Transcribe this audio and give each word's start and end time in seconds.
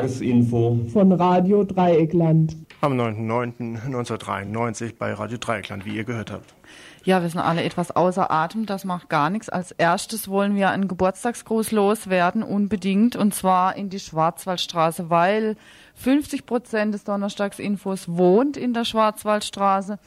Tagesinfo 0.00 0.80
von 0.90 1.12
Radio 1.12 1.62
Dreieckland. 1.62 2.56
Am 2.80 2.94
9.9.1993 2.98 4.94
bei 4.98 5.12
Radio 5.12 5.36
Dreieckland, 5.36 5.84
wie 5.84 5.94
ihr 5.94 6.04
gehört 6.04 6.30
habt. 6.30 6.54
Ja, 7.04 7.20
wir 7.20 7.28
sind 7.28 7.40
alle 7.40 7.62
etwas 7.62 7.90
außer 7.94 8.30
Atem, 8.30 8.64
das 8.64 8.86
macht 8.86 9.10
gar 9.10 9.28
nichts. 9.28 9.50
Als 9.50 9.72
erstes 9.72 10.28
wollen 10.28 10.54
wir 10.54 10.70
einen 10.70 10.88
Geburtstagsgruß 10.88 11.72
loswerden, 11.72 12.42
unbedingt, 12.42 13.14
und 13.14 13.34
zwar 13.34 13.76
in 13.76 13.90
die 13.90 14.00
Schwarzwaldstraße, 14.00 15.10
weil 15.10 15.56
50 15.96 16.46
Prozent 16.46 16.94
des 16.94 17.04
Donnerstagsinfos 17.04 18.08
wohnt 18.08 18.56
in 18.56 18.72
der 18.72 18.86
Schwarzwaldstraße, 18.86 19.98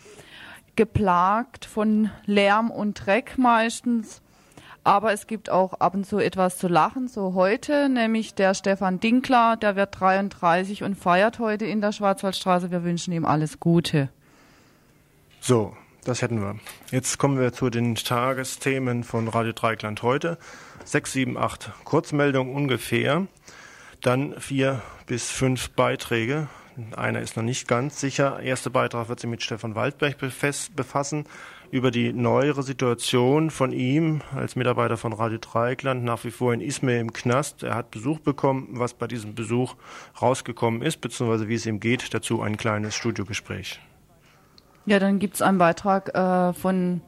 geplagt 0.76 1.66
von 1.66 2.10
Lärm 2.26 2.72
und 2.72 3.06
Dreck 3.06 3.38
meistens. 3.38 4.23
Aber 4.84 5.14
es 5.14 5.28
gibt 5.28 5.50
auch 5.50 5.74
ab 5.76 5.94
und 5.94 6.06
zu 6.06 6.20
etwas 6.20 6.58
zu 6.58 6.68
lachen, 6.68 7.08
so 7.08 7.34
heute, 7.36 7.88
nämlich 7.88 8.36
der 8.36 8.54
Stefan 8.54 9.00
Dinkler, 9.00 9.56
der 9.56 9.78
wird 9.78 9.98
33 9.98 10.84
und 10.84 10.96
feiert 10.96 11.40
heute 11.40 11.66
in 11.66 11.80
der 11.80 11.94
Schwarzwaldstraße. 11.94 12.70
Wir 12.70 12.84
wünschen 12.84 13.14
ihm 13.14 13.24
alles 13.24 13.62
Gute. 13.62 14.10
So, 15.40 15.76
das 16.04 16.22
hätten 16.22 16.42
wir. 16.42 16.60
Jetzt 16.92 17.18
kommen 17.18 17.40
wir 17.40 17.54
zu 17.54 17.70
den 17.70 17.96
Tagesthemen 17.96 19.06
von 19.06 19.30
Radio 19.30 19.54
Dreikland 19.54 20.04
heute. 20.04 20.38
Sechs, 20.84 21.14
sieben, 21.14 21.38
acht 21.38 21.72
Kurzmeldungen 21.86 22.54
ungefähr. 22.54 23.28
Dann 24.02 24.38
vier 24.38 24.82
bis 25.06 25.32
fünf 25.32 25.70
Beiträge. 25.70 26.50
Einer 26.98 27.22
ist 27.22 27.38
noch 27.38 27.44
nicht 27.44 27.70
ganz 27.70 28.02
sicher. 28.02 28.42
Erster 28.42 28.70
Beitrag 28.70 29.08
wird 29.08 29.22
sich 29.22 29.30
mit 29.30 29.44
Stefan 29.44 29.76
Waldberg 29.76 30.18
befassen 30.76 31.26
über 31.74 31.90
die 31.90 32.14
neuere 32.14 32.62
Situation 32.62 33.50
von 33.50 33.72
ihm 33.72 34.22
als 34.36 34.56
Mitarbeiter 34.56 34.96
von 34.96 35.12
Radio 35.12 35.40
Dreieckland 35.40 36.04
nach 36.04 36.24
wie 36.24 36.30
vor 36.30 36.54
in 36.54 36.62
Ismail 36.62 37.00
im 37.00 37.14
Knast. 37.14 37.64
Er 37.64 37.74
hat 37.74 37.90
Besuch 37.90 38.20
bekommen, 38.20 38.68
was 38.74 38.94
bei 38.94 39.08
diesem 39.08 39.34
Besuch 39.34 39.74
rausgekommen 40.22 40.84
ist, 40.84 41.02
beziehungsweise 41.02 41.48
wie 41.48 41.56
es 41.56 41.66
ihm 41.66 41.80
geht. 41.80 42.14
Dazu 42.14 42.44
ein 42.44 42.58
kleines 42.58 42.94
Studiogespräch. 42.94 43.80
Ja, 44.86 45.00
dann 45.00 45.18
gibt 45.18 45.34
es 45.34 45.42
einen 45.42 45.58
Beitrag 45.58 46.14
äh, 46.14 46.54
von 46.54 47.02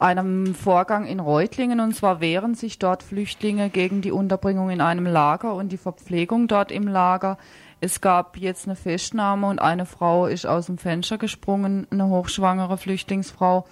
einem 0.00 0.56
Vorgang 0.56 1.06
in 1.06 1.20
Reutlingen 1.20 1.78
und 1.78 1.94
zwar 1.94 2.20
wehren 2.20 2.56
sich 2.56 2.80
dort 2.80 3.04
Flüchtlinge 3.04 3.70
gegen 3.70 4.00
die 4.00 4.10
Unterbringung 4.10 4.70
in 4.70 4.80
einem 4.80 5.06
Lager 5.06 5.54
und 5.54 5.70
die 5.70 5.76
Verpflegung 5.76 6.48
dort 6.48 6.72
im 6.72 6.88
Lager. 6.88 7.38
Es 7.84 8.00
gab 8.00 8.38
jetzt 8.38 8.66
eine 8.66 8.76
Festnahme 8.76 9.46
und 9.46 9.58
eine 9.58 9.84
Frau 9.84 10.24
ist 10.26 10.46
aus 10.46 10.64
dem 10.64 10.78
Fenster 10.78 11.18
gesprungen, 11.18 11.86
eine 11.90 12.08
hochschwangere 12.08 12.78
Flüchtlingsfrau. 12.78 13.66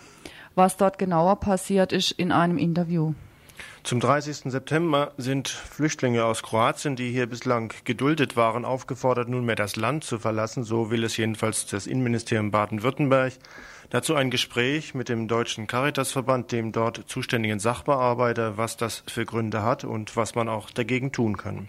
Was 0.55 0.77
dort 0.77 0.99
genauer 0.99 1.41
passiert 1.41 1.95
ist 1.95 2.11
in 2.11 2.31
einem 2.31 2.59
Interview. 2.59 3.15
Zum 3.85 4.01
30. 4.01 4.53
September 4.53 5.13
sind 5.17 5.49
Flüchtlinge 5.49 6.27
aus 6.27 6.43
Kroatien, 6.43 6.95
die 6.95 7.11
hier 7.11 7.27
bislang 7.27 7.73
geduldet 7.85 8.37
waren, 8.37 8.67
aufgefordert, 8.67 9.31
nunmehr 9.31 9.57
das 9.57 9.77
Land 9.77 10.05
zu 10.05 10.19
verlassen. 10.19 10.63
So 10.63 10.91
will 10.91 11.05
es 11.05 11.17
jedenfalls 11.17 11.65
das 11.65 11.87
Innenministerium 11.87 12.51
Baden-Württemberg. 12.51 13.33
Dazu 13.89 14.15
ein 14.15 14.31
Gespräch 14.31 14.93
mit 14.93 15.09
dem 15.09 15.27
Deutschen 15.27 15.67
Caritasverband, 15.67 16.53
dem 16.53 16.73
dort 16.73 17.03
zuständigen 17.07 17.61
Sachbearbeiter, 17.61 18.59
was 18.59 18.77
das 18.77 19.05
für 19.07 19.25
Gründe 19.25 19.63
hat 19.63 19.85
und 19.85 20.19
was 20.19 20.35
man 20.35 20.51
auch 20.51 20.69
dagegen 20.69 21.13
tun 21.13 21.39
kann. 21.39 21.69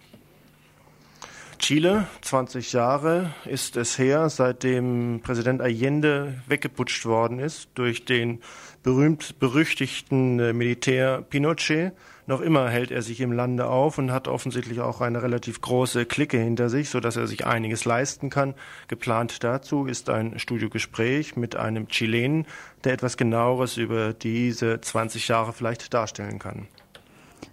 Chile, 1.64 2.08
20 2.24 2.74
Jahre 2.74 3.34
ist 3.46 3.78
es 3.78 3.98
her, 3.98 4.28
seitdem 4.28 5.22
Präsident 5.24 5.62
Allende 5.62 6.34
weggeputscht 6.46 7.06
worden 7.06 7.40
ist 7.40 7.70
durch 7.76 8.04
den 8.04 8.42
berühmt-berüchtigten 8.84 10.42
äh, 10.42 10.52
Militär 10.52 11.22
Pinochet. 11.22 11.94
Noch 12.28 12.42
immer 12.42 12.68
hält 12.70 12.92
er 12.92 13.02
sich 13.02 13.22
im 13.22 13.32
Lande 13.32 13.68
auf 13.68 13.98
und 13.98 14.12
hat 14.12 14.28
offensichtlich 14.28 14.82
auch 14.82 15.00
eine 15.00 15.24
relativ 15.24 15.62
große 15.62 16.06
Clique 16.06 16.38
hinter 16.38 16.68
sich, 16.68 16.90
so 16.90 17.00
dass 17.00 17.16
er 17.16 17.28
sich 17.28 17.46
einiges 17.46 17.86
leisten 17.86 18.30
kann. 18.30 18.56
Geplant 18.90 19.42
dazu 19.46 19.86
ist 19.86 20.10
ein 20.10 20.40
Studiogespräch 20.40 21.38
mit 21.38 21.56
einem 21.56 21.88
Chilenen, 21.88 22.46
der 22.84 22.92
etwas 22.92 23.16
genaueres 23.16 23.78
über 23.78 24.12
diese 24.12 24.82
20 24.82 25.30
Jahre 25.30 25.54
vielleicht 25.54 25.94
darstellen 25.94 26.40
kann. 26.40 26.68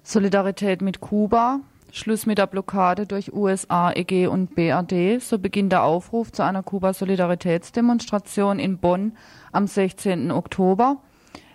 Solidarität 0.03 0.83
mit 0.83 1.01
Kuba, 1.01 1.61
Schluss 1.93 2.27
mit 2.27 2.39
der 2.39 2.47
Blockade 2.47 3.07
durch 3.07 3.33
USA, 3.33 3.93
EG 3.93 4.27
und 4.27 4.55
BRD. 4.55 5.21
So 5.21 5.39
beginnt 5.39 5.73
der 5.73 5.83
Aufruf 5.83 6.33
zu 6.33 6.45
einer 6.45 6.63
Kuba-Solidaritätsdemonstration 6.63 8.59
in 8.59 8.79
Bonn 8.79 9.17
am 9.53 9.67
16. 9.67 10.31
Oktober. 10.31 10.99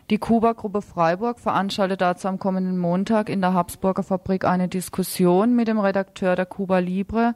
Die 0.10 0.20
Kuba-Gruppe 0.20 0.82
Freiburg 0.82 1.40
veranstaltet 1.40 2.02
dazu 2.02 2.28
am 2.28 2.38
kommenden 2.38 2.78
Montag 2.78 3.30
in 3.30 3.42
der 3.42 3.54
Habsburger 3.54 4.04
Fabrik 4.04 4.46
eine 4.46 4.68
Diskussion 4.68 5.56
mit 5.56 5.68
dem 5.68 5.80
Redakteur 5.80 6.36
der 6.36 6.46
Kuba 6.46 6.78
Libre, 6.80 7.34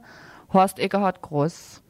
Horst 0.52 0.78
Egerhard 0.78 1.20
Gross. 1.20 1.82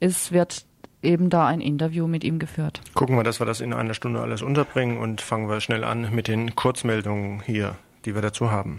Es 0.00 0.32
wird 0.32 0.64
eben 1.02 1.28
da 1.28 1.46
ein 1.46 1.60
Interview 1.60 2.06
mit 2.06 2.24
ihm 2.24 2.38
geführt. 2.38 2.80
Gucken 2.94 3.16
wir, 3.16 3.24
dass 3.24 3.40
wir 3.40 3.46
das 3.46 3.60
in 3.60 3.74
einer 3.74 3.94
Stunde 3.94 4.20
alles 4.20 4.40
unterbringen 4.40 4.98
und 4.98 5.20
fangen 5.20 5.48
wir 5.48 5.60
schnell 5.60 5.84
an 5.84 6.14
mit 6.14 6.28
den 6.28 6.54
Kurzmeldungen 6.54 7.42
hier, 7.42 7.76
die 8.04 8.14
wir 8.14 8.22
dazu 8.22 8.50
haben. 8.50 8.78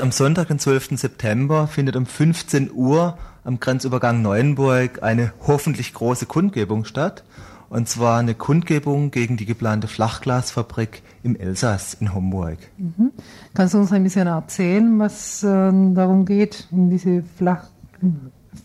Am 0.00 0.10
Sonntag, 0.12 0.48
den 0.48 0.58
12. 0.58 0.98
September, 0.98 1.68
findet 1.68 1.94
um 1.94 2.04
15 2.04 2.72
Uhr 2.72 3.16
am 3.44 3.60
Grenzübergang 3.60 4.22
Neuenburg 4.22 5.02
eine 5.02 5.32
hoffentlich 5.46 5.94
große 5.94 6.26
Kundgebung 6.26 6.84
statt. 6.84 7.22
Und 7.70 7.88
zwar 7.88 8.18
eine 8.18 8.34
Kundgebung 8.34 9.10
gegen 9.10 9.36
die 9.36 9.46
geplante 9.46 9.86
Flachglasfabrik 9.88 11.02
im 11.22 11.36
Elsass 11.36 11.94
in 11.94 12.14
Homburg. 12.14 12.58
Mhm. 12.76 13.12
Kannst 13.54 13.74
du 13.74 13.78
uns 13.78 13.92
ein 13.92 14.02
bisschen 14.02 14.26
erzählen, 14.26 14.98
was 14.98 15.42
äh, 15.42 15.46
darum 15.46 16.24
geht 16.24 16.68
in 16.70 16.90
diese 16.90 17.22
Flach, 17.36 17.64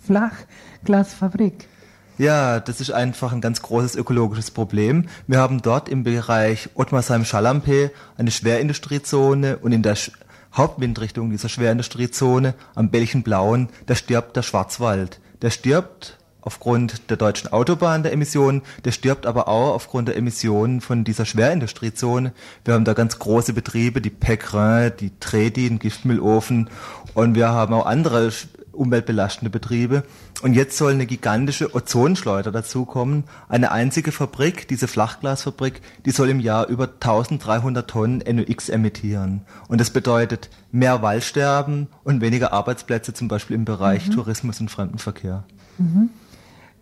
Flachglasfabrik? 0.05 1.67
Ja, 2.17 2.59
das 2.59 2.81
ist 2.81 2.91
einfach 2.91 3.31
ein 3.31 3.39
ganz 3.39 3.61
großes 3.61 3.95
ökologisches 3.95 4.51
Problem. 4.51 5.05
Wir 5.27 5.39
haben 5.39 5.61
dort 5.61 5.87
im 5.89 6.03
Bereich 6.03 6.69
Ottmarsheim-Schalampé 6.75 7.91
eine 8.17 8.31
Schwerindustriezone 8.31 9.57
und 9.57 9.71
in 9.71 9.83
der 9.83 9.95
Hauptwindrichtung 10.53 11.29
dieser 11.29 11.49
Schwerindustriezone 11.49 12.53
am 12.75 12.89
Belchenblauen, 12.89 13.69
da 13.85 13.95
stirbt 13.95 14.35
der 14.35 14.41
Schwarzwald. 14.41 15.19
Der 15.41 15.51
stirbt 15.51 16.17
aufgrund 16.41 17.09
der 17.09 17.17
deutschen 17.17 17.51
Autobahn 17.51 18.03
der 18.03 18.13
Emissionen, 18.13 18.61
der 18.85 18.91
stirbt 18.91 19.25
aber 19.25 19.47
auch 19.47 19.73
aufgrund 19.73 20.07
der 20.07 20.17
Emissionen 20.17 20.81
von 20.81 21.03
dieser 21.03 21.25
Schwerindustriezone. 21.25 22.33
Wir 22.65 22.73
haben 22.73 22.85
da 22.85 22.93
ganz 22.93 23.19
große 23.19 23.53
Betriebe, 23.53 24.01
die 24.01 24.09
Pecrin, 24.09 24.91
die 24.99 25.11
Tredi, 25.19 25.67
den 25.67 25.79
Giftmüllofen 25.79 26.69
und 27.13 27.35
wir 27.35 27.49
haben 27.49 27.73
auch 27.73 27.85
andere 27.85 28.31
umweltbelastende 28.79 29.49
Betriebe. 29.49 30.03
Und 30.41 30.53
jetzt 30.53 30.77
soll 30.77 30.93
eine 30.93 31.05
gigantische 31.05 31.75
Ozonschleuder 31.75 32.51
dazukommen. 32.51 33.25
Eine 33.47 33.71
einzige 33.71 34.11
Fabrik, 34.11 34.67
diese 34.67 34.87
Flachglasfabrik, 34.87 35.81
die 36.05 36.11
soll 36.11 36.29
im 36.29 36.39
Jahr 36.39 36.67
über 36.67 36.85
1300 36.85 37.89
Tonnen 37.89 38.23
NOx 38.25 38.69
emittieren. 38.69 39.41
Und 39.67 39.81
das 39.81 39.91
bedeutet 39.91 40.49
mehr 40.71 41.01
Waldsterben 41.01 41.87
und 42.03 42.21
weniger 42.21 42.53
Arbeitsplätze, 42.53 43.13
zum 43.13 43.27
Beispiel 43.27 43.55
im 43.55 43.65
Bereich 43.65 44.07
mhm. 44.07 44.13
Tourismus 44.13 44.61
und 44.61 44.71
Fremdenverkehr. 44.71 45.43
Mhm. 45.77 46.09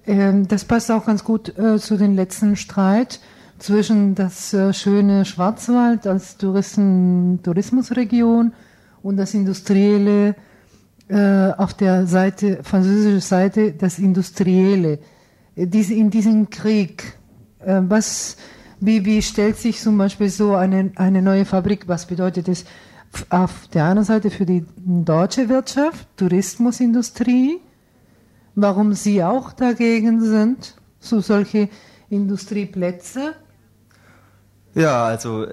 Ähm, 0.06 0.48
das 0.48 0.66
passt 0.66 0.92
auch 0.92 1.06
ganz 1.06 1.24
gut 1.24 1.58
äh, 1.58 1.78
zu 1.80 1.98
dem 1.98 2.16
letzten 2.16 2.56
Streit 2.56 3.20
zwischen 3.60 4.16
das 4.16 4.54
äh, 4.54 4.74
schöne 4.74 5.26
Schwarzwald 5.26 6.06
als 6.06 6.38
Touristen, 6.38 7.40
Tourismusregion 7.44 8.54
und 9.02 9.18
das 9.18 9.34
industrielle 9.34 10.36
äh, 11.10 11.52
auf 11.52 11.74
der 11.74 12.06
Seite, 12.08 12.60
französischen 12.64 13.22
Seite, 13.22 13.74
das 13.74 14.00
Industrielle. 14.00 15.00
Äh, 15.56 15.68
diese, 15.68 15.94
in 15.94 16.10
diesem 16.10 16.50
Krieg, 16.50 17.18
äh, 17.60 17.82
was, 17.88 18.38
wie, 18.80 19.06
wie 19.06 19.22
stellt 19.22 19.58
sich 19.58 19.80
zum 19.80 19.98
Beispiel 19.98 20.30
so 20.30 20.56
eine, 20.56 20.92
eine 20.96 21.22
neue 21.22 21.46
Fabrik, 21.46 21.88
was 21.88 22.08
bedeutet 22.08 22.48
es 22.48 22.66
auf 23.30 23.68
der 23.74 23.86
einen 23.86 24.04
Seite 24.04 24.30
für 24.30 24.46
die 24.46 24.66
deutsche 24.78 25.50
Wirtschaft, 25.50 26.08
Tourismusindustrie, 26.18 27.60
warum 28.56 28.94
sie 28.94 29.24
auch 29.24 29.54
dagegen 29.54 30.22
sind, 30.22 30.76
so 31.00 31.22
solche 31.22 31.70
Industrieplätze? 32.10 33.34
Ja, 34.76 35.06
also 35.06 35.48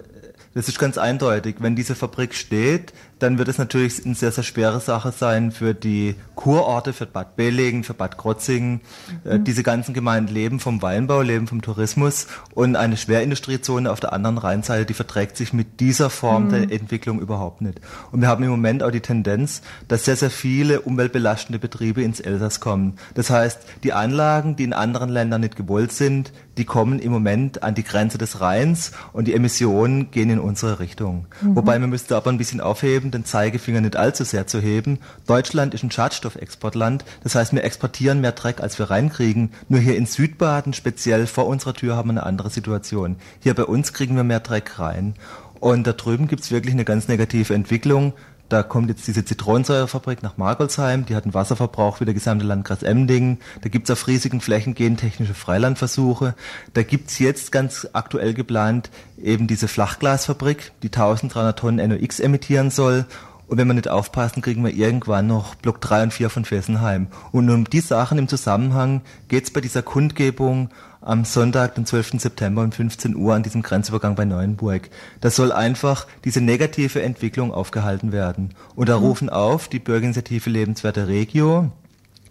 das 0.55 0.69
ist 0.69 0.79
ganz 0.79 0.99
eindeutig. 0.99 1.57
Wenn 1.59 1.75
diese 1.77 1.95
Fabrik 1.95 2.35
steht, 2.35 2.93
dann 3.25 3.39
wird 3.39 3.49
es 3.49 3.57
natürlich 3.57 4.05
eine 4.05 4.15
sehr, 4.15 4.33
sehr 4.33 4.45
schwere 4.45 4.81
Sache 4.81 5.11
sein 5.11 5.51
für 5.51 5.73
die 5.73 6.15
Kurorte, 6.35 6.93
für 6.93 7.07
Bad 7.07 7.37
Belingen, 7.37 7.83
für 7.83 7.95
Bad 7.95 8.19
Krotzingen. 8.19 8.83
Äh, 9.25 9.39
mhm. 9.39 9.45
diese 9.45 9.63
ganzen 9.63 9.95
Gemeinden 9.95 10.33
leben 10.33 10.61
vom 10.61 10.83
Weinbau, 10.83 11.23
leben 11.23 11.47
vom 11.47 11.63
Tourismus 11.63 12.27
und 12.55 12.77
eine 12.77 12.99
Schwerindustriezone 12.99 13.91
auf 13.91 14.01
der 14.01 14.13
anderen 14.13 14.37
Rheinseite, 14.37 14.85
die 14.85 14.95
verträgt 14.95 15.39
sich 15.39 15.55
mit 15.55 15.81
dieser 15.81 16.11
Form 16.11 16.45
mhm. 16.45 16.51
der 16.51 16.63
Entwicklung 16.73 17.19
überhaupt 17.19 17.63
nicht. 17.63 17.81
Und 18.13 18.21
wir 18.21 18.29
haben 18.29 18.45
im 18.45 18.51
Moment 18.51 18.83
auch 18.83 18.91
die 18.91 19.01
Tendenz, 19.01 19.63
dass 19.89 20.05
sehr, 20.05 20.17
sehr 20.17 20.31
viele 20.31 20.83
umweltbelastende 20.83 21.59
Betriebe 21.59 22.03
ins 22.03 22.21
Elsass 22.21 22.61
kommen. 22.61 22.97
Das 23.15 23.31
heißt, 23.31 23.61
die 23.85 23.95
Anlagen, 23.95 24.57
die 24.57 24.65
in 24.65 24.75
anderen 24.75 25.09
Ländern 25.09 25.41
nicht 25.41 25.57
gewollt 25.57 25.93
sind, 25.93 26.31
die 26.57 26.65
kommen 26.65 26.99
im 26.99 27.13
Moment 27.13 27.63
an 27.63 27.75
die 27.75 27.85
Grenze 27.85 28.19
des 28.19 28.41
Rheins 28.41 28.93
und 29.13 29.29
die 29.29 29.35
Emissionen 29.35 30.11
gehen 30.11 30.31
in 30.31 30.39
unsere 30.39 30.79
Richtung. 30.79 31.27
Mhm. 31.41 31.57
Wobei 31.57 31.79
man 31.79 31.91
müsste 31.91 32.17
aber 32.17 32.31
ein 32.31 32.39
bisschen 32.39 32.61
aufheben, 32.61 33.11
den 33.11 33.25
Zeigefinger 33.25 33.81
nicht 33.81 33.97
allzu 33.97 34.25
sehr 34.25 34.47
zu 34.47 34.61
heben. 34.61 34.99
Deutschland 35.27 35.75
ist 35.75 35.83
ein 35.83 35.91
Schadstoffexportland. 35.91 37.05
Das 37.23 37.35
heißt, 37.35 37.53
wir 37.53 37.65
exportieren 37.65 38.21
mehr 38.21 38.33
Dreck, 38.33 38.61
als 38.61 38.79
wir 38.79 38.91
reinkriegen. 38.91 39.51
Nur 39.69 39.81
hier 39.81 39.97
in 39.97 40.07
Südbaden, 40.07 40.73
speziell 40.73 41.27
vor 41.27 41.47
unserer 41.47 41.75
Tür, 41.75 41.97
haben 41.97 42.09
wir 42.09 42.13
eine 42.13 42.27
andere 42.27 42.51
Situation. 42.51 43.17
Hier 43.41 43.55
bei 43.55 43.65
uns 43.65 43.93
kriegen 43.93 44.17
wir 44.17 44.25
mehr 44.25 44.41
Dreck 44.41 44.79
rein. 44.79 45.15
Und 45.61 45.87
da 45.87 45.93
drüben 45.93 46.29
gibt's 46.29 46.51
wirklich 46.51 46.75
eine 46.75 46.85
ganz 46.85 47.09
negative 47.09 47.55
Entwicklung. 47.55 48.13
Da 48.49 48.63
kommt 48.63 48.91
jetzt 48.91 49.07
diese 49.07 49.25
Zitronensäurefabrik 49.25 50.23
nach 50.23 50.37
Margolsheim, 50.37 51.07
die 51.07 51.17
hat 51.17 51.25
einen 51.25 51.35
Wasserverbrauch 51.35 52.01
wie 52.01 52.05
der 52.05 52.13
gesamte 52.13 52.45
Landkreis 52.45 52.83
Emdingen. 52.83 53.39
Da 53.63 53.71
gibt's 53.71 53.91
auf 53.91 54.07
riesigen 54.07 54.41
Flächen 54.43 54.75
gentechnische 54.75 55.35
Freilandversuche. 55.35 56.35
Da 56.75 56.83
gibt's 56.83 57.19
jetzt 57.19 57.53
ganz 57.53 57.89
aktuell 57.95 58.35
geplant 58.35 58.91
eben 59.21 59.47
diese 59.47 59.67
Flachglasfabrik, 59.67 60.73
die 60.83 60.89
1300 60.89 61.59
Tonnen 61.59 61.89
NOx 61.89 62.21
emittieren 62.21 62.71
soll. 62.71 63.07
Und 63.55 63.59
wenn 63.59 63.69
wir 63.69 63.75
nicht 63.75 63.87
aufpassen, 63.87 64.43
kriegen 64.43 64.65
wir 64.65 64.75
irgendwann 64.75 65.29
noch 65.29 65.55
Block 65.55 65.81
3 65.81 66.03
und 66.03 66.13
4 66.13 66.29
von 66.29 66.45
Fessenheim. 66.45 67.07
Und 67.31 67.49
um 67.51 67.63
die 67.63 67.79
Sachen 67.79 68.19
im 68.19 68.27
Zusammenhang 68.27 69.03
geht's 69.29 69.53
bei 69.53 69.61
dieser 69.61 69.81
Kundgebung 69.81 70.71
am 71.01 71.25
Sonntag, 71.25 71.77
den 71.77 71.87
12. 71.87 72.21
September 72.21 72.63
um 72.63 72.73
15 72.73 73.15
Uhr 73.15 73.33
an 73.33 73.45
diesem 73.45 73.63
Grenzübergang 73.63 74.17
bei 74.17 74.25
Neuenburg. 74.25 74.91
Da 75.21 75.31
soll 75.31 75.53
einfach 75.53 76.09
diese 76.25 76.41
negative 76.41 77.01
Entwicklung 77.01 77.55
aufgehalten 77.55 78.11
werden. 78.11 78.57
Und 78.75 78.89
da 78.89 78.99
mhm. 78.99 79.05
rufen 79.05 79.31
auf 79.31 79.69
die 79.69 79.79
Bürgerinitiative 79.79 80.51
Lebenswerte 80.51 81.07
Regio, 81.07 81.71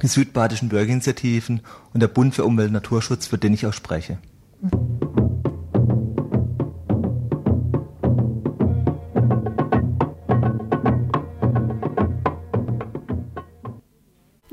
die 0.01 0.07
südbadischen 0.07 0.67
Bürgerinitiativen 0.67 1.61
und 1.93 2.01
der 2.01 2.09
Bund 2.09 2.35
für 2.35 2.43
Umwelt 2.43 2.67
und 2.67 2.73
Naturschutz, 2.73 3.27
für 3.27 3.37
den 3.37 3.53
ich 3.53 3.65
auch 3.65 3.71
spreche. 3.71 4.17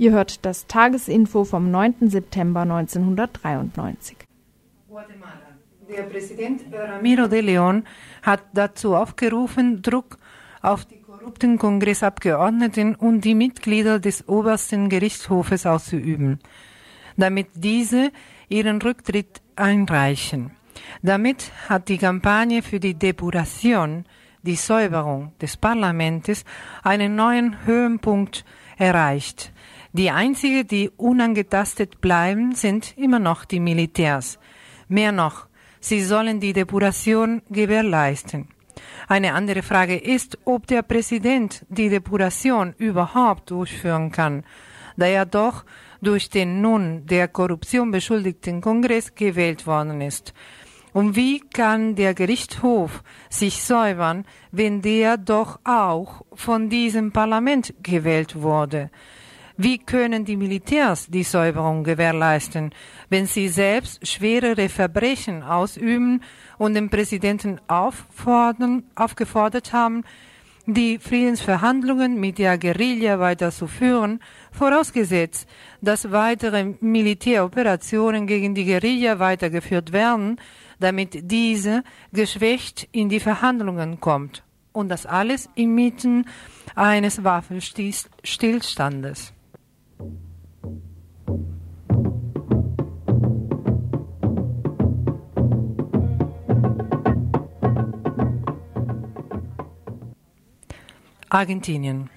Ihr 0.01 0.13
hört 0.13 0.47
das 0.47 0.67
Tagesinfo 0.67 1.45
vom 1.45 1.71
9. 1.71 2.09
September 2.09 2.63
1993. 2.63 4.17
Guatemala. 4.89 5.35
Der 5.91 6.05
Präsident 6.05 6.63
Ramiro 6.73 7.29
de 7.29 7.43
Leon 7.43 7.85
hat 8.23 8.41
dazu 8.55 8.95
aufgerufen, 8.97 9.83
Druck 9.83 10.17
auf 10.63 10.87
die 10.87 11.03
korrupten 11.03 11.59
Kongressabgeordneten 11.59 12.95
und 12.95 13.27
die 13.27 13.35
Mitglieder 13.35 13.99
des 13.99 14.27
obersten 14.27 14.89
Gerichtshofes 14.89 15.67
auszuüben, 15.67 16.39
damit 17.19 17.49
diese 17.53 18.11
ihren 18.49 18.81
Rücktritt 18.81 19.43
einreichen. 19.55 20.53
Damit 21.03 21.53
hat 21.69 21.91
die 21.91 21.99
Kampagne 21.99 22.63
für 22.63 22.81
die 22.81 22.95
Depuration, 22.95 24.07
die 24.45 24.57
Säuberung 24.57 25.35
des 25.43 25.59
Parlaments, 25.59 26.47
einen 26.83 27.17
neuen 27.17 27.67
Höhenpunkt 27.67 28.47
erreicht. 28.79 29.53
Die 29.93 30.11
einzigen, 30.11 30.67
die 30.69 30.91
unangetastet 30.97 32.01
bleiben, 32.01 32.55
sind 32.55 32.97
immer 32.97 33.19
noch 33.19 33.45
die 33.45 33.59
Militärs. 33.59 34.39
Mehr 34.89 35.11
noch, 35.11 35.49
sie 35.81 36.01
sollen 36.03 36.39
die 36.39 36.53
Depuration 36.53 37.43
gewährleisten. 37.51 38.49
Eine 39.09 39.35
andere 39.35 39.63
Frage 39.63 39.97
ist, 39.97 40.39
ob 40.45 40.69
der 40.69 40.83
Präsident 40.83 41.67
die 41.69 41.89
Depuration 41.89 42.75
überhaupt 42.79 43.51
durchführen 43.51 44.13
kann, 44.13 44.45
da 44.97 45.07
er 45.07 45.27
doch 45.27 45.65
durch 46.01 46.31
den 46.31 46.61
nun 46.61 47.07
der 47.07 47.27
Korruption 47.27 47.91
beschuldigten 47.91 48.61
Kongress 48.61 49.15
gewählt 49.17 49.67
worden 49.67 50.01
ist. 50.01 50.33
Und 50.93 51.17
wie 51.17 51.41
kann 51.41 51.95
der 51.95 52.15
Gerichtshof 52.15 53.03
sich 53.29 53.63
säubern, 53.63 54.25
wenn 54.51 54.83
der 54.83 55.17
doch 55.19 55.59
auch 55.65 56.25
von 56.35 56.69
diesem 56.69 57.13
Parlament 57.13 57.75
gewählt 57.83 58.41
wurde? 58.41 58.91
Wie 59.63 59.77
können 59.77 60.25
die 60.25 60.39
Militärs 60.39 61.09
die 61.09 61.23
Säuberung 61.23 61.85
gewährleisten, 61.85 62.73
wenn 63.11 63.27
sie 63.27 63.49
selbst 63.49 64.09
schwerere 64.09 64.71
Verbrechen 64.71 65.43
ausüben 65.43 66.23
und 66.57 66.73
den 66.73 66.89
Präsidenten 66.89 67.61
aufgefordert 67.69 69.75
haben, 69.75 70.05
die 70.65 70.99
Friedensverhandlungen 70.99 72.19
mit 72.19 72.39
der 72.39 72.57
Guerilla 72.57 73.21
weiterzuführen, 73.21 74.21
vorausgesetzt, 74.51 75.47
dass 75.83 76.11
weitere 76.11 76.77
Militäroperationen 76.81 78.27
gegen 78.27 78.55
die 78.55 78.65
Guerilla 78.65 79.19
weitergeführt 79.19 79.93
werden, 79.93 80.41
damit 80.79 81.31
diese 81.31 81.85
geschwächt 82.15 82.89
in 82.93 83.11
die 83.11 83.21
Verhandlungen 83.21 84.01
kommt. 84.01 84.43
Und 84.73 84.89
das 84.89 85.05
alles 85.05 85.51
inmitten 85.55 86.25
eines 86.75 87.25
Waffenstillstandes. 87.25 89.35
Argentinien. 101.31 102.11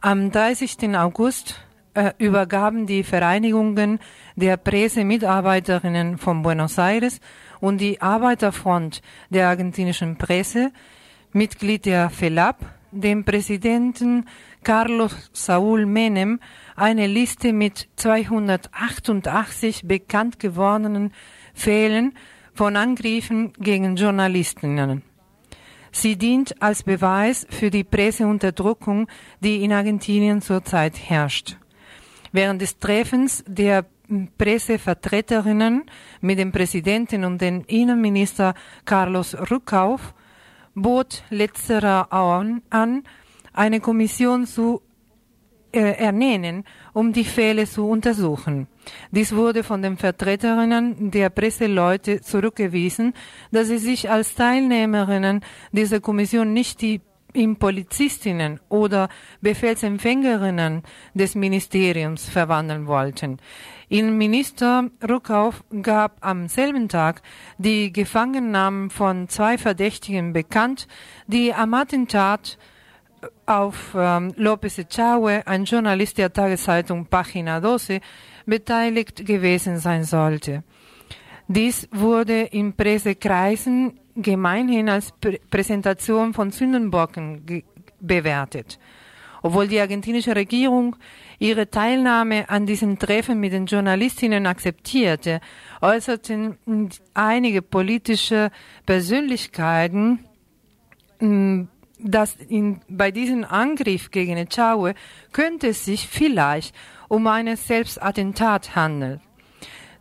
Am 0.00 0.30
30. 0.30 0.96
August 0.96 1.60
äh, 1.94 2.12
übergaben 2.18 2.86
die 2.86 3.02
Vereinigungen 3.02 3.98
der 4.36 4.56
Pressemitarbeiterinnen 4.56 6.18
von 6.18 6.42
Buenos 6.42 6.78
Aires 6.78 7.20
und 7.60 7.80
die 7.80 8.00
Arbeiterfront 8.00 9.02
der 9.28 9.48
argentinischen 9.48 10.16
Presse, 10.16 10.70
Mitglied 11.32 11.84
der 11.84 12.10
FELAP, 12.10 12.64
dem 12.92 13.24
Präsidenten 13.24 14.26
Carlos 14.62 15.30
Saúl 15.34 15.84
Menem 15.84 16.40
eine 16.78 17.06
Liste 17.06 17.52
mit 17.52 17.88
288 17.96 19.82
bekannt 19.84 20.38
gewordenen 20.38 21.12
Fällen 21.54 22.14
von 22.54 22.76
Angriffen 22.76 23.52
gegen 23.54 23.96
Journalistinnen. 23.96 25.02
Sie 25.90 26.16
dient 26.16 26.62
als 26.62 26.82
Beweis 26.82 27.46
für 27.50 27.70
die 27.70 27.84
Presseunterdrückung, 27.84 29.08
die 29.40 29.64
in 29.64 29.72
Argentinien 29.72 30.40
zurzeit 30.40 30.98
herrscht. 30.98 31.56
Während 32.32 32.62
des 32.62 32.78
Treffens 32.78 33.42
der 33.46 33.86
Pressevertreterinnen 34.38 35.84
mit 36.20 36.38
dem 36.38 36.52
Präsidenten 36.52 37.24
und 37.24 37.40
dem 37.40 37.64
Innenminister 37.66 38.54
Carlos 38.84 39.34
Rückauf 39.50 40.14
bot 40.74 41.24
letzterer 41.30 42.12
an, 42.12 43.02
eine 43.52 43.80
Kommission 43.80 44.46
zu 44.46 44.82
äh, 45.72 45.80
ernennen, 45.80 46.64
um 46.92 47.12
die 47.12 47.24
Fälle 47.24 47.66
zu 47.66 47.88
untersuchen. 47.88 48.66
Dies 49.10 49.34
wurde 49.34 49.62
von 49.62 49.82
den 49.82 49.96
Vertreterinnen 49.96 51.10
der 51.10 51.30
Presseleute 51.30 52.20
zurückgewiesen, 52.20 53.14
dass 53.50 53.68
sie 53.68 53.78
sich 53.78 54.10
als 54.10 54.34
Teilnehmerinnen 54.34 55.44
dieser 55.72 56.00
Kommission 56.00 56.52
nicht 56.52 56.80
die 56.80 57.00
in 57.34 57.56
Polizistinnen 57.56 58.60
oder 58.68 59.08
Befehlsempfängerinnen 59.42 60.82
des 61.14 61.34
Ministeriums 61.34 62.28
verwandeln 62.28 62.86
wollten. 62.86 63.38
Innenminister 63.88 64.90
Ruckauf 65.06 65.62
gab 65.82 66.16
am 66.20 66.48
selben 66.48 66.88
Tag 66.88 67.22
die 67.58 67.92
Gefangennahmen 67.92 68.90
von 68.90 69.28
zwei 69.28 69.58
Verdächtigen 69.58 70.32
bekannt, 70.32 70.88
die 71.26 71.54
am 71.54 71.74
Attentat 71.74 72.58
auf 73.46 73.94
ähm, 73.94 74.32
López 74.36 74.78
Echagüe, 74.78 75.46
ein 75.46 75.64
Journalist 75.64 76.18
der 76.18 76.32
Tageszeitung 76.32 77.06
Pagina 77.06 77.60
12, 77.60 78.00
beteiligt 78.46 79.24
gewesen 79.26 79.78
sein 79.78 80.04
sollte. 80.04 80.62
Dies 81.48 81.88
wurde 81.92 82.42
in 82.42 82.74
Pressekreisen 82.74 83.98
gemeinhin 84.14 84.88
als 84.88 85.12
Prä 85.12 85.38
Präsentation 85.50 86.34
von 86.34 86.50
Sündenbocken 86.50 87.62
bewertet. 88.00 88.78
Obwohl 89.42 89.68
die 89.68 89.80
argentinische 89.80 90.34
Regierung 90.34 90.96
ihre 91.38 91.70
Teilnahme 91.70 92.48
an 92.50 92.66
diesem 92.66 92.98
Treffen 92.98 93.38
mit 93.40 93.52
den 93.52 93.66
Journalistinnen 93.66 94.46
akzeptierte, 94.46 95.40
äußerten 95.80 96.58
einige 97.14 97.62
politische 97.62 98.50
Persönlichkeiten 98.84 100.24
dass 101.98 102.36
in, 102.36 102.80
bei 102.88 103.10
diesem 103.10 103.44
Angriff 103.44 104.10
gegen 104.10 104.36
Echaue 104.36 104.94
könnte 105.32 105.68
es 105.68 105.84
sich 105.84 106.08
vielleicht 106.08 106.74
um 107.08 107.26
ein 107.26 107.54
Selbstattentat 107.56 108.76
handeln. 108.76 109.20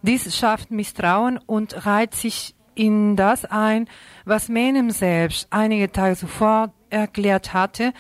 Dies 0.02 0.38
schafft 0.38 0.72
Misstrauen 0.72 1.38
und 1.38 1.86
reiht 1.86 2.14
sich 2.14 2.54
in 2.76 3.16
das 3.16 3.46
ein, 3.46 3.90
was 4.26 4.50
Menem 4.50 4.92
selbst 4.92 5.48
einige 5.50 5.92
Tage 5.92 6.16
zuvor 6.16 6.72
erklärt 6.90 7.54
hatte. 7.54 7.94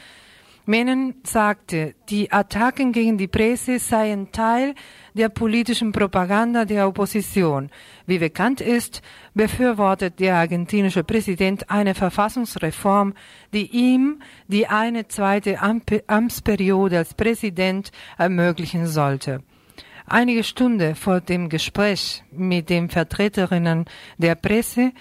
Menem 0.70 1.16
sagte, 1.24 1.96
die 2.10 2.30
Attacken 2.30 2.92
gegen 2.92 3.18
die 3.18 3.30
Presse 3.30 3.80
seien 3.80 4.34
Teil 4.34 4.76
der 5.14 5.30
politischen 5.30 5.94
Propaganda 5.94 6.66
der 6.66 6.90
Opposition. 6.90 7.70
Wie 8.06 8.20
bekannt 8.20 8.60
ist, 8.60 9.02
befürwortet 9.34 10.20
der 10.20 10.36
argentinische 10.36 11.06
Präsident 11.06 11.70
eine 11.70 11.96
Verfassungsreform, 11.96 13.14
die 13.54 13.68
ihm 13.68 14.22
die 14.50 14.68
eine 14.68 15.08
zweite 15.08 15.60
Amtsperiode 15.62 16.98
als 16.98 17.14
Präsident 17.14 17.92
ermöglichen 18.18 18.88
sollte. 18.88 19.44
Einige 20.06 20.44
Stunden 20.44 20.96
vor 20.96 21.22
dem 21.22 21.48
Gespräch 21.48 22.24
mit 22.30 22.70
den 22.70 22.90
Vertreterinnen 22.90 23.86
der 24.18 24.36
Presse 24.36 24.92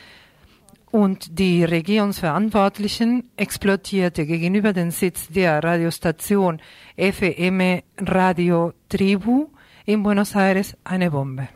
und 0.90 1.38
die 1.38 1.64
Regierungsverantwortlichen 1.64 3.30
explodierte 3.36 4.26
gegenüber 4.26 4.72
dem 4.72 4.90
Sitz 4.90 5.28
der 5.28 5.62
Radiostation 5.62 6.60
FM 6.96 7.82
Radio 7.98 8.72
Tribu 8.88 9.48
in 9.84 10.02
Buenos 10.02 10.34
Aires 10.34 10.76
eine 10.84 11.10
Bombe. 11.10 11.48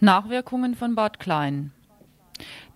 Nachwirkungen 0.00 0.74
von 0.74 0.96
Bad 0.96 1.20
Klein. 1.20 1.70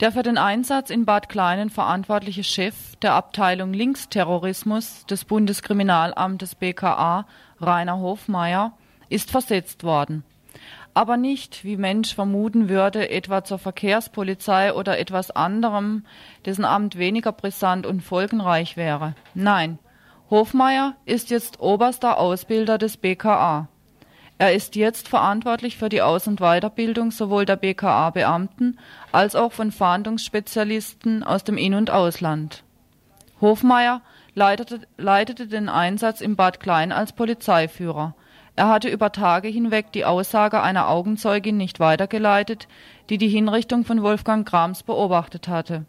Der 0.00 0.12
für 0.12 0.22
den 0.22 0.36
Einsatz 0.36 0.90
in 0.90 1.06
Bad 1.06 1.30
Kleinen 1.30 1.70
verantwortliche 1.70 2.44
Chef 2.44 2.96
der 2.96 3.14
Abteilung 3.14 3.72
Linksterrorismus 3.72 5.06
des 5.06 5.24
Bundeskriminalamtes 5.24 6.54
BKA, 6.54 7.26
Rainer 7.60 7.98
Hofmeier, 7.98 8.74
ist 9.08 9.30
versetzt 9.30 9.84
worden. 9.84 10.22
Aber 10.92 11.16
nicht, 11.16 11.64
wie 11.64 11.78
Mensch 11.78 12.14
vermuten 12.14 12.68
würde, 12.68 13.08
etwa 13.08 13.42
zur 13.42 13.58
Verkehrspolizei 13.58 14.74
oder 14.74 14.98
etwas 14.98 15.30
anderem, 15.30 16.04
dessen 16.44 16.66
Amt 16.66 16.98
weniger 16.98 17.32
brisant 17.32 17.86
und 17.86 18.02
folgenreich 18.02 18.76
wäre. 18.76 19.14
Nein, 19.32 19.78
Hofmeier 20.28 20.94
ist 21.06 21.30
jetzt 21.30 21.60
oberster 21.60 22.18
Ausbilder 22.18 22.76
des 22.76 22.98
BKA. 22.98 23.68
Er 24.38 24.52
ist 24.52 24.76
jetzt 24.76 25.08
verantwortlich 25.08 25.78
für 25.78 25.88
die 25.88 26.02
Aus- 26.02 26.26
und 26.26 26.40
Weiterbildung 26.40 27.10
sowohl 27.10 27.46
der 27.46 27.56
BKA-Beamten 27.56 28.78
als 29.10 29.34
auch 29.34 29.52
von 29.52 29.72
Fahndungsspezialisten 29.72 31.22
aus 31.22 31.42
dem 31.42 31.56
In- 31.56 31.74
und 31.74 31.90
Ausland. 31.90 32.62
Hofmeier 33.40 34.02
leitete, 34.34 34.80
leitete 34.98 35.46
den 35.46 35.70
Einsatz 35.70 36.20
im 36.20 36.36
Bad 36.36 36.60
Klein 36.60 36.92
als 36.92 37.14
Polizeiführer. 37.14 38.14
Er 38.56 38.68
hatte 38.68 38.88
über 38.88 39.10
Tage 39.10 39.48
hinweg 39.48 39.92
die 39.92 40.04
Aussage 40.04 40.62
einer 40.62 40.88
Augenzeugin 40.88 41.56
nicht 41.56 41.80
weitergeleitet, 41.80 42.68
die 43.08 43.18
die 43.18 43.28
Hinrichtung 43.28 43.84
von 43.84 44.02
Wolfgang 44.02 44.46
Grams 44.46 44.82
beobachtet 44.82 45.48
hatte. 45.48 45.86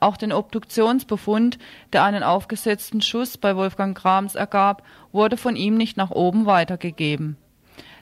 Auch 0.00 0.18
den 0.18 0.32
Obduktionsbefund, 0.32 1.58
der 1.94 2.04
einen 2.04 2.22
aufgesetzten 2.22 3.00
Schuss 3.00 3.38
bei 3.38 3.56
Wolfgang 3.56 3.96
Grams 3.96 4.34
ergab, 4.34 4.82
wurde 5.12 5.38
von 5.38 5.56
ihm 5.56 5.76
nicht 5.76 5.96
nach 5.96 6.10
oben 6.10 6.44
weitergegeben. 6.44 7.38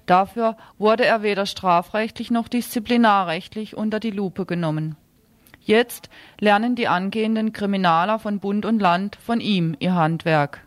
Dafür 0.07 0.57
wurde 0.79 1.05
er 1.05 1.23
weder 1.23 1.47
strafrechtlich 1.47 2.31
noch 2.31 2.49
disziplinarrechtlich 2.49 3.77
unter 3.77 4.01
die 4.01 4.11
Lupe 4.11 4.47
genommen. 4.47 4.97
Jetzt 5.61 6.11
lernen 6.39 6.75
die 6.75 6.89
angehenden 6.89 7.55
Kriminaler 7.55 8.19
von 8.19 8.39
Bund 8.39 8.67
und 8.67 8.81
Land 8.81 9.17
von 9.17 9.41
ihm 9.41 9.75
ihr 9.81 9.95
Handwerk. 9.95 10.61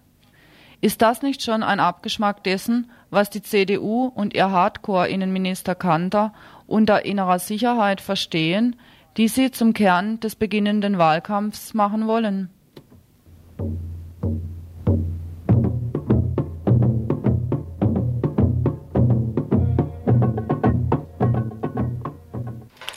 Ist 0.82 1.02
das 1.02 1.22
nicht 1.22 1.44
schon 1.44 1.64
ein 1.64 1.80
Abgeschmack 1.80 2.44
dessen, 2.44 2.90
was 3.10 3.30
die 3.30 3.42
CDU 3.42 4.06
und 4.08 4.34
ihr 4.34 4.52
Hardcore-Innenminister 4.52 5.76
Kanter 5.76 6.34
unter 6.66 7.06
innerer 7.06 7.40
Sicherheit 7.40 8.02
verstehen, 8.02 8.76
die 9.18 9.28
sie 9.28 9.52
zum 9.52 9.74
Kern 9.74 10.20
des 10.20 10.36
beginnenden 10.36 10.98
Wahlkampfs 10.98 11.74
machen 11.74 12.08
wollen? 12.08 12.50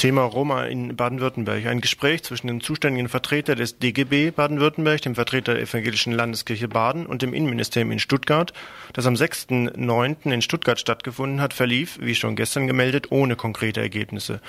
Thema 0.00 0.22
Roma 0.22 0.64
in 0.64 0.96
Baden-Württemberg. 0.96 1.66
Ein 1.66 1.82
Gespräch 1.82 2.22
zwischen 2.22 2.46
dem 2.46 2.62
zuständigen 2.62 3.10
Vertreter 3.10 3.54
des 3.54 3.80
DGB 3.80 4.30
Baden-Württemberg, 4.30 5.02
dem 5.02 5.14
Vertreter 5.14 5.52
der 5.52 5.62
Evangelischen 5.62 6.14
Landeskirche 6.14 6.68
Baden 6.68 7.04
und 7.04 7.20
dem 7.20 7.34
Innenministerium 7.34 7.92
in 7.92 7.98
Stuttgart, 7.98 8.54
das 8.94 9.04
am 9.04 9.12
6.9. 9.12 10.32
in 10.32 10.40
Stuttgart 10.40 10.80
stattgefunden 10.80 11.42
hat, 11.42 11.52
verlief, 11.52 11.98
wie 12.00 12.14
schon 12.14 12.34
gestern 12.34 12.66
gemeldet, 12.66 13.12
ohne 13.12 13.36
konkrete 13.36 13.82
Ergebnisse. 13.82 14.40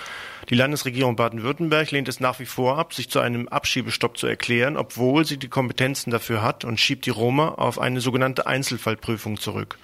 Die 0.49 0.55
Landesregierung 0.55 1.17
Baden-Württemberg 1.17 1.91
lehnt 1.91 2.07
es 2.07 2.21
nach 2.21 2.39
wie 2.39 2.45
vor 2.45 2.77
ab, 2.77 2.93
sich 2.93 3.09
zu 3.09 3.19
einem 3.19 3.49
Abschiebestopp 3.49 4.17
zu 4.17 4.27
erklären, 4.27 4.77
obwohl 4.77 5.25
sie 5.25 5.35
die 5.35 5.49
Kompetenzen 5.49 6.11
dafür 6.11 6.41
hat 6.41 6.63
und 6.63 6.79
schiebt 6.79 7.05
die 7.05 7.09
Roma 7.09 7.49
auf 7.49 7.77
eine 7.77 7.99
sogenannte 7.99 8.47
Einzelfallprüfung 8.47 9.37
zurück. 9.37 9.77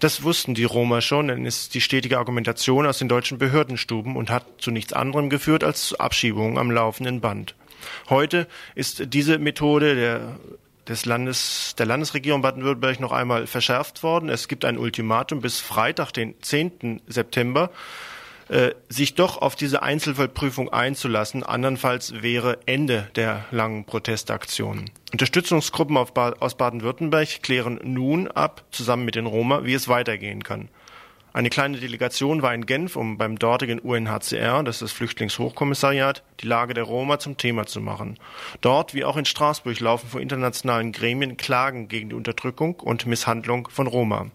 Das 0.00 0.22
wussten 0.22 0.54
die 0.54 0.64
Roma 0.64 1.00
schon, 1.00 1.28
denn 1.28 1.46
es 1.46 1.62
ist 1.62 1.74
die 1.74 1.80
stetige 1.80 2.18
Argumentation 2.18 2.86
aus 2.86 2.98
den 2.98 3.08
deutschen 3.08 3.38
Behördenstuben 3.38 4.16
und 4.16 4.30
hat 4.30 4.44
zu 4.58 4.70
nichts 4.70 4.92
anderem 4.92 5.30
geführt 5.30 5.64
als 5.64 5.88
zu 5.88 5.98
Abschiebungen 5.98 6.58
am 6.58 6.70
laufenden 6.70 7.20
Band. 7.20 7.54
Heute 8.08 8.46
ist 8.74 9.12
diese 9.12 9.38
Methode 9.38 9.94
der 9.94 10.36
des 10.88 11.04
Landes, 11.04 11.74
der 11.78 11.86
Landesregierung 11.86 12.42
Baden-Württemberg 12.42 13.00
noch 13.00 13.12
einmal 13.12 13.46
verschärft 13.46 14.02
worden. 14.02 14.28
Es 14.28 14.48
gibt 14.48 14.64
ein 14.64 14.78
Ultimatum 14.78 15.40
bis 15.40 15.60
Freitag, 15.60 16.12
den 16.12 16.40
10. 16.40 17.02
September, 17.06 17.70
äh, 18.48 18.70
sich 18.88 19.14
doch 19.14 19.38
auf 19.42 19.56
diese 19.56 19.82
Einzelfallprüfung 19.82 20.72
einzulassen. 20.72 21.42
Andernfalls 21.42 22.22
wäre 22.22 22.58
Ende 22.66 23.10
der 23.16 23.44
langen 23.50 23.84
Protestaktionen. 23.84 24.90
Unterstützungsgruppen 25.12 25.96
aus 25.96 26.54
Baden-Württemberg 26.56 27.42
klären 27.42 27.80
nun 27.82 28.28
ab, 28.28 28.64
zusammen 28.70 29.04
mit 29.04 29.14
den 29.14 29.26
Roma, 29.26 29.64
wie 29.64 29.74
es 29.74 29.88
weitergehen 29.88 30.44
kann. 30.44 30.68
Eine 31.36 31.50
kleine 31.50 31.76
Delegation 31.76 32.40
war 32.40 32.54
in 32.54 32.64
Genf, 32.64 32.96
um 32.96 33.18
beim 33.18 33.38
dortigen 33.38 33.78
UNHCR, 33.78 34.62
das 34.62 34.76
ist 34.76 34.82
das 34.82 34.92
Flüchtlingshochkommissariat, 34.92 36.22
die 36.40 36.46
Lage 36.46 36.72
der 36.72 36.84
Roma 36.84 37.18
zum 37.18 37.36
Thema 37.36 37.66
zu 37.66 37.82
machen. 37.82 38.18
Dort 38.62 38.94
wie 38.94 39.04
auch 39.04 39.18
in 39.18 39.26
Straßburg 39.26 39.78
laufen 39.78 40.08
vor 40.08 40.22
internationalen 40.22 40.92
Gremien 40.92 41.36
Klagen 41.36 41.88
gegen 41.88 42.08
die 42.08 42.14
Unterdrückung 42.14 42.76
und 42.76 43.04
Misshandlung 43.04 43.68
von 43.68 43.86
Roma. 43.86 44.30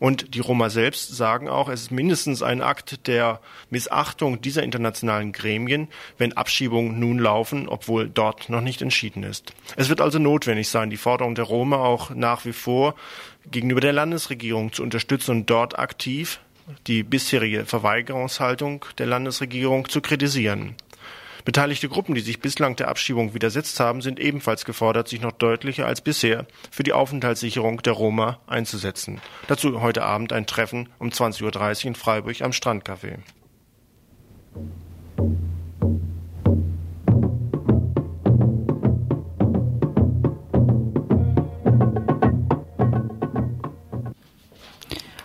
Und 0.00 0.34
die 0.34 0.40
Roma 0.40 0.70
selbst 0.70 1.16
sagen 1.16 1.48
auch, 1.48 1.68
es 1.68 1.82
ist 1.82 1.90
mindestens 1.92 2.42
ein 2.42 2.62
Akt 2.62 3.06
der 3.06 3.38
Missachtung 3.70 4.40
dieser 4.40 4.64
internationalen 4.64 5.30
Gremien, 5.30 5.86
wenn 6.18 6.36
Abschiebungen 6.36 6.98
nun 6.98 7.20
laufen, 7.20 7.68
obwohl 7.68 8.08
dort 8.08 8.48
noch 8.48 8.60
nicht 8.60 8.82
entschieden 8.82 9.22
ist. 9.22 9.52
Es 9.76 9.88
wird 9.88 10.00
also 10.00 10.18
notwendig 10.18 10.68
sein, 10.68 10.90
die 10.90 10.96
Forderung 10.96 11.36
der 11.36 11.44
Roma 11.44 11.76
auch 11.76 12.10
nach 12.10 12.44
wie 12.44 12.52
vor 12.52 12.96
gegenüber 13.50 13.80
der 13.80 13.92
Landesregierung 13.92 14.72
zu 14.72 14.82
unterstützen 14.82 15.30
und 15.32 15.50
dort 15.50 15.78
aktiv 15.78 16.40
die 16.86 17.02
bisherige 17.02 17.66
Verweigerungshaltung 17.66 18.84
der 18.98 19.06
Landesregierung 19.06 19.88
zu 19.88 20.00
kritisieren. 20.00 20.76
Beteiligte 21.44 21.88
Gruppen, 21.88 22.14
die 22.14 22.20
sich 22.20 22.40
bislang 22.40 22.76
der 22.76 22.88
Abschiebung 22.88 23.34
widersetzt 23.34 23.80
haben, 23.80 24.02
sind 24.02 24.20
ebenfalls 24.20 24.64
gefordert, 24.64 25.08
sich 25.08 25.20
noch 25.20 25.32
deutlicher 25.32 25.86
als 25.86 26.00
bisher 26.00 26.46
für 26.70 26.82
die 26.82 26.92
Aufenthaltssicherung 26.92 27.82
der 27.82 27.94
Roma 27.94 28.40
einzusetzen. 28.46 29.20
Dazu 29.48 29.80
heute 29.80 30.02
Abend 30.02 30.32
ein 30.32 30.46
Treffen 30.46 30.90
um 30.98 31.08
20.30 31.08 31.44
Uhr 31.44 31.86
in 31.86 31.94
Freiburg 31.94 32.42
am 32.42 32.50
Strandcafé. 32.50 33.18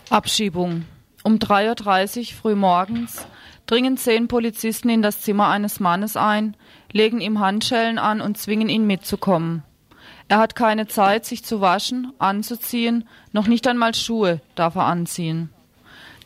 Abschiebung. 0.10 0.86
Um 1.24 1.38
3.30 1.40 2.20
Uhr 2.20 2.26
früh 2.36 2.56
morgens 2.56 3.26
dringen 3.66 3.98
zehn 3.98 4.28
Polizisten 4.28 4.90
in 4.90 5.02
das 5.02 5.22
Zimmer 5.22 5.48
eines 5.48 5.80
Mannes 5.80 6.16
ein, 6.16 6.56
legen 6.92 7.20
ihm 7.20 7.40
Handschellen 7.40 7.98
an 7.98 8.22
und 8.22 8.38
zwingen 8.38 8.70
ihn 8.70 8.86
mitzukommen. 8.86 9.64
Er 10.28 10.38
hat 10.38 10.56
keine 10.56 10.88
Zeit, 10.88 11.26
sich 11.26 11.44
zu 11.44 11.62
waschen, 11.62 12.14
anzuziehen, 12.20 13.08
noch 13.32 13.48
nicht 13.48 13.68
einmal 13.68 13.96
Schuhe 13.96 14.42
darf 14.54 14.76
er 14.76 14.86
anziehen. 14.86 15.50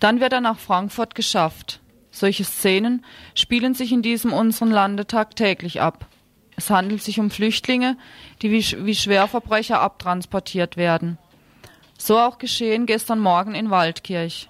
Dann 0.01 0.19
wird 0.19 0.33
er 0.33 0.41
nach 0.41 0.59
Frankfurt 0.59 1.15
geschafft. 1.15 1.79
Solche 2.12 2.43
Szenen 2.43 3.05
spielen 3.36 3.74
sich 3.74 3.93
in 3.93 4.01
diesem 4.01 4.33
unseren 4.33 4.71
Lande 4.71 5.07
tagtäglich 5.07 5.81
ab. 5.81 6.07
Es 6.57 6.69
handelt 6.69 7.01
sich 7.01 7.21
um 7.21 7.29
Flüchtlinge, 7.29 7.95
die 8.41 8.51
wie, 8.51 8.86
wie 8.86 8.95
Schwerverbrecher 8.95 9.79
abtransportiert 9.79 10.75
werden. 10.75 11.17
So 12.01 12.17
auch 12.17 12.37
geschehen 12.37 12.85
gestern 12.85 13.19
Morgen 13.19 13.53
in 13.53 13.69
Waldkirch. 13.69 14.49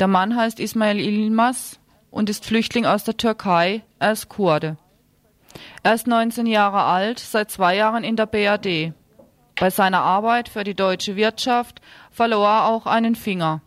Der 0.00 0.08
Mann 0.08 0.34
heißt 0.34 0.58
Ismail 0.58 0.98
Ilmaz 0.98 1.78
und 2.10 2.30
ist 2.30 2.46
Flüchtling 2.46 2.86
aus 2.86 3.04
der 3.04 3.18
Türkei, 3.18 3.82
er 3.98 4.12
ist 4.12 4.30
Kurde. 4.30 4.78
Er 5.82 5.94
ist 5.94 6.06
19 6.06 6.46
Jahre 6.46 6.82
alt, 6.82 7.18
seit 7.18 7.50
zwei 7.50 7.76
Jahren 7.76 8.02
in 8.02 8.16
der 8.16 8.24
BRD. 8.24 8.94
Bei 9.60 9.68
seiner 9.68 10.00
Arbeit 10.00 10.48
für 10.48 10.64
die 10.64 10.74
deutsche 10.74 11.16
Wirtschaft 11.16 11.82
verlor 12.10 12.48
er 12.48 12.66
auch 12.68 12.86
einen 12.86 13.14
Finger. 13.14 13.60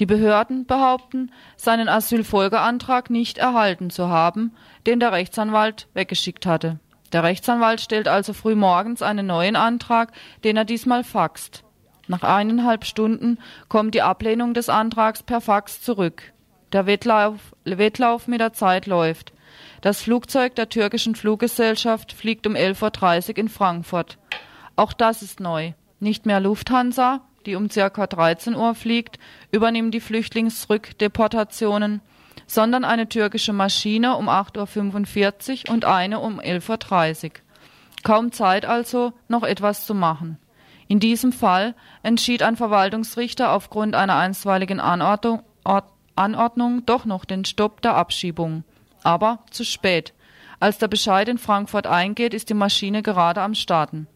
Die 0.00 0.06
Behörden 0.06 0.66
behaupten, 0.66 1.30
seinen 1.56 1.88
Asylfolgeantrag 1.88 3.08
nicht 3.08 3.38
erhalten 3.38 3.88
zu 3.88 4.08
haben, 4.08 4.52
den 4.84 4.98
der 4.98 5.12
Rechtsanwalt 5.12 5.86
weggeschickt 5.94 6.44
hatte. 6.44 6.80
Der 7.12 7.22
Rechtsanwalt 7.22 7.80
stellt 7.80 8.08
also 8.08 8.32
früh 8.32 8.56
morgens 8.56 9.00
einen 9.00 9.28
neuen 9.28 9.54
Antrag, 9.54 10.10
den 10.42 10.56
er 10.56 10.64
diesmal 10.64 11.04
faxt. 11.04 11.62
Nach 12.08 12.22
eineinhalb 12.22 12.84
Stunden 12.84 13.38
kommt 13.68 13.94
die 13.94 14.02
Ablehnung 14.02 14.54
des 14.54 14.68
Antrags 14.68 15.22
per 15.22 15.40
Fax 15.40 15.82
zurück. 15.82 16.32
Der 16.72 16.86
Wettlauf, 16.86 17.54
Wettlauf 17.64 18.28
mit 18.28 18.40
der 18.40 18.52
Zeit 18.52 18.86
läuft. 18.86 19.32
Das 19.80 20.02
Flugzeug 20.02 20.54
der 20.54 20.68
türkischen 20.68 21.14
Fluggesellschaft 21.14 22.12
fliegt 22.12 22.46
um 22.46 22.54
11.30 22.54 23.30
Uhr 23.30 23.38
in 23.38 23.48
Frankfurt. 23.48 24.18
Auch 24.76 24.92
das 24.92 25.22
ist 25.22 25.40
neu. 25.40 25.72
Nicht 26.00 26.26
mehr 26.26 26.40
Lufthansa, 26.40 27.20
die 27.46 27.54
um 27.54 27.68
ca. 27.68 28.06
13 28.06 28.54
Uhr 28.54 28.74
fliegt, 28.74 29.18
übernimmt 29.50 29.94
die 29.94 30.00
Flüchtlingsrückdeportationen, 30.00 32.02
sondern 32.46 32.84
eine 32.84 33.08
türkische 33.08 33.52
Maschine 33.52 34.16
um 34.16 34.28
8.45 34.28 35.68
Uhr 35.68 35.74
und 35.74 35.84
eine 35.84 36.20
um 36.20 36.40
11.30 36.40 37.24
Uhr. 37.24 37.30
Kaum 38.02 38.32
Zeit 38.32 38.66
also, 38.66 39.12
noch 39.28 39.42
etwas 39.42 39.86
zu 39.86 39.94
machen. 39.94 40.38
In 40.88 41.00
diesem 41.00 41.32
Fall 41.32 41.74
entschied 42.02 42.42
ein 42.42 42.56
Verwaltungsrichter 42.56 43.52
aufgrund 43.52 43.94
einer 43.94 44.16
einstweiligen 44.16 44.80
Anordnung, 44.80 45.42
Anordnung 46.14 46.86
doch 46.86 47.04
noch 47.04 47.24
den 47.24 47.44
Stopp 47.44 47.82
der 47.82 47.94
Abschiebung. 47.94 48.64
Aber 49.02 49.40
zu 49.50 49.64
spät. 49.64 50.14
Als 50.58 50.78
der 50.78 50.88
Bescheid 50.88 51.28
in 51.28 51.38
Frankfurt 51.38 51.86
eingeht, 51.86 52.32
ist 52.32 52.48
die 52.48 52.54
Maschine 52.54 53.02
gerade 53.02 53.42
am 53.42 53.54
Starten. 53.54 54.06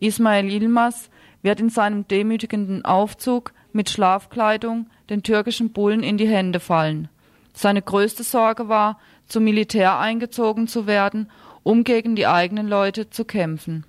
Ismail 0.00 0.46
Yilmaz 0.46 1.10
wird 1.42 1.60
in 1.60 1.68
seinem 1.68 2.08
demütigenden 2.08 2.84
Aufzug 2.84 3.52
mit 3.72 3.90
Schlafkleidung 3.90 4.86
den 5.10 5.22
türkischen 5.22 5.72
Bullen 5.72 6.02
in 6.02 6.16
die 6.16 6.28
Hände 6.28 6.60
fallen. 6.60 7.08
Seine 7.52 7.82
größte 7.82 8.22
Sorge 8.22 8.68
war, 8.68 8.98
zum 9.26 9.44
Militär 9.44 9.98
eingezogen 9.98 10.68
zu 10.68 10.86
werden, 10.86 11.30
um 11.62 11.84
gegen 11.84 12.16
die 12.16 12.26
eigenen 12.26 12.68
Leute 12.68 13.10
zu 13.10 13.24
kämpfen. 13.24 13.84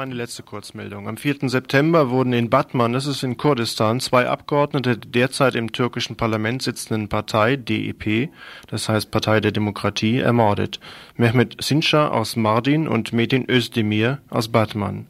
Eine 0.00 0.14
letzte 0.14 0.42
Kurzmeldung. 0.42 1.08
Am 1.08 1.16
4. 1.16 1.48
September 1.48 2.10
wurden 2.10 2.32
in 2.32 2.50
Batman, 2.50 2.92
das 2.92 3.06
ist 3.06 3.22
in 3.22 3.36
Kurdistan, 3.36 4.00
zwei 4.00 4.28
Abgeordnete 4.28 4.98
der 4.98 5.10
derzeit 5.30 5.54
im 5.54 5.72
türkischen 5.72 6.16
Parlament 6.16 6.62
sitzenden 6.62 7.08
Partei 7.08 7.56
DEP, 7.56 8.30
das 8.68 8.88
heißt 8.88 9.10
Partei 9.10 9.40
der 9.40 9.52
Demokratie, 9.52 10.18
ermordet. 10.18 10.80
Mehmet 11.16 11.62
Sinca 11.62 12.08
aus 12.08 12.36
Mardin 12.36 12.88
und 12.88 13.12
Metin 13.12 13.48
Özdemir 13.48 14.18
aus 14.30 14.48
Batman. 14.48 15.06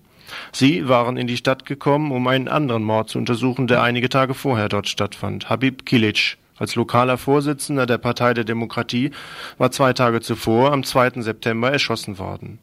Sie 0.52 0.88
waren 0.88 1.16
in 1.16 1.26
die 1.26 1.36
Stadt 1.36 1.66
gekommen, 1.66 2.12
um 2.12 2.26
einen 2.26 2.48
anderen 2.48 2.82
Mord 2.82 3.10
zu 3.10 3.18
untersuchen, 3.18 3.66
der 3.66 3.82
einige 3.82 4.08
Tage 4.08 4.34
vorher 4.34 4.68
dort 4.68 4.88
stattfand. 4.88 5.50
Habib 5.50 5.86
Kilic, 5.86 6.36
als 6.58 6.74
lokaler 6.74 7.18
Vorsitzender 7.18 7.86
der 7.86 7.98
Partei 7.98 8.34
der 8.34 8.44
Demokratie, 8.44 9.10
war 9.58 9.70
zwei 9.70 9.92
Tage 9.92 10.20
zuvor, 10.20 10.72
am 10.72 10.84
2. 10.84 11.22
September, 11.22 11.70
erschossen 11.70 12.18
worden. 12.18 12.58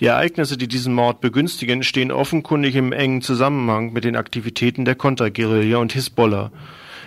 Die 0.00 0.06
Ereignisse, 0.06 0.58
die 0.58 0.68
diesen 0.68 0.92
Mord 0.94 1.20
begünstigen, 1.20 1.82
stehen 1.82 2.12
offenkundig 2.12 2.74
im 2.74 2.92
engen 2.92 3.22
Zusammenhang 3.22 3.92
mit 3.92 4.04
den 4.04 4.16
Aktivitäten 4.16 4.84
der 4.84 4.94
Konterguerilla 4.94 5.78
und 5.78 5.92
Hisbollah, 5.92 6.50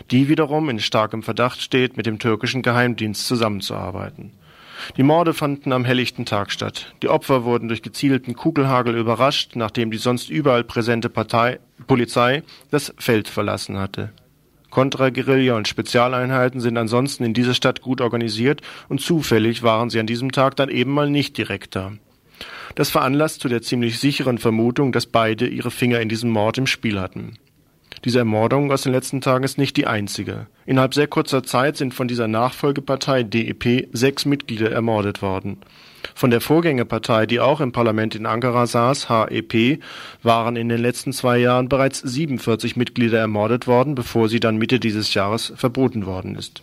die 0.09 0.27
wiederum 0.27 0.69
in 0.69 0.79
starkem 0.79 1.21
Verdacht 1.21 1.61
steht, 1.61 1.97
mit 1.97 2.07
dem 2.07 2.17
türkischen 2.17 2.63
Geheimdienst 2.63 3.27
zusammenzuarbeiten. 3.27 4.31
Die 4.97 5.03
Morde 5.03 5.33
fanden 5.33 5.71
am 5.71 5.85
helllichten 5.85 6.25
Tag 6.25 6.51
statt. 6.51 6.93
Die 7.01 7.09
Opfer 7.09 7.43
wurden 7.43 7.67
durch 7.67 7.81
gezielten 7.81 8.35
Kugelhagel 8.35 8.95
überrascht, 8.95 9.55
nachdem 9.55 9.91
die 9.91 9.97
sonst 9.97 10.29
überall 10.29 10.63
präsente 10.63 11.09
Partei, 11.09 11.59
Polizei 11.87 12.43
das 12.71 12.93
Feld 12.97 13.27
verlassen 13.27 13.77
hatte. 13.77 14.11
Kontraguerilla 14.69 15.55
und 15.55 15.67
Spezialeinheiten 15.67 16.61
sind 16.61 16.77
ansonsten 16.77 17.23
in 17.23 17.33
dieser 17.33 17.53
Stadt 17.53 17.81
gut 17.81 18.01
organisiert 18.01 18.61
und 18.87 19.01
zufällig 19.01 19.63
waren 19.63 19.89
sie 19.89 19.99
an 19.99 20.07
diesem 20.07 20.31
Tag 20.31 20.55
dann 20.55 20.69
eben 20.69 20.91
mal 20.91 21.09
nicht 21.09 21.37
direkt 21.37 21.75
da. 21.75 21.93
Das 22.75 22.89
veranlasst 22.89 23.41
zu 23.41 23.49
der 23.49 23.61
ziemlich 23.61 23.99
sicheren 23.99 24.37
Vermutung, 24.37 24.91
dass 24.91 25.05
beide 25.05 25.47
ihre 25.47 25.71
Finger 25.71 25.99
in 25.99 26.09
diesem 26.09 26.29
Mord 26.29 26.57
im 26.57 26.67
Spiel 26.67 26.99
hatten. 26.99 27.37
Diese 28.05 28.19
Ermordung 28.19 28.71
aus 28.71 28.83
den 28.83 28.93
letzten 28.93 29.21
Tagen 29.21 29.43
ist 29.43 29.57
nicht 29.57 29.75
die 29.77 29.87
einzige. 29.87 30.47
Innerhalb 30.65 30.93
sehr 30.93 31.07
kurzer 31.07 31.43
Zeit 31.43 31.77
sind 31.77 31.93
von 31.93 32.07
dieser 32.07 32.27
Nachfolgepartei 32.27 33.23
DEP 33.23 33.89
sechs 33.91 34.25
Mitglieder 34.25 34.71
ermordet 34.71 35.21
worden. 35.21 35.57
Von 36.15 36.31
der 36.31 36.41
Vorgängerpartei, 36.41 37.25
die 37.25 37.39
auch 37.39 37.61
im 37.61 37.71
Parlament 37.71 38.15
in 38.15 38.25
Ankara 38.25 38.67
saß, 38.67 39.09
HEP, 39.09 39.81
waren 40.23 40.55
in 40.55 40.69
den 40.69 40.81
letzten 40.81 41.13
zwei 41.13 41.37
Jahren 41.37 41.69
bereits 41.69 41.99
47 41.99 42.75
Mitglieder 42.75 43.19
ermordet 43.19 43.67
worden, 43.67 43.95
bevor 43.95 44.29
sie 44.29 44.39
dann 44.39 44.57
Mitte 44.57 44.79
dieses 44.79 45.13
Jahres 45.13 45.53
verboten 45.55 46.05
worden 46.05 46.35
ist. 46.35 46.61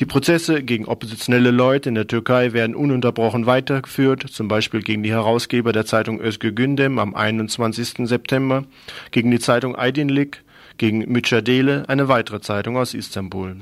Die 0.00 0.06
Prozesse 0.06 0.62
gegen 0.64 0.86
oppositionelle 0.86 1.52
Leute 1.52 1.88
in 1.88 1.94
der 1.94 2.08
Türkei 2.08 2.52
werden 2.52 2.74
ununterbrochen 2.74 3.46
weitergeführt, 3.46 4.24
zum 4.28 4.48
Beispiel 4.48 4.82
gegen 4.82 5.04
die 5.04 5.12
Herausgeber 5.12 5.72
der 5.72 5.86
Zeitung 5.86 6.20
Özgür 6.20 6.50
Gündem 6.50 6.98
am 6.98 7.14
21. 7.14 8.08
September, 8.08 8.64
gegen 9.12 9.30
die 9.30 9.38
Zeitung 9.38 9.76
Aydinlik, 9.76 10.42
gegen 10.78 11.10
Mücadele, 11.10 11.84
eine 11.88 12.08
weitere 12.08 12.40
Zeitung 12.40 12.76
aus 12.76 12.92
Istanbul. 12.92 13.56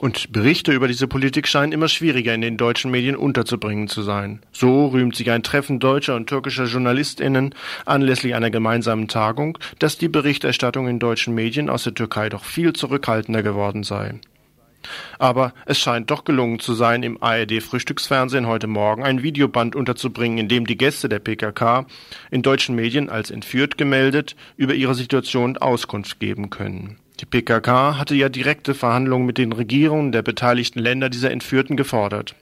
Und 0.00 0.32
Berichte 0.32 0.72
über 0.72 0.88
diese 0.88 1.06
Politik 1.06 1.46
scheinen 1.46 1.72
immer 1.72 1.88
schwieriger 1.88 2.34
in 2.34 2.40
den 2.40 2.56
deutschen 2.56 2.90
Medien 2.90 3.14
unterzubringen 3.14 3.86
zu 3.86 4.02
sein. 4.02 4.40
So 4.50 4.86
rühmt 4.86 5.14
sich 5.14 5.30
ein 5.30 5.42
Treffen 5.42 5.78
deutscher 5.78 6.16
und 6.16 6.26
türkischer 6.26 6.64
JournalistInnen 6.64 7.54
anlässlich 7.84 8.34
einer 8.34 8.50
gemeinsamen 8.50 9.08
Tagung, 9.08 9.58
dass 9.78 9.98
die 9.98 10.08
Berichterstattung 10.08 10.88
in 10.88 10.98
deutschen 10.98 11.34
Medien 11.34 11.70
aus 11.70 11.84
der 11.84 11.94
Türkei 11.94 12.28
doch 12.28 12.44
viel 12.44 12.72
zurückhaltender 12.72 13.42
geworden 13.42 13.84
sei. 13.84 14.14
Aber 15.18 15.52
es 15.66 15.78
scheint 15.78 16.10
doch 16.10 16.24
gelungen 16.24 16.58
zu 16.58 16.74
sein, 16.74 17.02
im 17.02 17.22
ARD-Frühstücksfernsehen 17.22 18.46
heute 18.46 18.66
Morgen 18.66 19.02
ein 19.02 19.22
Videoband 19.22 19.76
unterzubringen, 19.76 20.38
in 20.38 20.48
dem 20.48 20.66
die 20.66 20.76
Gäste 20.76 21.08
der 21.08 21.18
PKK 21.18 21.86
in 22.30 22.42
deutschen 22.42 22.74
Medien 22.74 23.08
als 23.08 23.30
entführt 23.30 23.78
gemeldet 23.78 24.36
über 24.56 24.74
ihre 24.74 24.94
Situation 24.94 25.56
Auskunft 25.56 26.20
geben 26.20 26.50
können. 26.50 26.98
Die 27.20 27.26
PKK 27.26 27.96
hatte 27.96 28.14
ja 28.14 28.28
direkte 28.28 28.74
Verhandlungen 28.74 29.26
mit 29.26 29.38
den 29.38 29.52
Regierungen 29.52 30.10
der 30.10 30.22
beteiligten 30.22 30.80
Länder 30.80 31.08
dieser 31.08 31.30
Entführten 31.30 31.76
gefordert. 31.76 32.34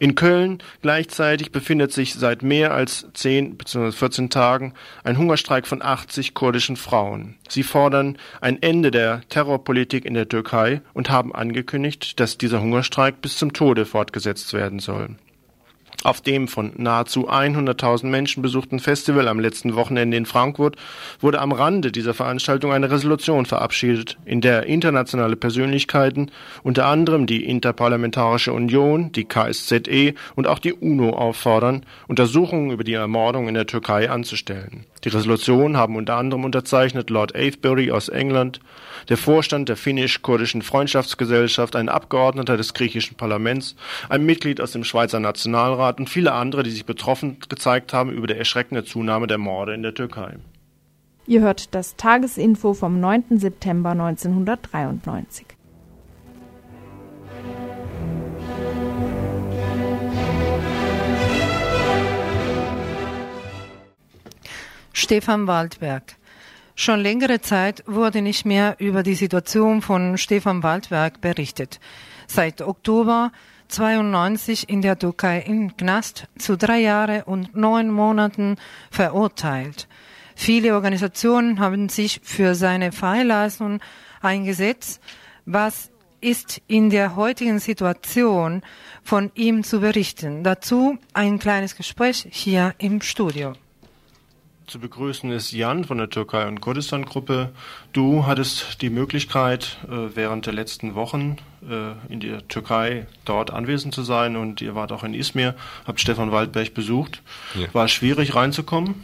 In 0.00 0.14
Köln 0.14 0.58
gleichzeitig 0.80 1.52
befindet 1.52 1.92
sich 1.92 2.14
seit 2.14 2.42
mehr 2.42 2.72
als 2.72 3.06
10 3.14 3.56
bzw. 3.56 3.92
14 3.92 4.30
Tagen 4.30 4.74
ein 5.04 5.18
Hungerstreik 5.18 5.66
von 5.66 5.82
80 5.82 6.34
kurdischen 6.34 6.76
Frauen. 6.76 7.36
Sie 7.48 7.62
fordern 7.62 8.18
ein 8.40 8.62
Ende 8.62 8.90
der 8.90 9.22
Terrorpolitik 9.28 10.04
in 10.04 10.14
der 10.14 10.28
Türkei 10.28 10.80
und 10.92 11.10
haben 11.10 11.34
angekündigt, 11.34 12.20
dass 12.20 12.38
dieser 12.38 12.60
Hungerstreik 12.60 13.20
bis 13.20 13.36
zum 13.36 13.52
Tode 13.52 13.86
fortgesetzt 13.86 14.52
werden 14.52 14.78
soll. 14.78 15.16
Auf 16.04 16.20
dem 16.20 16.48
von 16.48 16.72
nahezu 16.76 17.28
100.000 17.28 18.06
Menschen 18.06 18.42
besuchten 18.42 18.80
Festival 18.80 19.28
am 19.28 19.38
letzten 19.38 19.76
Wochenende 19.76 20.16
in 20.16 20.26
Frankfurt 20.26 20.76
wurde 21.20 21.40
am 21.40 21.52
Rande 21.52 21.92
dieser 21.92 22.12
Veranstaltung 22.12 22.72
eine 22.72 22.90
Resolution 22.90 23.46
verabschiedet, 23.46 24.18
in 24.24 24.40
der 24.40 24.66
internationale 24.66 25.36
Persönlichkeiten, 25.36 26.32
unter 26.64 26.86
anderem 26.86 27.26
die 27.26 27.44
Interparlamentarische 27.44 28.52
Union, 28.52 29.12
die 29.12 29.24
KSZE 29.24 30.14
und 30.34 30.48
auch 30.48 30.58
die 30.58 30.72
UNO 30.72 31.10
auffordern, 31.10 31.86
Untersuchungen 32.08 32.72
über 32.72 32.82
die 32.82 32.94
Ermordung 32.94 33.46
in 33.46 33.54
der 33.54 33.66
Türkei 33.66 34.10
anzustellen. 34.10 34.86
Die 35.04 35.08
Resolution 35.08 35.76
haben 35.76 35.96
unter 35.96 36.16
anderem 36.16 36.44
unterzeichnet 36.44 37.10
Lord 37.10 37.34
Avebury 37.34 37.90
aus 37.90 38.08
England, 38.08 38.60
der 39.08 39.16
Vorstand 39.16 39.68
der 39.68 39.76
finnisch-kurdischen 39.76 40.62
Freundschaftsgesellschaft, 40.62 41.74
ein 41.74 41.88
Abgeordneter 41.88 42.56
des 42.56 42.72
griechischen 42.72 43.16
Parlaments, 43.16 43.74
ein 44.08 44.24
Mitglied 44.24 44.60
aus 44.60 44.70
dem 44.70 44.84
Schweizer 44.84 45.18
Nationalrat 45.18 45.91
und 45.98 46.08
viele 46.08 46.32
andere, 46.32 46.62
die 46.62 46.70
sich 46.70 46.86
betroffen 46.86 47.38
gezeigt 47.48 47.92
haben 47.92 48.10
über 48.10 48.26
die 48.26 48.34
erschreckende 48.34 48.84
Zunahme 48.84 49.26
der 49.26 49.38
Morde 49.38 49.74
in 49.74 49.82
der 49.82 49.94
Türkei. 49.94 50.36
Ihr 51.26 51.40
hört 51.40 51.74
das 51.74 51.96
Tagesinfo 51.96 52.74
vom 52.74 52.98
9. 53.00 53.38
September 53.38 53.90
1993. 53.90 55.46
Stefan 64.92 65.46
Waldberg. 65.46 66.16
Schon 66.74 67.00
längere 67.00 67.40
Zeit 67.40 67.82
wurde 67.86 68.22
nicht 68.22 68.44
mehr 68.46 68.76
über 68.78 69.02
die 69.02 69.14
Situation 69.14 69.82
von 69.82 70.16
Stefan 70.18 70.62
Waldberg 70.62 71.20
berichtet. 71.20 71.80
Seit 72.26 72.62
Oktober 72.62 73.30
92 73.72 74.68
in 74.68 74.82
der 74.82 74.98
Türkei 74.98 75.40
in 75.40 75.76
Knast 75.76 76.28
zu 76.38 76.56
drei 76.56 76.80
Jahre 76.80 77.24
und 77.24 77.56
neun 77.56 77.90
Monaten 77.90 78.56
verurteilt. 78.90 79.88
Viele 80.36 80.74
Organisationen 80.74 81.58
haben 81.58 81.88
sich 81.88 82.20
für 82.22 82.54
seine 82.54 82.92
Freilassung 82.92 83.80
eingesetzt. 84.20 85.00
Was 85.46 85.90
ist 86.20 86.60
in 86.68 86.90
der 86.90 87.16
heutigen 87.16 87.58
Situation 87.58 88.62
von 89.02 89.30
ihm 89.34 89.64
zu 89.64 89.80
berichten? 89.80 90.44
Dazu 90.44 90.98
ein 91.14 91.38
kleines 91.38 91.74
Gespräch 91.74 92.26
hier 92.30 92.74
im 92.78 93.00
Studio. 93.00 93.54
Zu 94.72 94.78
begrüßen 94.78 95.30
ist 95.30 95.52
Jan 95.52 95.84
von 95.84 95.98
der 95.98 96.08
Türkei- 96.08 96.48
und 96.48 96.62
Kurdistan-Gruppe. 96.62 97.50
Du 97.92 98.24
hattest 98.24 98.80
die 98.80 98.88
Möglichkeit, 98.88 99.76
äh, 99.84 100.16
während 100.16 100.46
der 100.46 100.54
letzten 100.54 100.94
Wochen 100.94 101.36
äh, 101.60 101.92
in 102.10 102.20
der 102.20 102.48
Türkei 102.48 103.06
dort 103.26 103.50
anwesend 103.50 103.94
zu 103.94 104.02
sein 104.02 104.34
und 104.34 104.62
ihr 104.62 104.74
wart 104.74 104.90
auch 104.90 105.04
in 105.04 105.12
Izmir, 105.12 105.56
habt 105.86 106.00
Stefan 106.00 106.32
Waldberg 106.32 106.72
besucht. 106.72 107.20
Ja. 107.54 107.66
War 107.74 107.84
es 107.84 107.90
schwierig 107.90 108.34
reinzukommen? 108.34 108.94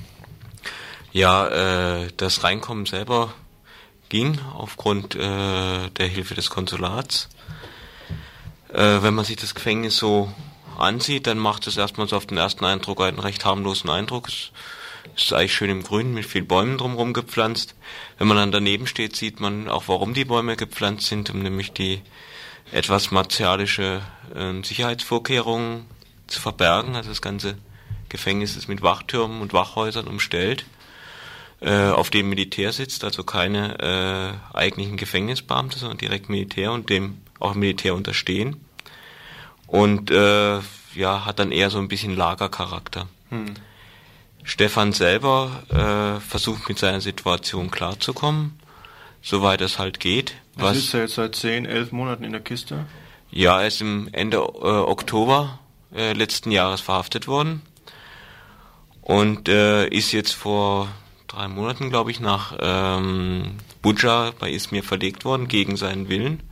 Ja, 1.12 1.48
äh, 1.48 2.08
das 2.16 2.44
Reinkommen 2.44 2.86
selber 2.86 3.34
ging 4.08 4.38
aufgrund 4.54 5.16
äh, 5.16 5.18
der 5.18 6.06
Hilfe 6.06 6.34
des 6.34 6.48
Konsulats. 6.48 7.28
Äh, 8.72 9.02
wenn 9.02 9.12
man 9.12 9.26
sich 9.26 9.36
das 9.36 9.54
Gefängnis 9.54 9.98
so 9.98 10.32
ansieht, 10.78 11.26
dann 11.26 11.36
macht 11.36 11.66
es 11.66 11.76
erstmal 11.76 12.08
so 12.08 12.16
auf 12.16 12.24
den 12.24 12.38
ersten 12.38 12.64
Eindruck 12.64 13.02
einen 13.02 13.18
recht 13.18 13.44
harmlosen 13.44 13.90
Eindruck. 13.90 14.28
Es 14.28 14.50
ist 15.16 15.32
eigentlich 15.32 15.54
schön 15.54 15.70
im 15.70 15.82
Grün 15.82 16.14
mit 16.14 16.26
vielen 16.26 16.46
Bäumen 16.46 16.78
drumherum 16.78 17.12
gepflanzt. 17.12 17.74
Wenn 18.18 18.28
man 18.28 18.36
dann 18.36 18.52
daneben 18.52 18.86
steht, 18.86 19.16
sieht 19.16 19.40
man 19.40 19.68
auch, 19.68 19.84
warum 19.86 20.14
die 20.14 20.24
Bäume 20.24 20.56
gepflanzt 20.56 21.06
sind, 21.06 21.30
um 21.30 21.42
nämlich 21.42 21.72
die 21.72 22.02
etwas 22.72 23.10
martialische 23.10 24.02
äh, 24.34 24.62
Sicherheitsvorkehrungen 24.62 25.86
zu 26.26 26.40
verbergen. 26.40 26.96
Also 26.96 27.08
das 27.10 27.22
ganze 27.22 27.56
Gefängnis 28.08 28.56
ist 28.56 28.68
mit 28.68 28.82
Wachtürmen 28.82 29.40
und 29.40 29.52
Wachhäusern 29.52 30.06
umstellt, 30.06 30.64
äh, 31.60 31.88
auf 31.88 32.10
dem 32.10 32.28
Militär 32.28 32.72
sitzt, 32.72 33.04
also 33.04 33.24
keine 33.24 34.38
äh, 34.52 34.56
eigentlichen 34.56 34.96
Gefängnisbeamte, 34.96 35.78
sondern 35.78 35.98
direkt 35.98 36.28
Militär 36.28 36.72
und 36.72 36.88
dem 36.90 37.18
auch 37.40 37.54
Militär 37.54 37.94
unterstehen. 37.94 38.64
Und 39.66 40.10
äh, 40.10 40.60
ja, 40.94 41.24
hat 41.24 41.38
dann 41.38 41.52
eher 41.52 41.70
so 41.70 41.78
ein 41.78 41.88
bisschen 41.88 42.16
Lagercharakter. 42.16 43.08
Hm. 43.30 43.54
Stefan 44.48 44.94
selber 44.94 45.62
äh, 45.68 46.20
versucht 46.26 46.70
mit 46.70 46.78
seiner 46.78 47.02
Situation 47.02 47.70
klarzukommen, 47.70 48.58
soweit 49.20 49.60
es 49.60 49.78
halt 49.78 50.00
geht. 50.00 50.36
Was 50.54 50.78
ist 50.78 50.94
er 50.94 51.02
jetzt 51.02 51.16
seit 51.16 51.34
10, 51.34 51.66
11 51.66 51.92
Monaten 51.92 52.24
in 52.24 52.32
der 52.32 52.40
Kiste? 52.40 52.86
Ja, 53.30 53.60
er 53.60 53.66
ist 53.66 53.82
im 53.82 54.08
Ende 54.12 54.38
äh, 54.38 54.40
Oktober 54.40 55.58
äh, 55.94 56.14
letzten 56.14 56.50
Jahres 56.50 56.80
verhaftet 56.80 57.28
worden 57.28 57.60
und 59.02 59.50
äh, 59.50 59.86
ist 59.88 60.12
jetzt 60.12 60.32
vor 60.32 60.88
drei 61.26 61.46
Monaten, 61.46 61.90
glaube 61.90 62.10
ich, 62.10 62.18
nach 62.18 62.56
ähm, 62.58 63.58
Buja 63.82 64.32
bei 64.38 64.50
Izmir 64.50 64.82
verlegt 64.82 65.26
worden 65.26 65.48
gegen 65.48 65.76
seinen 65.76 66.08
Willen. 66.08 66.42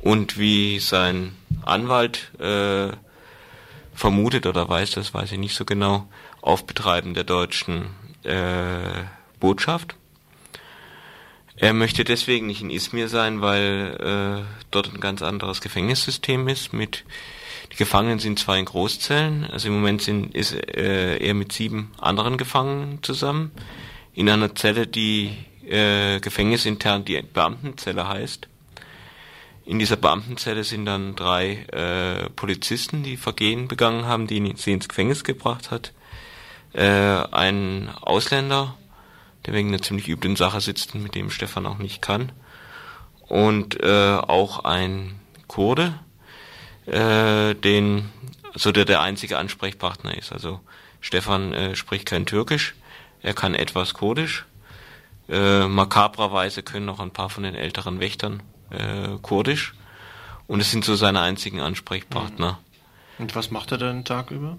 Und 0.00 0.38
wie 0.38 0.78
sein 0.78 1.36
Anwalt 1.62 2.32
äh, 2.40 2.88
vermutet 3.92 4.46
oder 4.46 4.66
weiß, 4.66 4.92
das 4.92 5.12
weiß 5.12 5.32
ich 5.32 5.38
nicht 5.38 5.54
so 5.54 5.66
genau, 5.66 6.08
auf 6.42 6.66
Betreiben 6.66 7.14
der 7.14 7.24
deutschen 7.24 7.86
äh, 8.24 9.04
Botschaft. 9.40 9.94
Er 11.56 11.72
möchte 11.72 12.04
deswegen 12.04 12.46
nicht 12.46 12.60
in 12.60 12.70
Izmir 12.70 13.08
sein, 13.08 13.40
weil 13.40 14.44
äh, 14.44 14.66
dort 14.70 14.92
ein 14.92 15.00
ganz 15.00 15.22
anderes 15.22 15.60
Gefängnissystem 15.60 16.48
ist. 16.48 16.72
Mit 16.72 17.04
die 17.72 17.76
Gefangenen 17.76 18.18
sind 18.18 18.38
zwar 18.38 18.58
in 18.58 18.64
Großzellen, 18.64 19.44
also 19.44 19.68
im 19.68 19.74
Moment 19.74 20.02
sind, 20.02 20.34
ist 20.34 20.52
äh, 20.52 21.16
er 21.16 21.34
mit 21.34 21.52
sieben 21.52 21.92
anderen 21.98 22.36
Gefangenen 22.36 23.02
zusammen 23.02 23.52
in 24.12 24.28
einer 24.28 24.54
Zelle, 24.54 24.86
die 24.86 25.36
äh, 25.66 26.20
gefängnisintern 26.20 27.04
die 27.04 27.22
Beamtenzelle 27.22 28.08
heißt. 28.08 28.48
In 29.64 29.78
dieser 29.78 29.96
Beamtenzelle 29.96 30.64
sind 30.64 30.86
dann 30.86 31.14
drei 31.14 31.64
äh, 31.72 32.28
Polizisten, 32.30 33.04
die 33.04 33.16
Vergehen 33.16 33.68
begangen 33.68 34.06
haben, 34.06 34.26
die 34.26 34.52
sie 34.56 34.72
ins 34.72 34.88
Gefängnis 34.88 35.22
gebracht 35.22 35.70
hat. 35.70 35.92
Äh, 36.74 36.82
ein 37.30 37.90
Ausländer, 38.00 38.76
der 39.46 39.54
wegen 39.54 39.68
einer 39.68 39.82
ziemlich 39.82 40.08
üblen 40.08 40.36
Sache 40.36 40.60
sitzt, 40.60 40.94
mit 40.94 41.14
dem 41.14 41.30
Stefan 41.30 41.66
auch 41.66 41.78
nicht 41.78 42.02
kann. 42.02 42.32
Und 43.28 43.80
äh, 43.82 44.16
auch 44.16 44.64
ein 44.64 45.20
Kurde, 45.48 45.94
äh, 46.86 47.54
den, 47.54 48.10
also 48.52 48.72
der 48.72 48.84
der 48.84 49.00
einzige 49.00 49.38
Ansprechpartner 49.38 50.16
ist. 50.16 50.32
Also 50.32 50.60
Stefan 51.00 51.52
äh, 51.52 51.76
spricht 51.76 52.06
kein 52.06 52.26
Türkisch, 52.26 52.74
er 53.22 53.34
kann 53.34 53.54
etwas 53.54 53.94
Kurdisch. 53.94 54.46
Äh, 55.28 55.66
makabrerweise 55.66 56.62
können 56.62 56.88
auch 56.88 57.00
ein 57.00 57.12
paar 57.12 57.30
von 57.30 57.44
den 57.44 57.54
älteren 57.54 58.00
Wächtern 58.00 58.42
äh, 58.70 59.18
Kurdisch. 59.22 59.74
Und 60.46 60.60
es 60.60 60.70
sind 60.70 60.84
so 60.84 60.96
seine 60.96 61.20
einzigen 61.20 61.60
Ansprechpartner. 61.60 62.58
Und 63.18 63.36
was 63.36 63.50
macht 63.50 63.72
er 63.72 63.78
den 63.78 64.04
Tag 64.04 64.30
über? 64.30 64.58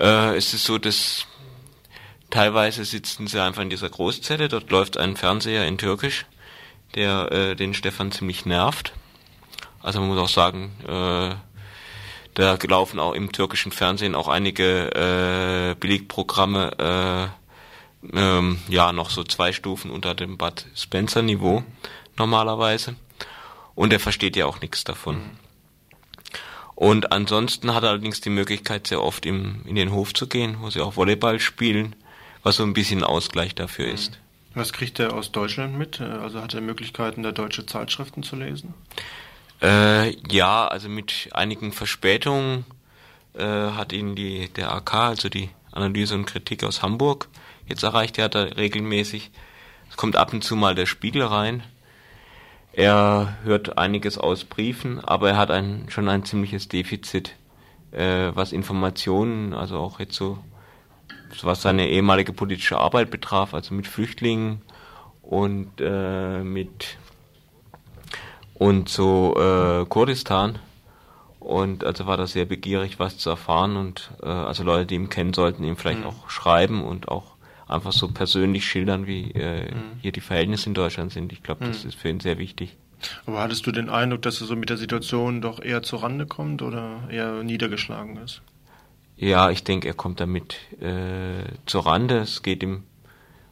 Äh, 0.00 0.36
es 0.36 0.54
ist 0.54 0.64
so, 0.64 0.78
dass 0.78 1.26
teilweise 2.30 2.84
sitzen 2.84 3.26
sie 3.26 3.42
einfach 3.42 3.62
in 3.62 3.70
dieser 3.70 3.90
Großzelle, 3.90 4.48
dort 4.48 4.70
läuft 4.70 4.96
ein 4.96 5.16
Fernseher 5.16 5.66
in 5.66 5.78
Türkisch, 5.78 6.26
der 6.94 7.30
äh, 7.30 7.54
den 7.54 7.74
Stefan 7.74 8.10
ziemlich 8.10 8.46
nervt. 8.46 8.94
Also 9.82 10.00
man 10.00 10.08
muss 10.08 10.18
auch 10.18 10.28
sagen, 10.28 10.72
äh, 10.86 11.34
da 12.34 12.58
laufen 12.66 12.98
auch 12.98 13.12
im 13.12 13.32
türkischen 13.32 13.72
Fernsehen 13.72 14.14
auch 14.14 14.28
einige 14.28 14.90
äh, 14.94 15.74
Billigprogramme, 15.74 17.32
äh, 18.08 18.16
ähm, 18.16 18.62
ja, 18.68 18.92
noch 18.92 19.10
so 19.10 19.24
zwei 19.24 19.52
Stufen 19.52 19.90
unter 19.90 20.14
dem 20.14 20.38
Bud 20.38 20.66
Spencer 20.74 21.22
Niveau 21.22 21.62
normalerweise. 22.16 22.96
Und 23.74 23.92
er 23.92 24.00
versteht 24.00 24.36
ja 24.36 24.46
auch 24.46 24.60
nichts 24.60 24.84
davon. 24.84 25.16
Mhm. 25.16 25.49
Und 26.80 27.12
ansonsten 27.12 27.74
hat 27.74 27.82
er 27.82 27.90
allerdings 27.90 28.22
die 28.22 28.30
Möglichkeit, 28.30 28.86
sehr 28.86 29.02
oft 29.02 29.26
im, 29.26 29.60
in 29.66 29.74
den 29.74 29.92
Hof 29.92 30.14
zu 30.14 30.26
gehen, 30.26 30.56
wo 30.60 30.70
sie 30.70 30.80
auch 30.80 30.96
Volleyball 30.96 31.38
spielen, 31.38 31.94
was 32.42 32.56
so 32.56 32.62
ein 32.62 32.72
bisschen 32.72 33.04
Ausgleich 33.04 33.54
dafür 33.54 33.86
ist. 33.88 34.18
Was 34.54 34.72
kriegt 34.72 34.98
er 34.98 35.12
aus 35.12 35.30
Deutschland 35.30 35.76
mit? 35.76 36.00
Also 36.00 36.40
hat 36.40 36.54
er 36.54 36.62
Möglichkeiten, 36.62 37.22
da 37.22 37.32
deutsche 37.32 37.66
Zeitschriften 37.66 38.22
zu 38.22 38.34
lesen? 38.34 38.72
Äh, 39.60 40.16
ja, 40.32 40.68
also 40.68 40.88
mit 40.88 41.28
einigen 41.32 41.72
Verspätungen 41.72 42.64
äh, 43.34 43.44
hat 43.44 43.92
ihn 43.92 44.14
die, 44.14 44.48
der 44.48 44.72
AK, 44.72 44.94
also 44.94 45.28
die 45.28 45.50
Analyse 45.72 46.14
und 46.14 46.24
Kritik 46.24 46.64
aus 46.64 46.80
Hamburg, 46.80 47.28
jetzt 47.68 47.82
erreicht. 47.82 48.16
Er 48.16 48.24
hat 48.24 48.34
er 48.34 48.56
regelmäßig. 48.56 49.30
Es 49.90 49.98
kommt 49.98 50.16
ab 50.16 50.32
und 50.32 50.42
zu 50.42 50.56
mal 50.56 50.74
der 50.74 50.86
Spiegel 50.86 51.24
rein. 51.24 51.62
Er 52.72 53.36
hört 53.42 53.78
einiges 53.78 54.16
aus 54.16 54.44
Briefen, 54.44 55.00
aber 55.00 55.30
er 55.30 55.36
hat 55.36 55.50
ein, 55.50 55.86
schon 55.88 56.08
ein 56.08 56.24
ziemliches 56.24 56.68
Defizit, 56.68 57.34
äh, 57.90 58.30
was 58.34 58.52
Informationen, 58.52 59.54
also 59.54 59.78
auch 59.78 59.98
jetzt 59.98 60.14
so, 60.14 60.38
was 61.42 61.62
seine 61.62 61.88
ehemalige 61.88 62.32
politische 62.32 62.78
Arbeit 62.78 63.10
betraf, 63.10 63.54
also 63.54 63.74
mit 63.74 63.86
Flüchtlingen 63.86 64.62
und 65.22 65.80
äh, 65.80 66.42
mit 66.42 66.96
und 68.54 68.88
so 68.88 69.34
äh, 69.36 69.86
Kurdistan. 69.86 70.58
Und 71.40 71.84
also 71.84 72.06
war 72.06 72.18
er 72.18 72.26
sehr 72.26 72.44
begierig, 72.44 72.98
was 72.98 73.16
zu 73.16 73.30
erfahren 73.30 73.76
und 73.76 74.10
äh, 74.22 74.26
also 74.26 74.62
Leute, 74.62 74.86
die 74.86 74.94
ihn 74.96 75.08
kennen, 75.08 75.32
sollten 75.32 75.64
ihm 75.64 75.76
vielleicht 75.76 76.00
mhm. 76.00 76.06
auch 76.06 76.28
schreiben 76.28 76.84
und 76.84 77.08
auch 77.08 77.29
einfach 77.70 77.92
so 77.92 78.08
persönlich 78.08 78.66
schildern, 78.66 79.06
wie 79.06 79.30
äh, 79.32 79.72
mhm. 79.72 80.00
hier 80.00 80.12
die 80.12 80.20
Verhältnisse 80.20 80.68
in 80.68 80.74
Deutschland 80.74 81.12
sind. 81.12 81.32
Ich 81.32 81.42
glaube, 81.42 81.66
das 81.66 81.84
mhm. 81.84 81.90
ist 81.90 81.98
für 81.98 82.08
ihn 82.08 82.20
sehr 82.20 82.38
wichtig. 82.38 82.76
Aber 83.26 83.40
hattest 83.40 83.66
du 83.66 83.72
den 83.72 83.88
Eindruck, 83.88 84.22
dass 84.22 84.40
er 84.40 84.46
so 84.46 84.56
mit 84.56 84.68
der 84.68 84.76
Situation 84.76 85.40
doch 85.40 85.62
eher 85.62 85.82
zur 85.82 86.02
Rande 86.02 86.26
kommt 86.26 86.62
oder 86.62 87.08
eher 87.10 87.42
niedergeschlagen 87.42 88.18
ist? 88.18 88.42
Ja, 89.16 89.50
ich 89.50 89.64
denke, 89.64 89.88
er 89.88 89.94
kommt 89.94 90.20
damit 90.20 90.56
äh, 90.80 91.44
zur 91.66 91.86
Rande. 91.86 92.18
Es 92.18 92.42
geht 92.42 92.62
ihm 92.62 92.84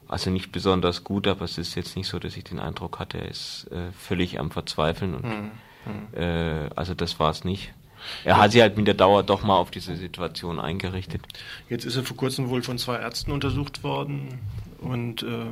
also 0.08 0.30
nicht 0.30 0.50
besonders 0.52 1.04
gut, 1.04 1.26
aber 1.26 1.44
es 1.44 1.58
ist 1.58 1.74
jetzt 1.74 1.94
nicht 1.94 2.08
so, 2.08 2.18
dass 2.18 2.36
ich 2.36 2.44
den 2.44 2.58
Eindruck 2.58 2.98
hatte, 2.98 3.18
er 3.18 3.28
ist 3.28 3.70
äh, 3.70 3.92
völlig 3.92 4.40
am 4.40 4.50
Verzweifeln 4.50 5.14
und 5.14 5.24
mhm. 5.24 6.14
äh, 6.18 6.70
also 6.74 6.94
das 6.94 7.20
war 7.20 7.30
es 7.30 7.44
nicht. 7.44 7.74
Er 8.24 8.38
hat 8.38 8.52
sich 8.52 8.60
halt 8.60 8.76
mit 8.76 8.86
der 8.86 8.94
Dauer 8.94 9.22
doch 9.22 9.42
mal 9.42 9.56
auf 9.56 9.70
diese 9.70 9.96
Situation 9.96 10.60
eingerichtet. 10.60 11.22
Jetzt 11.68 11.84
ist 11.84 11.96
er 11.96 12.04
vor 12.04 12.16
kurzem 12.16 12.48
wohl 12.48 12.62
von 12.62 12.78
zwei 12.78 12.96
Ärzten 12.96 13.32
untersucht 13.32 13.82
worden. 13.82 14.40
Und 14.80 15.22
äh, 15.24 15.46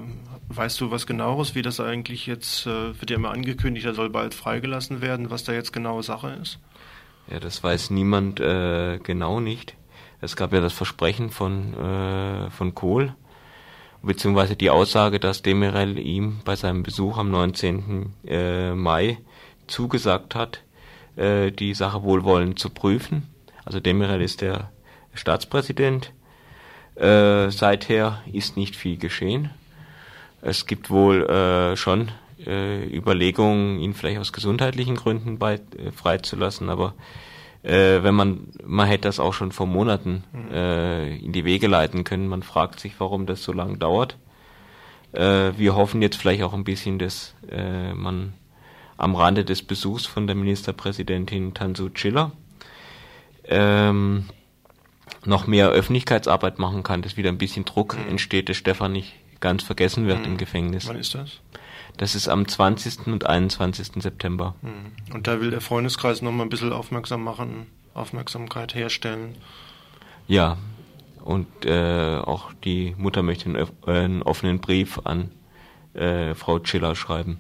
weißt 0.49 0.81
du 0.81 0.91
was 0.91 1.07
genaueres, 1.07 1.55
wie 1.55 1.63
das 1.63 1.81
eigentlich 1.81 2.27
jetzt, 2.27 2.67
äh, 2.67 2.99
wird 3.01 3.11
ja 3.11 3.17
immer 3.17 3.33
angekündigt, 3.33 3.87
er 3.87 3.95
soll 3.95 4.11
bald 4.11 4.35
freigelassen 4.35 5.01
werden, 5.01 5.31
was 5.31 5.45
da 5.45 5.53
jetzt 5.53 5.73
genaue 5.73 6.03
Sache 6.03 6.39
ist? 6.41 6.59
Ja, 7.29 7.41
das 7.41 7.63
weiß 7.63 7.91
niemand 7.91 8.39
äh, 8.39 8.99
genau 8.99 9.41
nicht. 9.41 9.75
Es 10.21 10.37
gab 10.37 10.53
ja 10.53 10.61
das 10.61 10.73
Versprechen 10.73 11.31
von, 11.31 11.75
äh, 11.75 12.51
von 12.51 12.75
Kohl, 12.75 13.15
beziehungsweise 14.03 14.55
die 14.55 14.71
Aussage, 14.71 15.19
dass 15.19 15.43
Demirel 15.43 15.99
ihm 15.99 16.41
bei 16.45 16.55
seinem 16.55 16.85
Besuch 16.85 17.19
am 17.19 17.31
19. 17.31 18.13
Äh, 18.27 18.75
Mai 18.75 19.19
zugesagt 19.67 20.37
hat, 20.37 20.63
äh, 21.17 21.51
die 21.51 21.75
Sache 21.75 22.03
wohlwollend 22.03 22.59
zu 22.59 22.71
prüfen. 22.71 23.29
Also 23.65 23.81
Demirel 23.81 24.23
ist 24.23 24.41
der 24.41 24.71
Staatspräsident. 25.15 26.13
Äh, 26.95 27.51
seither 27.51 28.23
ist 28.33 28.57
nicht 28.57 28.77
viel 28.77 28.97
geschehen. 28.97 29.51
Es 30.41 30.67
gibt 30.67 30.91
wohl 30.91 31.29
äh, 31.29 31.77
schon 31.77 32.11
äh, 32.45 32.85
Überlegungen, 32.87 33.81
ihn 33.81 33.95
vielleicht 33.95 34.21
aus 34.21 34.33
gesundheitlichen 34.33 34.97
Gründen 34.97 35.39
bei, 35.39 35.55
äh, 35.55 35.91
freizulassen, 35.91 36.71
aber 36.71 36.95
äh, 37.63 38.03
wenn 38.03 38.15
man, 38.15 38.49
man 38.65 38.87
hätte 38.87 39.09
das 39.09 39.19
auch 39.19 39.33
schon 39.33 39.51
vor 39.51 39.67
Monaten 39.67 40.25
mhm. 40.33 40.53
äh, 40.53 41.17
in 41.17 41.33
die 41.33 41.45
Wege 41.45 41.67
leiten 41.67 42.05
können. 42.05 42.29
Man 42.29 42.43
fragt 42.43 42.79
sich, 42.79 42.95
warum 42.99 43.27
das 43.27 43.43
so 43.43 43.53
lange 43.53 43.77
dauert. 43.77 44.17
Äh, 45.13 45.53
wir 45.57 45.75
hoffen 45.75 46.01
jetzt 46.01 46.17
vielleicht 46.17 46.43
auch 46.43 46.55
ein 46.55 46.65
bisschen, 46.65 46.99
dass 46.99 47.35
äh, 47.51 47.93
man 47.93 48.35
am 48.97 49.15
Rande 49.15 49.45
des 49.45 49.63
Besuchs 49.63 50.07
von 50.07 50.27
der 50.27 50.37
Ministerpräsidentin 50.37 51.55
Tansu 51.55 51.91
Chiller 51.91 52.33
ähm, 53.45 54.27
noch 55.25 55.47
mehr 55.47 55.69
Öffentlichkeitsarbeit 55.71 56.59
machen 56.59 56.83
kann, 56.83 57.03
dass 57.03 57.17
wieder 57.17 57.31
ein 57.31 57.39
bisschen 57.39 57.65
Druck 57.65 57.97
mhm. 57.97 58.11
entsteht, 58.11 58.49
dass 58.49 58.57
Stefan 58.57 58.93
nicht 58.93 59.15
ganz 59.41 59.63
vergessen 59.63 60.07
wird 60.07 60.21
mhm. 60.21 60.25
im 60.25 60.37
Gefängnis. 60.37 60.89
Wann 60.89 60.97
ist 60.97 61.15
das? 61.15 61.41
Das 61.97 62.15
ist 62.15 62.29
am 62.29 62.47
20. 62.47 63.07
und 63.07 63.27
21. 63.27 64.03
September. 64.03 64.55
Mhm. 64.63 65.15
Und 65.15 65.27
da 65.27 65.41
will 65.41 65.51
der 65.51 65.61
Freundeskreis 65.61 66.23
noch 66.23 66.33
mal 66.33 66.45
ein 66.45 66.49
bisschen 66.49 66.73
aufmerksam 66.73 67.25
machen, 67.25 67.67
Aufmerksamkeit 67.95 68.75
herstellen. 68.75 69.37
Ja, 70.29 70.59
und 71.25 71.47
äh, 71.65 72.19
auch 72.19 72.53
die 72.65 72.95
Mutter 72.99 73.23
möchte 73.23 73.47
einen, 73.47 73.67
einen 73.87 74.23
offenen 74.23 74.61
Brief 74.61 75.01
an 75.05 75.31
äh, 75.95 76.35
Frau 76.35 76.59
Chiller 76.59 76.95
schreiben. 76.95 77.39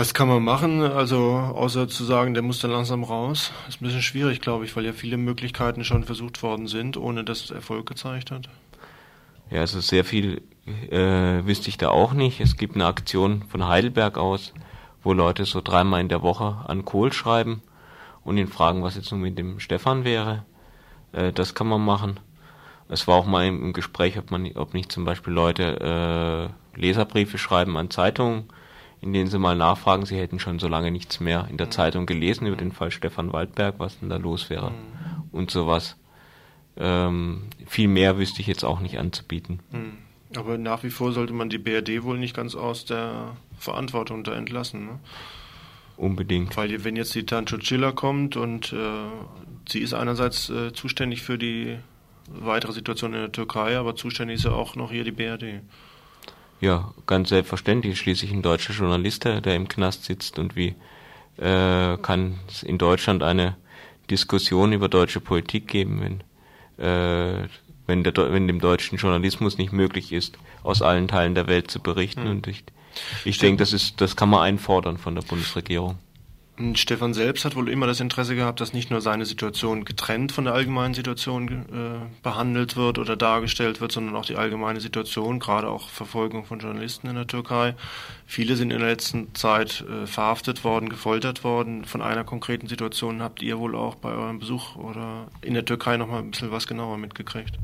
Was 0.00 0.14
kann 0.14 0.28
man 0.28 0.42
machen? 0.42 0.80
Also 0.80 1.34
außer 1.36 1.86
zu 1.86 2.04
sagen, 2.04 2.32
der 2.32 2.42
muss 2.42 2.60
da 2.60 2.68
langsam 2.68 3.04
raus. 3.04 3.52
Ist 3.68 3.82
ein 3.82 3.84
bisschen 3.84 4.00
schwierig, 4.00 4.40
glaube 4.40 4.64
ich, 4.64 4.74
weil 4.74 4.86
ja 4.86 4.94
viele 4.94 5.18
Möglichkeiten 5.18 5.84
schon 5.84 6.04
versucht 6.04 6.42
worden 6.42 6.68
sind, 6.68 6.96
ohne 6.96 7.22
dass 7.22 7.44
es 7.44 7.50
Erfolg 7.50 7.84
gezeigt 7.84 8.30
hat. 8.30 8.48
Ja, 9.50 9.60
also 9.60 9.78
sehr 9.80 10.06
viel 10.06 10.40
äh, 10.88 11.44
wüsste 11.44 11.68
ich 11.68 11.76
da 11.76 11.90
auch 11.90 12.14
nicht. 12.14 12.40
Es 12.40 12.56
gibt 12.56 12.76
eine 12.76 12.86
Aktion 12.86 13.42
von 13.50 13.68
Heidelberg 13.68 14.16
aus, 14.16 14.54
wo 15.02 15.12
Leute 15.12 15.44
so 15.44 15.60
dreimal 15.60 16.00
in 16.00 16.08
der 16.08 16.22
Woche 16.22 16.64
an 16.66 16.86
Kohl 16.86 17.12
schreiben 17.12 17.60
und 18.24 18.38
ihn 18.38 18.48
fragen, 18.48 18.82
was 18.82 18.96
jetzt 18.96 19.12
nun 19.12 19.20
mit 19.20 19.36
dem 19.36 19.60
Stefan 19.60 20.04
wäre. 20.04 20.46
Äh, 21.12 21.30
das 21.30 21.54
kann 21.54 21.66
man 21.66 21.84
machen. 21.84 22.20
Es 22.88 23.06
war 23.06 23.16
auch 23.16 23.26
mal 23.26 23.46
im 23.46 23.74
Gespräch, 23.74 24.16
ob 24.16 24.30
man, 24.30 24.50
ob 24.56 24.72
nicht 24.72 24.90
zum 24.90 25.04
Beispiel 25.04 25.34
Leute 25.34 26.54
äh, 26.74 26.80
Leserbriefe 26.80 27.36
schreiben 27.36 27.76
an 27.76 27.90
Zeitungen, 27.90 28.44
in 29.00 29.12
denen 29.12 29.30
sie 29.30 29.38
mal 29.38 29.56
nachfragen, 29.56 30.04
sie 30.04 30.18
hätten 30.18 30.38
schon 30.38 30.58
so 30.58 30.68
lange 30.68 30.90
nichts 30.90 31.20
mehr 31.20 31.46
in 31.50 31.56
der 31.56 31.66
mhm. 31.66 31.72
Zeitung 31.72 32.06
gelesen 32.06 32.46
über 32.46 32.56
den 32.56 32.72
Fall 32.72 32.90
Stefan 32.90 33.32
Waldberg, 33.32 33.76
was 33.78 33.98
denn 33.98 34.10
da 34.10 34.16
los 34.16 34.50
wäre 34.50 34.70
mhm. 34.70 35.24
und 35.32 35.50
sowas. 35.50 35.96
Ähm, 36.76 37.42
viel 37.66 37.88
mehr 37.88 38.18
wüsste 38.18 38.40
ich 38.40 38.46
jetzt 38.46 38.64
auch 38.64 38.80
nicht 38.80 38.98
anzubieten. 38.98 39.60
Hm. 39.70 39.98
Aber 40.36 40.58
nach 40.58 40.82
wie 40.84 40.90
vor 40.90 41.12
sollte 41.12 41.32
man 41.32 41.50
die 41.50 41.58
BRD 41.58 42.04
wohl 42.04 42.18
nicht 42.18 42.36
ganz 42.36 42.54
aus 42.54 42.84
der 42.84 43.36
Verantwortung 43.58 44.22
da 44.22 44.32
entlassen. 44.32 44.86
Ne? 44.86 45.00
Unbedingt. 45.96 46.56
Weil 46.56 46.84
wenn 46.84 46.96
jetzt 46.96 47.14
die 47.14 47.26
Tancho 47.26 47.58
Chilla 47.58 47.92
kommt 47.92 48.36
und 48.36 48.72
äh, 48.72 48.76
sie 49.68 49.80
ist 49.80 49.92
einerseits 49.92 50.48
äh, 50.48 50.72
zuständig 50.72 51.22
für 51.22 51.36
die 51.36 51.76
weitere 52.28 52.72
Situation 52.72 53.12
in 53.12 53.20
der 53.20 53.32
Türkei, 53.32 53.76
aber 53.76 53.96
zuständig 53.96 54.36
ist 54.36 54.44
ja 54.44 54.52
auch 54.52 54.76
noch 54.76 54.92
hier 54.92 55.04
die 55.04 55.10
BRD. 55.10 55.62
Ja, 56.60 56.92
ganz 57.06 57.30
selbstverständlich. 57.30 57.98
Schließlich 57.98 58.32
ein 58.32 58.42
deutscher 58.42 58.74
Journalist, 58.74 59.24
der 59.24 59.54
im 59.54 59.68
Knast 59.68 60.04
sitzt 60.04 60.38
und 60.38 60.56
wie 60.56 60.74
äh, 61.38 61.96
kann 61.96 62.38
es 62.48 62.62
in 62.62 62.78
Deutschland 62.78 63.22
eine 63.22 63.56
Diskussion 64.10 64.72
über 64.72 64.88
deutsche 64.88 65.20
Politik 65.20 65.68
geben, 65.68 66.00
wenn 66.00 66.84
äh, 66.84 67.48
wenn, 67.90 68.04
der, 68.04 68.14
wenn 68.32 68.46
dem 68.46 68.60
deutschen 68.60 68.98
Journalismus 68.98 69.58
nicht 69.58 69.72
möglich 69.72 70.12
ist, 70.12 70.38
aus 70.62 70.80
allen 70.80 71.08
Teilen 71.08 71.34
der 71.34 71.48
Welt 71.48 71.70
zu 71.70 71.80
berichten. 71.80 72.24
Mhm. 72.24 72.30
Und 72.30 72.46
ich, 72.46 72.64
ich 73.24 73.38
denke, 73.38 73.58
das 73.58 73.72
ist, 73.72 74.00
das 74.00 74.16
kann 74.16 74.30
man 74.30 74.40
einfordern 74.40 74.96
von 74.96 75.14
der 75.14 75.22
Bundesregierung. 75.22 75.98
Stefan 76.74 77.14
selbst 77.14 77.44
hat 77.44 77.56
wohl 77.56 77.68
immer 77.68 77.86
das 77.86 78.00
Interesse 78.00 78.36
gehabt, 78.36 78.60
dass 78.60 78.72
nicht 78.72 78.90
nur 78.90 79.00
seine 79.00 79.24
Situation 79.24 79.84
getrennt 79.84 80.32
von 80.32 80.44
der 80.44 80.52
allgemeinen 80.54 80.94
Situation 80.94 81.48
äh, 81.48 82.22
behandelt 82.22 82.76
wird 82.76 82.98
oder 82.98 83.16
dargestellt 83.16 83.80
wird, 83.80 83.92
sondern 83.92 84.14
auch 84.14 84.26
die 84.26 84.36
allgemeine 84.36 84.80
Situation, 84.80 85.38
gerade 85.38 85.68
auch 85.68 85.88
Verfolgung 85.88 86.44
von 86.44 86.58
Journalisten 86.58 87.08
in 87.08 87.14
der 87.14 87.26
Türkei. 87.26 87.74
Viele 88.26 88.56
sind 88.56 88.72
in 88.72 88.80
der 88.80 88.88
letzten 88.88 89.34
Zeit 89.34 89.84
äh, 89.88 90.06
verhaftet 90.06 90.62
worden, 90.62 90.88
gefoltert 90.88 91.44
worden. 91.44 91.84
Von 91.84 92.02
einer 92.02 92.24
konkreten 92.24 92.66
Situation 92.66 93.22
habt 93.22 93.42
ihr 93.42 93.58
wohl 93.58 93.74
auch 93.74 93.94
bei 93.94 94.10
eurem 94.12 94.38
Besuch 94.38 94.76
oder 94.76 95.28
in 95.40 95.54
der 95.54 95.64
Türkei 95.64 95.96
nochmal 95.96 96.20
ein 96.20 96.30
bisschen 96.30 96.50
was 96.50 96.66
genauer 96.66 96.98
mitgekriegt. 96.98 97.58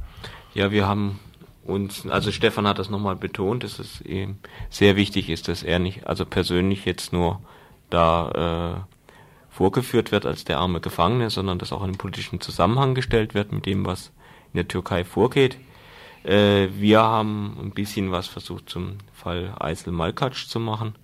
Ja, 0.55 0.71
wir 0.71 0.87
haben 0.87 1.21
uns, 1.65 2.07
also 2.07 2.33
Stefan 2.33 2.67
hat 2.67 2.79
das 2.79 2.89
nochmal 2.89 3.17
betont, 3.17 3.63
dass 3.63 3.79
es 3.79 4.01
eben 4.01 4.39
sehr 4.71 4.97
wichtig 4.97 5.29
ist, 5.29 5.49
dass 5.49 5.63
er 5.63 5.79
nicht, 5.79 6.07
also 6.07 6.25
persönlich 6.25 6.85
jetzt 6.85 7.13
nur 7.13 7.41
da 7.91 8.85
äh, 8.87 9.55
vorgeführt 9.55 10.13
wird 10.13 10.27
als 10.27 10.45
der 10.45 10.59
arme 10.59 10.81
Gefangene, 10.81 11.31
sondern 11.31 11.59
dass 11.59 11.73
auch 11.73 11.81
in 11.81 11.89
einen 11.91 11.99
politischen 11.99 12.41
Zusammenhang 12.41 12.95
gestellt 12.95 13.35
wird 13.35 13.53
mit 13.53 13.67
dem, 13.67 13.87
was 13.87 14.13
in 14.53 14.59
der 14.59 14.69
Türkei 14.69 15.05
vorgeht. 15.05 15.59
Äh, 16.25 16.69
wir 16.77 17.01
haben 17.01 17.57
ein 17.61 17.71
bisschen 17.71 18.13
was 18.13 18.27
versucht 18.27 18.69
zum 18.69 18.99
Fall 19.13 19.55
Eisel 19.59 19.93
Malkac 19.93 20.35
zu 20.35 20.61
machen. 20.61 20.95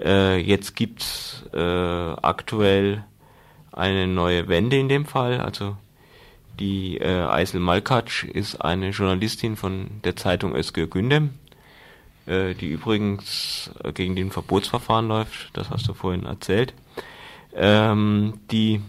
Äh, 0.00 0.38
jetzt 0.38 0.74
gibt's 0.74 1.44
äh, 1.52 1.58
aktuell 1.58 3.04
eine 3.70 4.06
neue 4.06 4.48
Wende 4.48 4.78
in 4.78 4.88
dem 4.88 5.06
Fall. 5.06 5.40
Also 5.40 5.76
die 6.58 6.98
äh, 6.98 7.26
Eisel 7.26 7.60
Malkac 7.60 8.24
ist 8.24 8.56
eine 8.56 8.90
Journalistin 8.90 9.56
von 9.56 10.00
der 10.04 10.16
Zeitung 10.16 10.54
Özgür 10.54 10.86
Gündem, 10.86 11.30
die 12.26 12.68
übrigens 12.68 13.70
äh, 13.82 13.92
gegen 13.92 14.14
den 14.14 14.30
Verbotsverfahren 14.30 15.08
läuft, 15.08 15.50
das 15.54 15.70
hast 15.70 15.88
du 15.88 15.94
vorhin 15.94 16.24
erzählt, 16.24 16.74
ähm, 17.54 18.40
die 18.50 18.80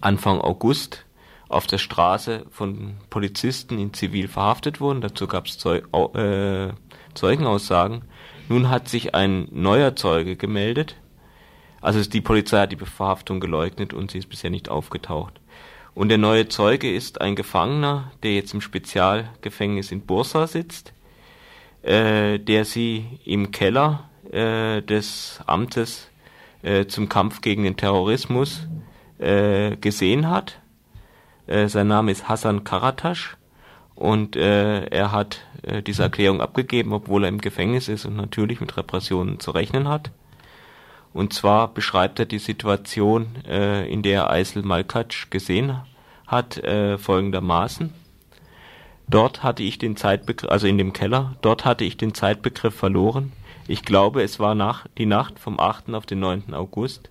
Anfang 0.00 0.40
August 0.40 1.04
auf 1.48 1.66
der 1.66 1.78
Straße 1.78 2.44
von 2.50 2.98
Polizisten 3.10 3.78
in 3.78 3.94
Zivil 3.94 4.28
verhaftet 4.28 4.80
wurden. 4.80 5.00
Dazu 5.00 5.26
gab 5.26 5.46
es 5.46 5.58
Zeug, 5.58 5.84
äh, 6.14 6.68
Zeugenaussagen. 7.14 8.02
Nun 8.48 8.68
hat 8.68 8.88
sich 8.88 9.14
ein 9.14 9.48
neuer 9.50 9.96
Zeuge 9.96 10.36
gemeldet. 10.36 10.96
Also 11.80 12.02
die 12.08 12.20
Polizei 12.20 12.60
hat 12.60 12.72
die 12.72 12.76
Verhaftung 12.76 13.40
geleugnet 13.40 13.94
und 13.94 14.10
sie 14.10 14.18
ist 14.18 14.28
bisher 14.28 14.50
nicht 14.50 14.68
aufgetaucht. 14.68 15.40
Und 15.94 16.10
der 16.10 16.18
neue 16.18 16.48
Zeuge 16.48 16.92
ist 16.92 17.20
ein 17.20 17.34
Gefangener, 17.34 18.12
der 18.22 18.34
jetzt 18.34 18.54
im 18.54 18.60
Spezialgefängnis 18.60 19.90
in 19.90 20.02
Bursa 20.02 20.46
sitzt 20.46 20.92
äh, 21.82 22.38
der 22.38 22.64
sie 22.64 23.20
im 23.24 23.50
Keller 23.50 24.08
äh, 24.30 24.82
des 24.82 25.40
Amtes 25.46 26.10
äh, 26.62 26.86
zum 26.86 27.08
Kampf 27.08 27.40
gegen 27.40 27.62
den 27.62 27.76
Terrorismus 27.76 28.66
äh, 29.18 29.76
gesehen 29.76 30.28
hat. 30.28 30.60
Äh, 31.46 31.68
sein 31.68 31.88
Name 31.88 32.10
ist 32.12 32.28
Hassan 32.28 32.64
Karatasch 32.64 33.36
und 33.94 34.36
äh, 34.36 34.86
er 34.86 35.12
hat 35.12 35.40
diese 35.86 36.04
Erklärung 36.04 36.40
abgegeben, 36.40 36.92
obwohl 36.92 37.24
er 37.24 37.28
im 37.28 37.40
Gefängnis 37.40 37.88
ist 37.88 38.06
und 38.06 38.14
natürlich 38.14 38.60
mit 38.60 38.76
Repressionen 38.76 39.40
zu 39.40 39.50
rechnen 39.50 39.88
hat. 39.88 40.12
Und 41.12 41.32
zwar 41.32 41.74
beschreibt 41.74 42.20
er 42.20 42.24
die 42.24 42.38
Situation, 42.38 43.34
in 43.44 44.02
der 44.02 44.30
Eisel 44.30 44.62
Malkac 44.62 45.30
gesehen 45.30 45.80
hat, 46.28 46.62
folgendermaßen. 46.98 47.92
Dort 49.10 49.42
hatte 49.42 49.62
ich 49.62 49.78
den 49.78 49.96
Zeitbegriff, 49.96 50.50
also 50.50 50.66
in 50.66 50.76
dem 50.76 50.92
Keller, 50.92 51.36
dort 51.40 51.64
hatte 51.64 51.84
ich 51.84 51.96
den 51.96 52.12
Zeitbegriff 52.12 52.74
verloren. 52.74 53.32
Ich 53.66 53.82
glaube, 53.82 54.22
es 54.22 54.38
war 54.38 54.54
nach, 54.54 54.86
die 54.98 55.06
Nacht 55.06 55.38
vom 55.38 55.58
8. 55.58 55.94
auf 55.94 56.04
den 56.04 56.20
9. 56.20 56.52
August, 56.52 57.10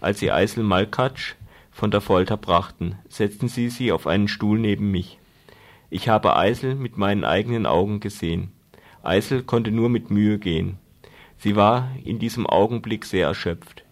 als 0.00 0.18
sie 0.18 0.32
Eisel 0.32 0.64
Malkatsch 0.64 1.34
von 1.70 1.92
der 1.92 2.00
Folter 2.00 2.36
brachten, 2.36 2.98
setzten 3.08 3.46
sie 3.46 3.70
sie 3.70 3.92
auf 3.92 4.08
einen 4.08 4.26
Stuhl 4.26 4.58
neben 4.58 4.90
mich. 4.90 5.18
Ich 5.88 6.08
habe 6.08 6.34
Eisel 6.34 6.74
mit 6.74 6.96
meinen 6.96 7.24
eigenen 7.24 7.64
Augen 7.64 8.00
gesehen. 8.00 8.50
Eisel 9.04 9.44
konnte 9.44 9.70
nur 9.70 9.88
mit 9.88 10.10
Mühe 10.10 10.40
gehen. 10.40 10.78
Sie 11.38 11.54
war 11.54 11.92
in 12.02 12.18
diesem 12.18 12.46
Augenblick 12.46 13.04
sehr 13.04 13.28
erschöpft. 13.28 13.84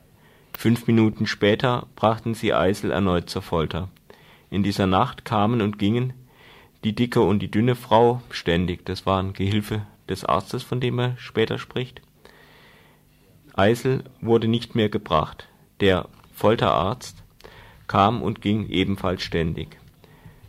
Fünf 0.57 0.89
Minuten 0.89 1.29
später 1.29 1.87
brachten 1.95 2.35
sie 2.35 2.53
Eisel 2.53 2.91
erneut 2.91 3.31
zur 3.31 3.43
Folter. 3.43 3.91
In 4.51 4.65
dieser 4.65 4.87
Nacht 4.87 5.25
kamen 5.25 5.61
und 5.61 5.79
gingen 5.79 6.15
die 6.85 6.95
dicke 6.95 7.21
und 7.21 7.41
die 7.41 7.51
dünne 7.51 7.75
Frau 7.75 8.23
ständig. 8.31 8.85
Das 8.85 9.07
war 9.07 9.23
ein 9.23 9.33
Gehilfe 9.33 9.87
des 10.09 10.25
Arztes, 10.25 10.63
von 10.63 10.81
dem 10.81 10.99
er 10.99 11.17
später 11.17 11.59
spricht. 11.59 12.03
Eisel 13.55 14.05
wurde 14.21 14.49
nicht 14.49 14.75
mehr 14.75 14.89
gebracht. 14.89 15.49
Der 15.81 16.09
Folterarzt 16.35 17.23
kam 17.87 18.23
und 18.23 18.41
ging 18.41 18.69
ebenfalls 18.69 19.23
ständig. 19.23 19.79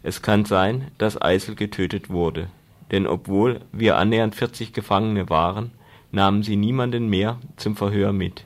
Es 0.04 0.22
kann 0.22 0.46
sein, 0.46 0.92
dass 0.98 1.22
Eisel 1.22 1.56
getötet 1.56 2.10
wurde. 2.10 2.50
denn 2.92 3.08
obwohl 3.08 3.62
wir 3.72 3.98
annähernd 3.98 4.36
40 4.36 4.74
Gefangene 4.74 5.30
waren, 5.30 5.72
nahmen 6.12 6.44
sie 6.44 6.56
niemanden 6.56 7.10
mehr 7.10 7.40
zum 7.58 7.76
Verhör 7.76 8.14
mit. 8.14 8.46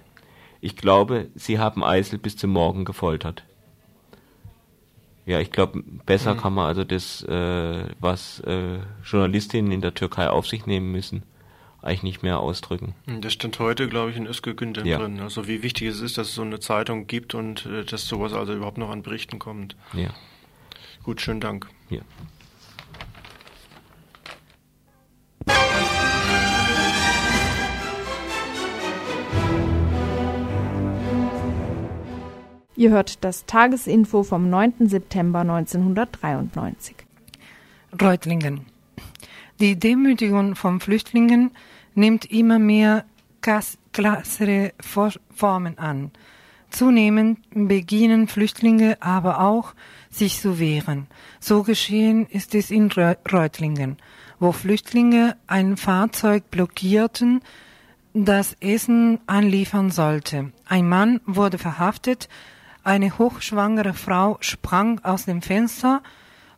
Ich 0.61 0.75
glaube, 0.75 1.27
sie 1.35 1.59
haben 1.59 1.83
Eisel 1.83 2.19
bis 2.19 2.37
zum 2.37 2.51
Morgen 2.51 2.85
gefoltert. 2.85 3.43
Ja, 5.29 5.39
ich 5.39 5.51
glaube, 5.51 5.83
besser 6.07 6.33
mhm. 6.33 6.39
kann 6.39 6.53
man 6.55 6.65
also 6.65 6.83
das, 6.83 7.21
äh, 7.21 7.83
was 7.99 8.39
äh, 8.39 8.79
Journalistinnen 9.05 9.71
in 9.71 9.79
der 9.79 9.93
Türkei 9.93 10.27
auf 10.27 10.47
sich 10.47 10.65
nehmen 10.65 10.91
müssen, 10.91 11.21
eigentlich 11.83 12.01
nicht 12.01 12.23
mehr 12.23 12.39
ausdrücken. 12.39 12.95
Hm, 13.05 13.21
das 13.21 13.33
stand 13.33 13.59
heute, 13.59 13.87
glaube 13.87 14.09
ich, 14.09 14.17
in 14.17 14.25
Özgegündem 14.25 14.87
ja. 14.87 14.97
drin. 14.97 15.19
Also 15.19 15.47
wie 15.47 15.61
wichtig 15.61 15.89
es 15.89 16.01
ist, 16.01 16.17
dass 16.17 16.29
es 16.29 16.33
so 16.33 16.41
eine 16.41 16.59
Zeitung 16.59 17.05
gibt 17.05 17.35
und 17.35 17.67
äh, 17.67 17.85
dass 17.85 18.07
sowas 18.07 18.33
also 18.33 18.55
überhaupt 18.55 18.79
noch 18.79 18.89
an 18.89 19.03
Berichten 19.03 19.37
kommt. 19.37 19.75
Ja. 19.93 20.09
Gut, 21.03 21.21
schönen 21.21 21.41
Dank. 21.41 21.69
Ja. 21.91 22.01
Ihr 32.79 32.91
hört 32.91 33.25
das 33.25 33.45
Tagesinfo 33.45 34.23
vom 34.23 34.49
9. 34.49 34.87
September 34.87 35.39
1993. 35.41 36.95
Reutlingen. 38.01 38.67
Die 39.59 39.77
Demütigung 39.77 40.55
von 40.55 40.79
Flüchtlingen 40.79 41.51
nimmt 41.93 42.31
immer 42.31 42.57
mehr 42.57 43.03
klassere 43.91 44.71
Formen 44.79 45.77
an. 45.77 46.11
Zunehmend 46.69 47.39
beginnen 47.53 48.29
Flüchtlinge 48.29 48.95
aber 49.01 49.41
auch, 49.41 49.73
sich 50.09 50.39
zu 50.39 50.57
wehren. 50.57 51.07
So 51.41 51.63
geschehen 51.63 52.27
ist 52.27 52.55
es 52.55 52.71
in 52.71 52.89
Reutlingen, 52.93 53.97
wo 54.39 54.53
Flüchtlinge 54.53 55.35
ein 55.47 55.75
Fahrzeug 55.75 56.49
blockierten, 56.49 57.41
das 58.13 58.55
Essen 58.61 59.19
anliefern 59.27 59.91
sollte. 59.91 60.53
Ein 60.63 60.87
Mann 60.87 61.19
wurde 61.25 61.57
verhaftet, 61.57 62.29
eine 62.83 63.17
hochschwangere 63.17 63.93
Frau 63.93 64.37
sprang 64.41 64.99
aus 65.03 65.25
dem 65.25 65.41
Fenster. 65.41 66.01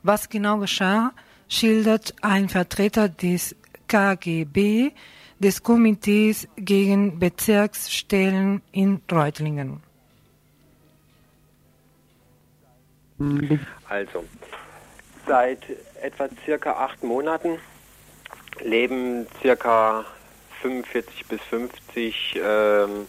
Was 0.03 0.29
genau 0.29 0.57
geschah, 0.57 1.11
schildert 1.47 2.15
ein 2.21 2.49
Vertreter 2.49 3.09
des 3.09 3.55
KGB, 3.87 4.91
des 5.39 5.63
Komitees 5.63 6.47
gegen 6.55 7.19
Bezirksstellen 7.19 8.61
in 8.71 9.01
Reutlingen. 9.11 9.81
Also, 13.89 14.23
seit 15.27 15.59
etwa 16.01 16.27
circa 16.45 16.71
acht 16.71 17.03
Monaten 17.03 17.59
leben 18.63 19.27
circa 19.41 20.05
45 20.61 21.25
bis 21.27 21.41
50 21.41 22.39
ähm, 22.43 23.07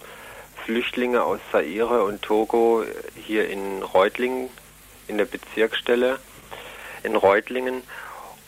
Flüchtlinge 0.64 1.22
aus 1.22 1.40
Zaire 1.50 2.04
und 2.04 2.22
Togo 2.22 2.84
hier 3.16 3.48
in 3.48 3.82
Reutlingen, 3.82 4.50
in 5.08 5.18
der 5.18 5.24
Bezirksstelle 5.24 6.18
in 7.02 7.16
Reutlingen 7.16 7.82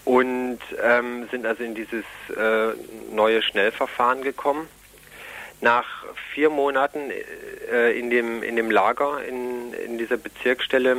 und 0.04 0.58
ähm, 0.82 1.28
sind 1.30 1.46
also 1.46 1.62
in 1.64 1.74
dieses 1.74 2.04
äh, 2.36 2.74
neue 3.10 3.42
Schnellverfahren 3.42 4.22
gekommen. 4.22 4.68
Nach 5.60 5.86
vier 6.34 6.50
Monaten 6.50 7.10
äh, 7.70 7.98
in, 7.98 8.10
dem, 8.10 8.42
in 8.42 8.56
dem 8.56 8.70
Lager 8.70 9.24
in, 9.24 9.72
in 9.72 9.98
dieser 9.98 10.16
Bezirksstelle 10.16 10.98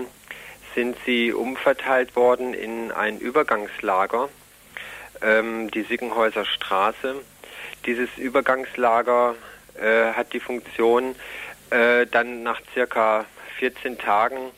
sind 0.73 0.97
sie 1.05 1.31
umverteilt 1.31 2.15
worden 2.15 2.53
in 2.53 2.91
ein 2.91 3.19
Übergangslager, 3.19 4.29
ähm, 5.21 5.71
die 5.71 5.83
Sickenhäuser 5.83 6.45
Straße. 6.45 7.15
Dieses 7.85 8.09
Übergangslager 8.17 9.35
äh, 9.79 10.13
hat 10.13 10.33
die 10.33 10.39
Funktion, 10.39 11.15
äh, 11.69 12.05
dann 12.07 12.43
nach 12.43 12.61
circa 12.73 13.25
14 13.59 13.97
Tagen 13.97 14.51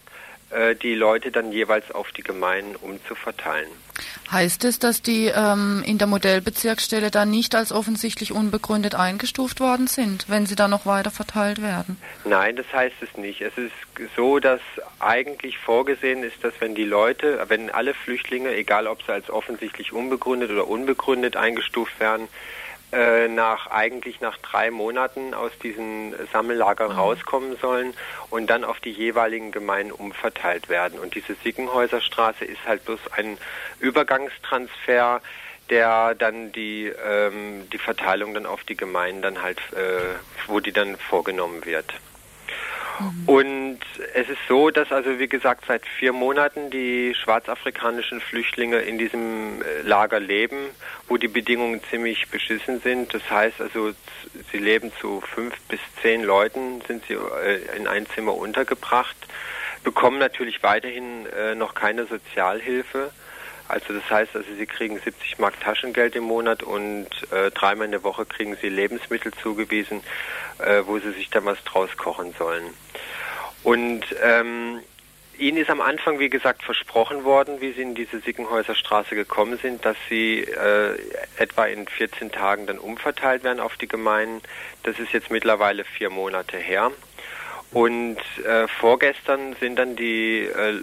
äh, 0.49 0.75
die 0.75 0.95
Leute 0.95 1.31
dann 1.31 1.51
jeweils 1.51 1.91
auf 1.91 2.11
die 2.11 2.23
Gemeinden 2.23 2.75
umzuverteilen. 2.77 3.69
Heißt 4.31 4.63
es, 4.65 4.79
dass 4.79 5.01
die 5.01 5.25
ähm, 5.25 5.83
in 5.85 5.97
der 5.97 6.07
Modellbezirksstelle 6.07 7.11
dann 7.11 7.29
nicht 7.29 7.55
als 7.55 7.71
offensichtlich 7.71 8.31
unbegründet 8.31 8.95
eingestuft 8.95 9.59
worden 9.59 9.87
sind, 9.87 10.25
wenn 10.29 10.45
sie 10.45 10.55
dann 10.55 10.71
noch 10.71 10.85
weiter 10.85 11.11
verteilt 11.11 11.61
werden? 11.61 11.97
Nein, 12.25 12.55
das 12.55 12.65
heißt 12.73 12.95
es 13.01 13.17
nicht. 13.17 13.41
Es 13.41 13.57
ist 13.57 13.73
so, 14.15 14.39
dass 14.39 14.61
eigentlich 14.99 15.57
vorgesehen 15.57 16.23
ist, 16.23 16.43
dass 16.43 16.53
wenn 16.59 16.75
die 16.75 16.85
Leute, 16.85 17.43
wenn 17.47 17.69
alle 17.69 17.93
Flüchtlinge, 17.93 18.53
egal 18.53 18.87
ob 18.87 19.01
sie 19.03 19.11
als 19.11 19.29
offensichtlich 19.29 19.91
unbegründet 19.91 20.51
oder 20.51 20.67
unbegründet 20.67 21.35
eingestuft 21.35 21.99
werden, 21.99 22.27
äh, 22.91 23.27
nach 23.27 23.67
eigentlich 23.67 24.21
nach 24.21 24.37
drei 24.37 24.71
Monaten 24.71 25.33
aus 25.33 25.51
diesen 25.61 26.15
Sammellagern 26.31 26.93
mhm. 26.93 26.97
rauskommen 26.97 27.57
sollen 27.57 27.93
und 28.29 28.49
dann 28.49 28.63
auf 28.63 28.79
die 28.79 28.91
jeweiligen 28.91 29.51
Gemeinden 29.51 29.91
umverteilt 29.91 30.69
werden. 30.69 30.97
Und 30.99 31.15
diese 31.15 31.35
Sickenhäuserstraße 31.43 32.45
ist 32.45 32.65
halt 32.65 32.85
bloß 32.85 32.99
ein 33.17 33.37
Übergangstransfer, 33.79 35.21
der 35.69 36.15
dann 36.15 36.53
die 36.53 36.85
ähm, 36.87 37.69
die 37.71 37.77
Verteilung 37.77 38.33
dann 38.33 38.45
auf 38.45 38.63
die 38.63 38.77
Gemeinden 38.77 39.21
dann 39.21 39.41
halt, 39.41 39.59
äh, 39.73 40.15
wo 40.47 40.61
die 40.61 40.71
dann 40.71 40.95
vorgenommen 40.95 41.65
wird. 41.65 41.93
Und 43.25 43.79
es 44.13 44.27
ist 44.29 44.39
so, 44.47 44.69
dass 44.71 44.91
also 44.91 45.19
wie 45.19 45.27
gesagt 45.27 45.65
seit 45.67 45.85
vier 45.85 46.13
Monaten 46.13 46.69
die 46.71 47.13
schwarzafrikanischen 47.13 48.21
Flüchtlinge 48.21 48.77
in 48.79 48.97
diesem 48.97 49.61
äh, 49.61 49.81
Lager 49.83 50.19
leben, 50.19 50.57
wo 51.07 51.17
die 51.17 51.27
Bedingungen 51.27 51.81
ziemlich 51.89 52.29
beschissen 52.29 52.79
sind. 52.81 53.13
Das 53.13 53.29
heißt 53.29 53.61
also, 53.61 53.93
sie 54.51 54.57
leben 54.57 54.91
zu 54.99 55.21
fünf 55.21 55.53
bis 55.69 55.79
zehn 56.01 56.23
Leuten, 56.23 56.81
sind 56.87 57.03
sie 57.07 57.13
äh, 57.13 57.77
in 57.77 57.87
ein 57.87 58.07
Zimmer 58.07 58.35
untergebracht, 58.35 59.15
bekommen 59.83 60.17
natürlich 60.17 60.63
weiterhin 60.63 61.27
äh, 61.27 61.53
noch 61.53 61.75
keine 61.75 62.05
Sozialhilfe. 62.07 63.11
Also 63.67 63.93
das 63.93 64.09
heißt, 64.09 64.35
also 64.35 64.47
sie 64.57 64.65
kriegen 64.65 64.99
70 64.99 65.39
Mark 65.39 65.59
Taschengeld 65.59 66.15
im 66.15 66.23
Monat 66.23 66.63
und 66.63 67.07
äh, 67.31 67.51
dreimal 67.51 67.85
in 67.85 67.91
der 67.91 68.03
Woche 68.03 68.25
kriegen 68.25 68.55
sie 68.61 68.69
Lebensmittel 68.69 69.33
zugewiesen, 69.41 70.01
äh, 70.59 70.83
wo 70.85 70.99
sie 70.99 71.11
sich 71.11 71.29
dann 71.29 71.45
was 71.45 71.61
draus 71.63 71.95
kochen 71.97 72.33
sollen. 72.37 72.73
Und 73.63 74.03
ähm, 74.23 74.79
Ihnen 75.39 75.57
ist 75.57 75.69
am 75.69 75.81
Anfang, 75.81 76.17
wie 76.17 76.29
gesagt, 76.29 76.63
versprochen 76.63 77.23
worden, 77.23 77.61
wie 77.61 77.71
Sie 77.71 77.81
in 77.81 77.93
diese 77.93 78.19
Sickenhäuser 78.19 78.73
Straße 78.73 79.13
gekommen 79.13 79.59
sind, 79.61 79.85
dass 79.85 79.95
Sie 80.09 80.39
äh, 80.39 80.97
etwa 81.37 81.65
in 81.65 81.87
14 81.87 82.31
Tagen 82.31 82.65
dann 82.65 82.79
umverteilt 82.79 83.43
werden 83.43 83.59
auf 83.59 83.77
die 83.77 83.87
Gemeinden. 83.87 84.41
Das 84.81 84.97
ist 84.97 85.13
jetzt 85.13 85.29
mittlerweile 85.29 85.83
vier 85.83 86.09
Monate 86.09 86.57
her. 86.57 86.91
Und 87.71 88.17
äh, 88.45 88.67
vorgestern 88.67 89.55
sind 89.59 89.75
dann 89.77 89.95
die 89.95 90.39
äh, 90.45 90.81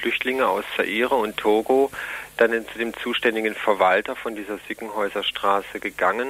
Flüchtlinge 0.00 0.48
aus 0.48 0.64
Zaire 0.76 1.14
und 1.14 1.36
Togo 1.36 1.90
dann 2.36 2.66
zu 2.68 2.78
dem 2.78 2.94
zuständigen 2.94 3.54
Verwalter 3.54 4.16
von 4.16 4.34
dieser 4.34 4.58
Sickenhäuser 4.66 5.22
Straße 5.22 5.80
gegangen 5.80 6.28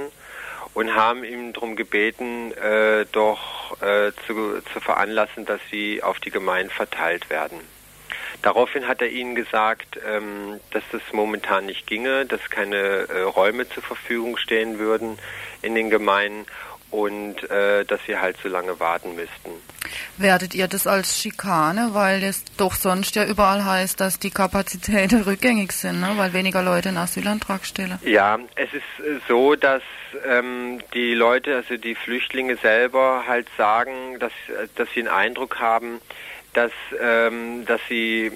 und 0.74 0.94
haben 0.94 1.24
ihm 1.24 1.52
darum 1.52 1.76
gebeten, 1.76 2.52
äh, 2.52 3.06
doch 3.12 3.80
äh, 3.80 4.12
zu, 4.26 4.60
zu 4.72 4.80
veranlassen, 4.80 5.46
dass 5.46 5.60
sie 5.70 6.02
auf 6.02 6.20
die 6.20 6.30
Gemeinden 6.30 6.70
verteilt 6.70 7.30
werden. 7.30 7.60
Daraufhin 8.42 8.86
hat 8.86 9.00
er 9.00 9.08
ihnen 9.08 9.34
gesagt, 9.34 9.98
ähm, 10.06 10.60
dass 10.72 10.82
das 10.92 11.00
momentan 11.12 11.66
nicht 11.66 11.86
ginge, 11.86 12.26
dass 12.26 12.50
keine 12.50 12.76
äh, 12.76 13.22
Räume 13.22 13.68
zur 13.68 13.82
Verfügung 13.82 14.36
stehen 14.36 14.78
würden 14.78 15.18
in 15.62 15.74
den 15.74 15.88
Gemeinden 15.88 16.44
und 16.94 17.50
äh, 17.50 17.84
dass 17.84 17.98
sie 18.06 18.16
halt 18.16 18.36
so 18.40 18.48
lange 18.48 18.78
warten 18.78 19.16
müssten. 19.16 19.50
Werdet 20.16 20.54
ihr 20.54 20.68
das 20.68 20.86
als 20.86 21.20
Schikane, 21.20 21.90
weil 21.92 22.22
es 22.22 22.44
doch 22.56 22.74
sonst 22.74 23.16
ja 23.16 23.24
überall 23.24 23.64
heißt, 23.64 24.00
dass 24.00 24.20
die 24.20 24.30
Kapazitäten 24.30 25.22
rückgängig 25.26 25.72
sind, 25.72 26.00
ne? 26.00 26.12
weil 26.16 26.32
weniger 26.32 26.62
Leute 26.62 26.90
einen 26.90 26.98
Asylantrag 26.98 27.66
stellen? 27.66 27.98
Ja, 28.04 28.38
es 28.54 28.72
ist 28.72 29.24
so, 29.26 29.56
dass 29.56 29.82
ähm, 30.24 30.80
die 30.94 31.14
Leute, 31.14 31.56
also 31.56 31.76
die 31.76 31.96
Flüchtlinge 31.96 32.56
selber 32.58 33.24
halt 33.26 33.48
sagen, 33.58 34.20
dass, 34.20 34.32
dass 34.76 34.88
sie 34.94 35.00
einen 35.00 35.08
Eindruck 35.08 35.58
haben, 35.58 36.00
dass, 36.54 36.72
ähm, 37.00 37.66
dass 37.66 37.80
sie 37.88 38.32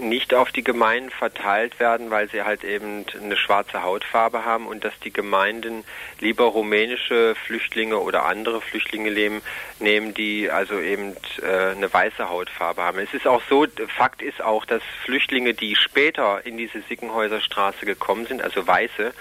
nicht 0.00 0.34
auf 0.34 0.50
die 0.50 0.64
Gemeinden 0.64 1.10
verteilt 1.10 1.78
werden, 1.78 2.10
weil 2.10 2.28
sie 2.30 2.42
halt 2.42 2.64
eben 2.64 3.04
eine 3.22 3.36
schwarze 3.36 3.82
Hautfarbe 3.82 4.44
haben 4.44 4.66
und 4.66 4.84
dass 4.84 4.98
die 5.00 5.12
Gemeinden 5.12 5.84
lieber 6.20 6.44
rumänische 6.44 7.34
Flüchtlinge 7.46 7.98
oder 7.98 8.24
andere 8.24 8.60
Flüchtlinge 8.60 9.10
leben, 9.10 9.42
nehmen, 9.78 10.14
die 10.14 10.50
also 10.50 10.78
eben 10.80 11.16
äh, 11.42 11.72
eine 11.72 11.92
weiße 11.92 12.28
Hautfarbe 12.28 12.82
haben. 12.82 12.98
Es 12.98 13.12
ist 13.14 13.26
auch 13.26 13.42
so, 13.48 13.66
Fakt 13.96 14.22
ist 14.22 14.42
auch, 14.42 14.64
dass 14.64 14.82
Flüchtlinge, 15.04 15.54
die 15.54 15.76
später 15.76 16.40
in 16.44 16.56
diese 16.56 16.80
Sickenhäuserstraße 16.88 17.84
gekommen 17.84 18.26
sind, 18.26 18.42
also 18.42 18.66
Weiße, 18.66 19.12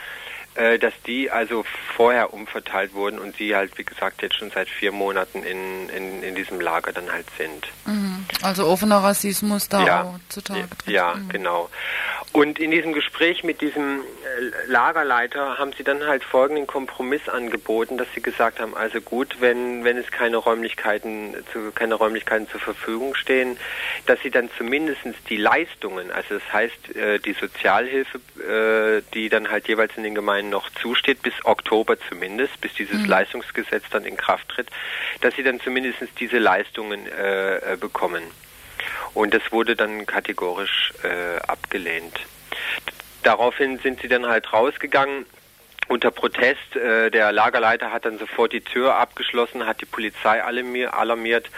dass 0.80 0.94
die 1.06 1.32
also 1.32 1.64
vorher 1.96 2.34
umverteilt 2.34 2.94
wurden 2.94 3.20
und 3.20 3.36
sie 3.38 3.56
halt, 3.56 3.78
wie 3.78 3.84
gesagt, 3.84 4.22
jetzt 4.22 4.36
schon 4.36 4.52
seit 4.52 4.68
vier 4.68 4.92
Monaten 4.92 5.44
in, 5.44 5.90
in, 5.90 6.24
in 6.24 6.36
diesem 6.36 6.60
Lager 6.60 6.92
dann 6.92 7.12
halt 7.12 7.28
sind. 7.38 7.68
Mhm. 7.86 8.26
Also 8.42 8.66
offener 8.68 8.98
Rassismus 8.98 9.70
da 9.70 9.86
ja, 9.86 10.04
auch 10.04 10.20
zutage 10.30 10.68
tritt. 10.70 10.94
Ja, 10.94 11.16
mhm. 11.16 11.30
genau. 11.30 11.70
Und 12.32 12.60
in 12.60 12.70
diesem 12.70 12.94
Gespräch 12.94 13.44
mit 13.44 13.60
diesem 13.60 14.02
äh, 14.02 14.68
Lagerleiter 14.68 15.58
haben 15.58 15.74
sie 15.76 15.84
dann 15.84 16.06
halt 16.06 16.24
folgenden 16.24 16.68
Kompromiss 16.68 17.28
angeboten, 17.28 17.98
dass 17.98 18.08
sie 18.14 18.22
gesagt 18.22 18.60
haben, 18.60 18.78
also 18.78 19.02
gut, 19.02 19.38
wenn, 19.40 19.84
wenn 19.84 19.98
es 19.98 20.12
keine 20.12 20.38
Räumlichkeiten, 20.38 21.36
zu, 21.52 21.72
keine 21.74 21.96
Räumlichkeiten 21.96 22.48
zur 22.48 22.60
Verfügung 22.60 23.16
stehen, 23.16 23.58
dass 24.06 24.20
sie 24.22 24.30
dann 24.30 24.50
zumindest 24.58 25.00
die 25.30 25.38
Leistungen, 25.38 26.12
also 26.12 26.36
das 26.36 26.54
heißt 26.54 26.96
äh, 26.96 27.20
die 27.20 27.34
Sozialhilfe, 27.34 28.20
äh, 28.40 29.02
die 29.16 29.30
dann 29.30 29.50
halt 29.50 29.68
jeweils 29.68 29.98
in 29.98 30.04
den 30.04 30.14
Gemeinden 30.14 30.49
noch 30.50 30.70
zusteht, 30.82 31.22
bis 31.22 31.34
Oktober 31.44 31.98
zumindest, 32.10 32.60
bis 32.62 32.74
dieses 32.74 33.00
mhm. 33.00 33.06
Leistungsgesetz 33.06 33.84
dann 33.92 34.06
in 34.06 34.18
Kraft 34.18 34.50
tritt, 34.50 34.68
dass 35.22 35.36
sie 35.36 35.44
dann 35.44 35.60
zumindest 35.60 36.00
diese 36.20 36.38
Leistungen 36.38 37.08
äh, 37.08 37.78
bekommen. 37.80 38.24
Und 39.14 39.34
das 39.34 39.52
wurde 39.52 39.76
dann 39.76 40.06
kategorisch 40.06 40.94
äh, 41.04 41.40
abgelehnt. 41.48 42.20
Daraufhin 43.24 43.80
sind 43.80 44.02
sie 44.02 44.08
dann 44.08 44.26
halt 44.28 44.54
rausgegangen 44.54 45.26
unter 45.90 46.12
Protest. 46.12 46.76
Äh, 46.76 47.10
der 47.10 47.32
Lagerleiter 47.32 47.92
hat 47.92 48.06
dann 48.06 48.18
sofort 48.18 48.54
die 48.54 48.62
Tür 48.62 48.96
abgeschlossen, 48.96 49.66
hat 49.66 49.82
die 49.82 49.86
Polizei 49.86 50.42
alarmiert. 50.42 51.50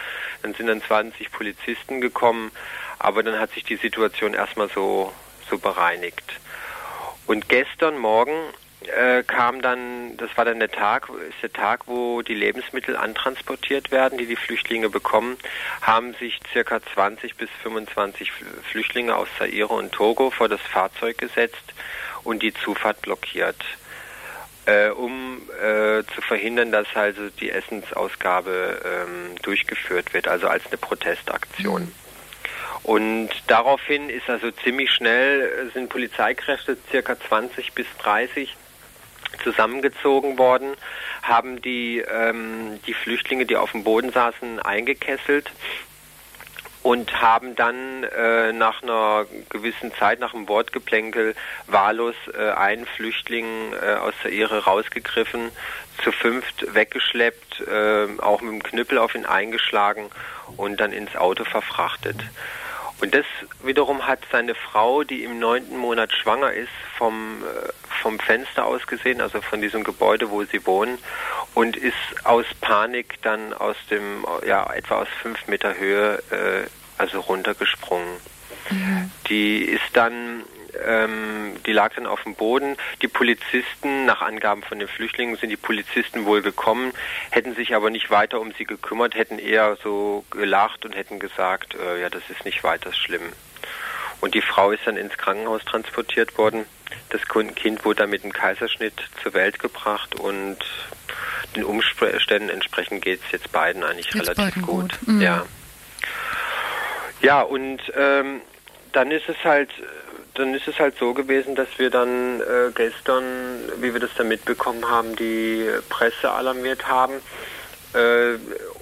Dann 0.42 0.54
sind 0.54 0.66
dann 0.66 0.82
20 0.82 1.30
Polizisten 1.30 2.00
gekommen, 2.00 2.50
aber 2.98 3.22
dann 3.22 3.38
hat 3.38 3.52
sich 3.52 3.64
die 3.64 3.76
Situation 3.76 4.34
erstmal 4.34 4.68
so, 4.68 5.12
so 5.48 5.58
bereinigt. 5.58 6.24
Und 7.26 7.48
gestern 7.48 7.98
Morgen 7.98 8.34
äh, 8.88 9.22
kam 9.26 9.62
dann, 9.62 10.16
das 10.16 10.36
war 10.36 10.44
dann 10.44 10.58
der 10.58 10.70
Tag, 10.70 11.08
ist 11.28 11.42
der 11.42 11.52
Tag, 11.52 11.86
wo 11.86 12.22
die 12.22 12.34
Lebensmittel 12.34 12.96
antransportiert 12.96 13.90
werden, 13.90 14.18
die 14.18 14.26
die 14.26 14.36
Flüchtlinge 14.36 14.88
bekommen, 14.88 15.36
haben 15.80 16.14
sich 16.14 16.38
circa 16.52 16.80
20 16.94 17.36
bis 17.36 17.48
25 17.62 18.32
Flüchtlinge 18.70 19.16
aus 19.16 19.28
Zaire 19.38 19.68
und 19.68 19.92
Togo 19.92 20.30
vor 20.30 20.48
das 20.48 20.60
Fahrzeug 20.60 21.18
gesetzt 21.18 21.74
und 22.24 22.42
die 22.42 22.54
Zufahrt 22.54 23.02
blockiert, 23.02 23.62
äh, 24.66 24.90
um 24.90 25.42
äh, 25.60 26.02
zu 26.14 26.20
verhindern, 26.20 26.72
dass 26.72 26.86
also 26.94 27.28
die 27.40 27.50
Essensausgabe 27.50 28.80
ähm, 28.84 29.36
durchgeführt 29.42 30.14
wird, 30.14 30.28
also 30.28 30.48
als 30.48 30.66
eine 30.66 30.78
Protestaktion. 30.78 31.82
Mhm. 31.82 31.92
Und 32.84 33.30
daraufhin 33.46 34.10
ist 34.10 34.28
also 34.28 34.50
ziemlich 34.50 34.90
schnell, 34.90 35.68
äh, 35.68 35.72
sind 35.72 35.88
Polizeikräfte 35.88 36.76
circa 36.90 37.18
20 37.18 37.72
bis 37.74 37.86
30 38.02 38.56
zusammengezogen 39.42 40.38
worden, 40.38 40.74
haben 41.22 41.62
die, 41.62 41.98
ähm, 41.98 42.80
die 42.86 42.94
Flüchtlinge, 42.94 43.46
die 43.46 43.56
auf 43.56 43.72
dem 43.72 43.84
Boden 43.84 44.12
saßen, 44.12 44.60
eingekesselt 44.60 45.50
und 46.82 47.20
haben 47.20 47.54
dann 47.54 48.02
äh, 48.04 48.52
nach 48.52 48.82
einer 48.82 49.26
gewissen 49.50 49.92
Zeit, 49.94 50.18
nach 50.18 50.34
einem 50.34 50.48
Wortgeplänkel, 50.48 51.34
wahllos 51.68 52.16
äh, 52.36 52.50
einen 52.50 52.86
Flüchtling 52.86 53.46
äh, 53.72 53.94
aus 53.94 54.14
der 54.24 54.32
Ehre 54.32 54.64
rausgegriffen, 54.64 55.50
zu 56.02 56.10
fünft 56.10 56.74
weggeschleppt, 56.74 57.60
äh, 57.60 58.20
auch 58.20 58.40
mit 58.40 58.52
dem 58.52 58.62
Knüppel 58.62 58.98
auf 58.98 59.14
ihn 59.14 59.26
eingeschlagen 59.26 60.10
und 60.56 60.80
dann 60.80 60.92
ins 60.92 61.14
Auto 61.14 61.44
verfrachtet. 61.44 62.16
Und 63.02 63.16
das 63.16 63.26
wiederum 63.64 64.06
hat 64.06 64.20
seine 64.30 64.54
Frau, 64.54 65.02
die 65.02 65.24
im 65.24 65.40
neunten 65.40 65.76
Monat 65.76 66.12
schwanger 66.12 66.52
ist, 66.52 66.70
vom, 66.96 67.42
äh, 67.42 67.68
vom 68.00 68.20
Fenster 68.20 68.64
aus 68.64 68.86
gesehen, 68.86 69.20
also 69.20 69.40
von 69.40 69.60
diesem 69.60 69.82
Gebäude, 69.82 70.30
wo 70.30 70.44
sie 70.44 70.64
wohnen, 70.64 70.98
und 71.54 71.76
ist 71.76 71.96
aus 72.22 72.46
Panik 72.60 73.20
dann 73.22 73.54
aus 73.54 73.74
dem, 73.90 74.24
ja, 74.46 74.72
etwa 74.72 75.02
aus 75.02 75.08
fünf 75.20 75.48
Meter 75.48 75.76
Höhe, 75.76 76.22
äh, 76.30 76.68
also 76.96 77.18
runtergesprungen. 77.18 78.18
Mhm. 78.70 79.10
Die 79.28 79.62
ist 79.64 79.90
dann 79.94 80.44
ähm, 80.86 81.56
die 81.66 81.72
lag 81.72 81.94
dann 81.94 82.06
auf 82.06 82.22
dem 82.22 82.34
Boden. 82.34 82.76
Die 83.02 83.08
Polizisten, 83.08 84.04
nach 84.04 84.22
Angaben 84.22 84.62
von 84.62 84.78
den 84.78 84.88
Flüchtlingen, 84.88 85.36
sind 85.36 85.50
die 85.50 85.56
Polizisten 85.56 86.24
wohl 86.24 86.42
gekommen, 86.42 86.92
hätten 87.30 87.54
sich 87.54 87.74
aber 87.74 87.90
nicht 87.90 88.10
weiter 88.10 88.40
um 88.40 88.52
sie 88.52 88.64
gekümmert, 88.64 89.14
hätten 89.14 89.38
eher 89.38 89.76
so 89.82 90.24
gelacht 90.30 90.84
und 90.84 90.94
hätten 90.94 91.18
gesagt, 91.18 91.74
äh, 91.74 92.00
ja, 92.00 92.10
das 92.10 92.22
ist 92.30 92.44
nicht 92.44 92.64
weiter 92.64 92.92
schlimm. 92.92 93.32
Und 94.20 94.34
die 94.34 94.42
Frau 94.42 94.70
ist 94.70 94.86
dann 94.86 94.96
ins 94.96 95.16
Krankenhaus 95.18 95.64
transportiert 95.64 96.38
worden. 96.38 96.64
Das 97.10 97.22
Kind 97.26 97.84
wurde 97.84 98.02
dann 98.02 98.10
mit 98.10 98.22
einem 98.22 98.32
Kaiserschnitt 98.32 98.94
zur 99.22 99.34
Welt 99.34 99.58
gebracht 99.58 100.14
und 100.14 100.58
den 101.56 101.64
Umständen 101.64 102.48
entsprechend 102.48 103.02
geht 103.02 103.20
es 103.26 103.32
jetzt 103.32 103.52
beiden 103.52 103.82
eigentlich 103.82 104.08
geht's 104.10 104.28
relativ 104.28 104.44
beiden 104.44 104.62
gut. 104.62 105.00
gut. 105.00 105.08
Mhm. 105.08 105.20
Ja. 105.20 105.46
Ja, 107.20 107.40
und 107.42 107.80
ähm, 107.96 108.40
dann 108.92 109.10
ist 109.10 109.28
es 109.28 109.36
halt 109.44 109.70
dann 110.34 110.54
ist 110.54 110.66
es 110.66 110.78
halt 110.78 110.96
so 110.98 111.12
gewesen, 111.12 111.54
dass 111.54 111.68
wir 111.76 111.90
dann 111.90 112.40
äh, 112.40 112.70
gestern, 112.74 113.24
wie 113.78 113.92
wir 113.92 114.00
das 114.00 114.10
dann 114.16 114.28
mitbekommen 114.28 114.88
haben, 114.88 115.14
die 115.16 115.68
Presse 115.88 116.30
alarmiert 116.30 116.88
haben 116.88 117.14
äh, 117.92 118.34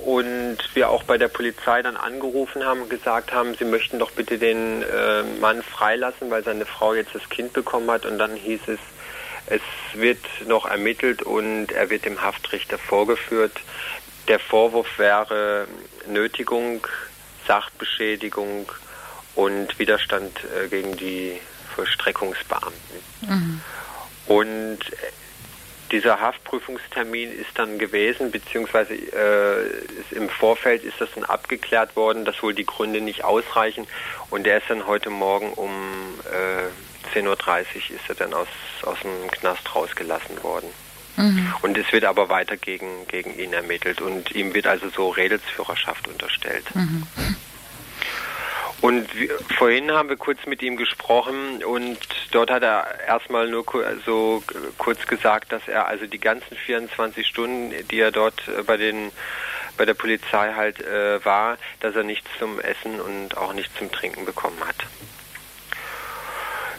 und 0.04 0.58
wir 0.74 0.90
auch 0.90 1.02
bei 1.02 1.18
der 1.18 1.28
Polizei 1.28 1.82
dann 1.82 1.96
angerufen 1.96 2.64
haben 2.64 2.82
und 2.82 2.90
gesagt 2.90 3.32
haben, 3.32 3.54
sie 3.54 3.64
möchten 3.64 3.98
doch 3.98 4.12
bitte 4.12 4.38
den 4.38 4.82
äh, 4.82 5.22
Mann 5.40 5.62
freilassen, 5.62 6.30
weil 6.30 6.44
seine 6.44 6.66
Frau 6.66 6.94
jetzt 6.94 7.14
das 7.14 7.28
Kind 7.28 7.52
bekommen 7.52 7.90
hat 7.90 8.06
und 8.06 8.18
dann 8.18 8.36
hieß 8.36 8.60
es, 8.68 8.78
es 9.46 9.62
wird 9.94 10.24
noch 10.46 10.66
ermittelt 10.66 11.22
und 11.22 11.72
er 11.72 11.90
wird 11.90 12.04
dem 12.04 12.22
Haftrichter 12.22 12.78
vorgeführt. 12.78 13.60
Der 14.28 14.38
Vorwurf 14.38 14.98
wäre 14.98 15.66
Nötigung, 16.06 16.86
Sachbeschädigung, 17.48 18.70
und 19.34 19.78
Widerstand 19.78 20.40
äh, 20.44 20.68
gegen 20.68 20.96
die 20.96 21.40
Vollstreckungsbeamten. 21.74 22.96
Mhm. 23.22 23.60
Und 24.26 24.78
äh, 24.92 24.96
dieser 25.90 26.20
Haftprüfungstermin 26.20 27.32
ist 27.32 27.50
dann 27.54 27.78
gewesen, 27.78 28.30
beziehungsweise 28.30 28.94
äh, 28.94 30.14
im 30.14 30.28
Vorfeld 30.28 30.84
ist 30.84 31.00
das 31.00 31.08
dann 31.14 31.24
abgeklärt 31.24 31.96
worden, 31.96 32.24
dass 32.24 32.42
wohl 32.42 32.54
die 32.54 32.66
Gründe 32.66 33.00
nicht 33.00 33.24
ausreichen. 33.24 33.86
Und 34.30 34.44
der 34.44 34.58
ist 34.58 34.70
dann 34.70 34.86
heute 34.86 35.10
Morgen 35.10 35.52
um 35.52 35.70
äh, 36.30 37.16
10.30 37.16 37.26
Uhr 37.26 37.36
ist 37.36 38.08
er 38.08 38.14
dann 38.14 38.34
aus, 38.34 38.48
aus 38.82 38.98
dem 39.00 39.30
Knast 39.30 39.74
rausgelassen 39.74 40.42
worden. 40.42 40.68
Mhm. 41.16 41.52
Und 41.62 41.76
es 41.76 41.92
wird 41.92 42.04
aber 42.04 42.28
weiter 42.28 42.56
gegen, 42.56 43.06
gegen 43.08 43.36
ihn 43.36 43.52
ermittelt 43.52 44.00
und 44.00 44.30
ihm 44.32 44.54
wird 44.54 44.66
also 44.66 44.88
so 44.90 45.08
Redelsführerschaft 45.08 46.06
unterstellt. 46.08 46.64
Mhm. 46.74 47.06
Und 48.80 49.08
vorhin 49.58 49.92
haben 49.92 50.08
wir 50.08 50.16
kurz 50.16 50.46
mit 50.46 50.62
ihm 50.62 50.76
gesprochen 50.76 51.62
und 51.62 51.98
dort 52.30 52.50
hat 52.50 52.62
er 52.62 52.98
erstmal 53.06 53.48
nur 53.48 53.64
so 54.06 54.42
kurz 54.78 55.06
gesagt, 55.06 55.52
dass 55.52 55.68
er 55.68 55.86
also 55.86 56.06
die 56.06 56.18
ganzen 56.18 56.56
24 56.56 57.26
Stunden, 57.26 57.74
die 57.88 58.00
er 58.00 58.10
dort 58.10 58.48
äh, 58.48 58.62
bei 58.62 58.76
den 58.76 59.12
bei 59.76 59.86
der 59.86 59.94
Polizei 59.94 60.52
halt 60.54 60.80
äh, 60.80 61.24
war, 61.24 61.56
dass 61.80 61.96
er 61.96 62.02
nichts 62.02 62.28
zum 62.38 62.60
Essen 62.60 63.00
und 63.00 63.36
auch 63.38 63.54
nichts 63.54 63.74
zum 63.78 63.90
Trinken 63.90 64.26
bekommen 64.26 64.60
hat. 64.66 64.76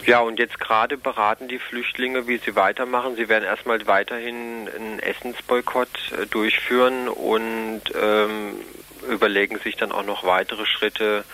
Ja, 0.04 0.20
und 0.20 0.38
jetzt 0.38 0.58
gerade 0.58 0.96
beraten 0.96 1.46
die 1.46 1.58
Flüchtlinge, 1.58 2.26
wie 2.26 2.38
sie 2.38 2.56
weitermachen. 2.56 3.14
Sie 3.14 3.28
werden 3.28 3.44
erstmal 3.44 3.84
weiterhin 3.86 4.68
einen 4.68 4.98
Essensboykott 4.98 5.88
äh, 6.12 6.26
durchführen 6.26 7.08
und 7.08 7.82
ähm, 8.00 8.54
überlegen 9.08 9.58
sich 9.58 9.76
dann 9.76 9.92
auch 9.92 10.04
noch 10.04 10.24
weitere 10.24 10.66
Schritte, 10.66 11.24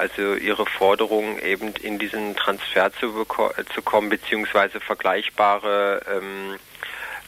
also 0.00 0.34
ihre 0.34 0.64
Forderungen 0.64 1.38
eben 1.40 1.74
in 1.82 1.98
diesen 1.98 2.34
Transfer 2.34 2.90
zu, 2.92 3.26
äh, 3.56 3.64
zu 3.74 3.82
kommen, 3.82 4.08
beziehungsweise 4.08 4.80
vergleichbare 4.80 6.00
ähm, 6.10 6.58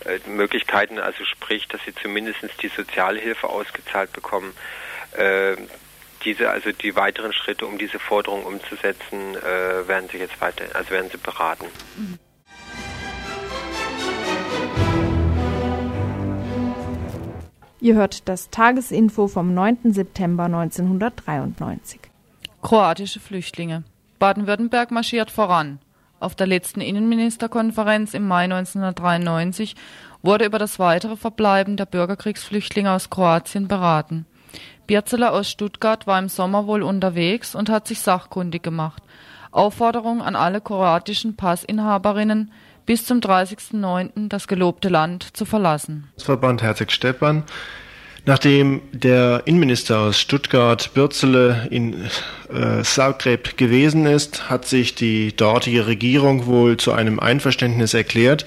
äh, 0.07 0.18
Möglichkeiten, 0.29 0.99
also 0.99 1.25
sprich, 1.25 1.68
dass 1.68 1.83
sie 1.85 1.95
zumindest 1.95 2.41
die 2.62 2.68
Sozialhilfe 2.68 3.49
ausgezahlt 3.49 4.12
bekommen. 4.12 4.55
Äh, 5.12 5.57
diese, 6.25 6.51
also 6.51 6.73
die 6.73 6.97
weiteren 6.97 7.33
Schritte, 7.33 7.66
um 7.66 7.77
diese 7.77 7.99
Forderung 7.99 8.45
umzusetzen, 8.45 9.37
äh, 9.37 9.87
werden 9.87 10.09
sie 10.11 10.18
jetzt 10.18 10.41
weiter, 10.41 10.64
also 10.73 10.91
werden 10.91 11.11
sie 11.11 11.18
beraten. 11.18 11.66
Ihr 17.81 17.97
hört 17.97 18.29
das 18.29 18.49
Tagesinfo 18.49 19.27
vom 19.27 19.53
9. 19.53 19.93
September 19.93 20.45
1993. 20.45 22.12
Kroatische 22.63 23.19
Flüchtlinge. 23.19 23.83
Baden-Württemberg 24.21 24.93
marschiert 24.93 25.33
voran. 25.33 25.81
Auf 26.21 26.37
der 26.37 26.47
letzten 26.47 26.81
Innenministerkonferenz 26.81 28.15
im 28.15 28.29
Mai 28.29 28.45
1993 28.45 29.75
wurde 30.23 30.45
über 30.45 30.61
das 30.61 30.79
weitere 30.79 31.17
Verbleiben 31.17 31.77
der 31.77 31.87
Bürgerkriegsflüchtlinge 31.87 32.93
aus 32.93 33.11
Kroatien 33.11 33.67
beraten. 33.67 34.27
Bierzeler 34.87 35.33
aus 35.33 35.51
Stuttgart 35.51 36.07
war 36.07 36.21
im 36.21 36.29
Sommer 36.29 36.69
wohl 36.69 36.85
unterwegs 36.85 37.57
und 37.57 37.69
hat 37.69 37.89
sich 37.89 38.01
sachkundig 38.01 38.63
gemacht. 38.63 39.03
Aufforderung 39.51 40.23
an 40.23 40.37
alle 40.37 40.61
kroatischen 40.61 41.35
Passinhaberinnen, 41.35 42.53
bis 42.87 43.05
zum 43.05 43.19
30.09. 43.19 44.29
das 44.29 44.47
gelobte 44.47 44.89
Land 44.89 45.37
zu 45.37 45.45
verlassen. 45.45 46.09
Verband 46.17 46.63
Herzog 46.63 46.93
Stepan 46.93 47.43
Nachdem 48.25 48.83
der 48.93 49.43
Innenminister 49.47 49.99
aus 49.99 50.20
Stuttgart, 50.20 50.95
Bürzele, 50.95 51.66
in 51.70 52.05
äh, 52.55 52.83
Zagreb 52.85 53.57
gewesen 53.57 54.07
ist, 54.07 54.49
hat 54.49 54.64
sich 54.64 54.95
die 54.95 55.35
dortige 55.37 55.89
Regierung 55.89 56.47
wohl 56.47 56.77
zu 56.77 56.93
einem 56.93 57.18
Einverständnis 57.18 57.95
erklärt 57.95 58.47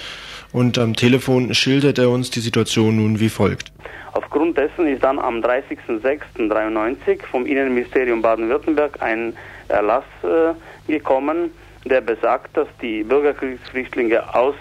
und 0.53 0.77
am 0.77 0.95
Telefon 0.95 1.53
schildert 1.53 1.97
er 1.97 2.09
uns 2.09 2.31
die 2.31 2.39
Situation 2.39 2.95
nun 2.95 3.19
wie 3.19 3.27
folgt. 3.27 3.73
Aufgrund 4.13 4.57
dessen 4.57 4.87
ist 4.87 5.03
dann 5.03 5.19
am 5.19 5.41
30.06.93 5.41 7.25
vom 7.29 7.45
Innenministerium 7.45 8.21
Baden-Württemberg 8.21 9.01
ein 9.01 9.35
Erlass 9.67 10.05
äh, 10.23 10.89
gekommen, 10.89 11.51
der 11.83 11.99
besagt, 11.99 12.55
dass 12.55 12.69
die 12.81 13.03
Bürgerkriegsflüchtlinge 13.03 14.33
aus 14.33 14.55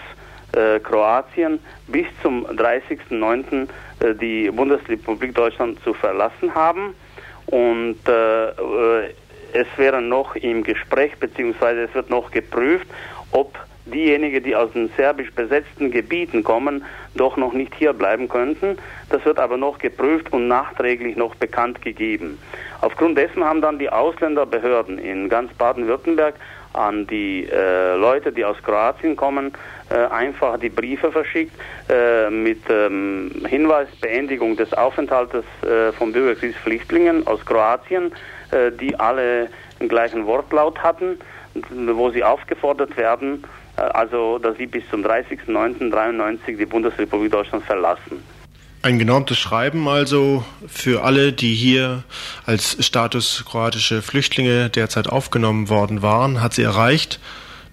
äh, 0.51 0.79
Kroatien 0.79 1.59
bis 1.87 2.05
zum 2.21 2.45
30.09. 2.45 3.69
Äh, 4.05 4.15
die 4.15 4.49
Bundesrepublik 4.51 5.33
Deutschland 5.33 5.79
zu 5.83 5.93
verlassen 5.93 6.53
haben. 6.53 6.95
Und 7.47 7.97
äh, 8.07 8.49
äh, 8.49 9.13
es 9.53 9.67
wäre 9.77 10.01
noch 10.01 10.35
im 10.35 10.63
Gespräch, 10.63 11.15
beziehungsweise 11.19 11.83
es 11.83 11.93
wird 11.93 12.09
noch 12.09 12.31
geprüft, 12.31 12.87
ob 13.31 13.57
diejenigen, 13.85 14.43
die 14.43 14.55
aus 14.55 14.71
den 14.71 14.89
serbisch 14.97 15.31
besetzten 15.31 15.91
Gebieten 15.91 16.43
kommen, 16.43 16.83
doch 17.13 17.37
noch 17.37 17.53
nicht 17.53 17.73
hier 17.75 17.93
bleiben 17.93 18.27
könnten. 18.27 18.77
Das 19.09 19.23
wird 19.25 19.39
aber 19.39 19.57
noch 19.57 19.77
geprüft 19.77 20.33
und 20.33 20.47
nachträglich 20.47 21.15
noch 21.15 21.35
bekannt 21.35 21.81
gegeben. 21.83 22.39
Aufgrund 22.81 23.17
dessen 23.17 23.43
haben 23.43 23.61
dann 23.61 23.77
die 23.77 23.89
Ausländerbehörden 23.89 24.97
in 24.97 25.29
ganz 25.29 25.53
Baden-Württemberg 25.53 26.35
an 26.73 27.07
die 27.07 27.47
äh, 27.47 27.95
Leute, 27.95 28.31
die 28.31 28.43
aus 28.43 28.57
Kroatien 28.63 29.15
kommen, 29.15 29.53
einfach 29.93 30.59
die 30.59 30.69
Briefe 30.69 31.11
verschickt 31.11 31.53
äh, 31.89 32.29
mit 32.29 32.61
ähm, 32.69 33.31
Hinweis 33.47 33.87
Beendigung 34.01 34.57
des 34.57 34.73
Aufenthaltes 34.73 35.43
äh, 35.61 35.91
von 35.91 36.11
Bürgerkriegsflüchtlingen 36.11 37.27
aus 37.27 37.45
Kroatien, 37.45 38.11
äh, 38.51 38.71
die 38.71 38.99
alle 38.99 39.49
den 39.79 39.87
gleichen 39.89 40.25
Wortlaut 40.25 40.79
hatten, 40.79 41.19
wo 41.53 42.09
sie 42.09 42.23
aufgefordert 42.23 42.97
werden, 42.97 43.43
äh, 43.77 43.81
also 43.81 44.39
dass 44.39 44.57
sie 44.57 44.65
bis 44.65 44.83
zum 44.89 45.03
30.09.93 45.05 46.57
die 46.57 46.65
Bundesrepublik 46.65 47.31
Deutschland 47.31 47.63
verlassen. 47.65 48.23
Ein 48.81 48.99
genormtes 48.99 49.39
Schreiben 49.39 49.87
also 49.87 50.45
für 50.67 51.03
alle, 51.03 51.33
die 51.33 51.55
hier 51.55 52.03
als 52.45 52.85
Status 52.85 53.43
kroatische 53.49 54.03
Flüchtlinge 54.03 54.69
derzeit 54.69 55.09
aufgenommen 55.09 55.69
worden 55.69 56.03
waren, 56.03 56.39
hat 56.41 56.53
sie 56.53 56.61
erreicht. 56.61 57.19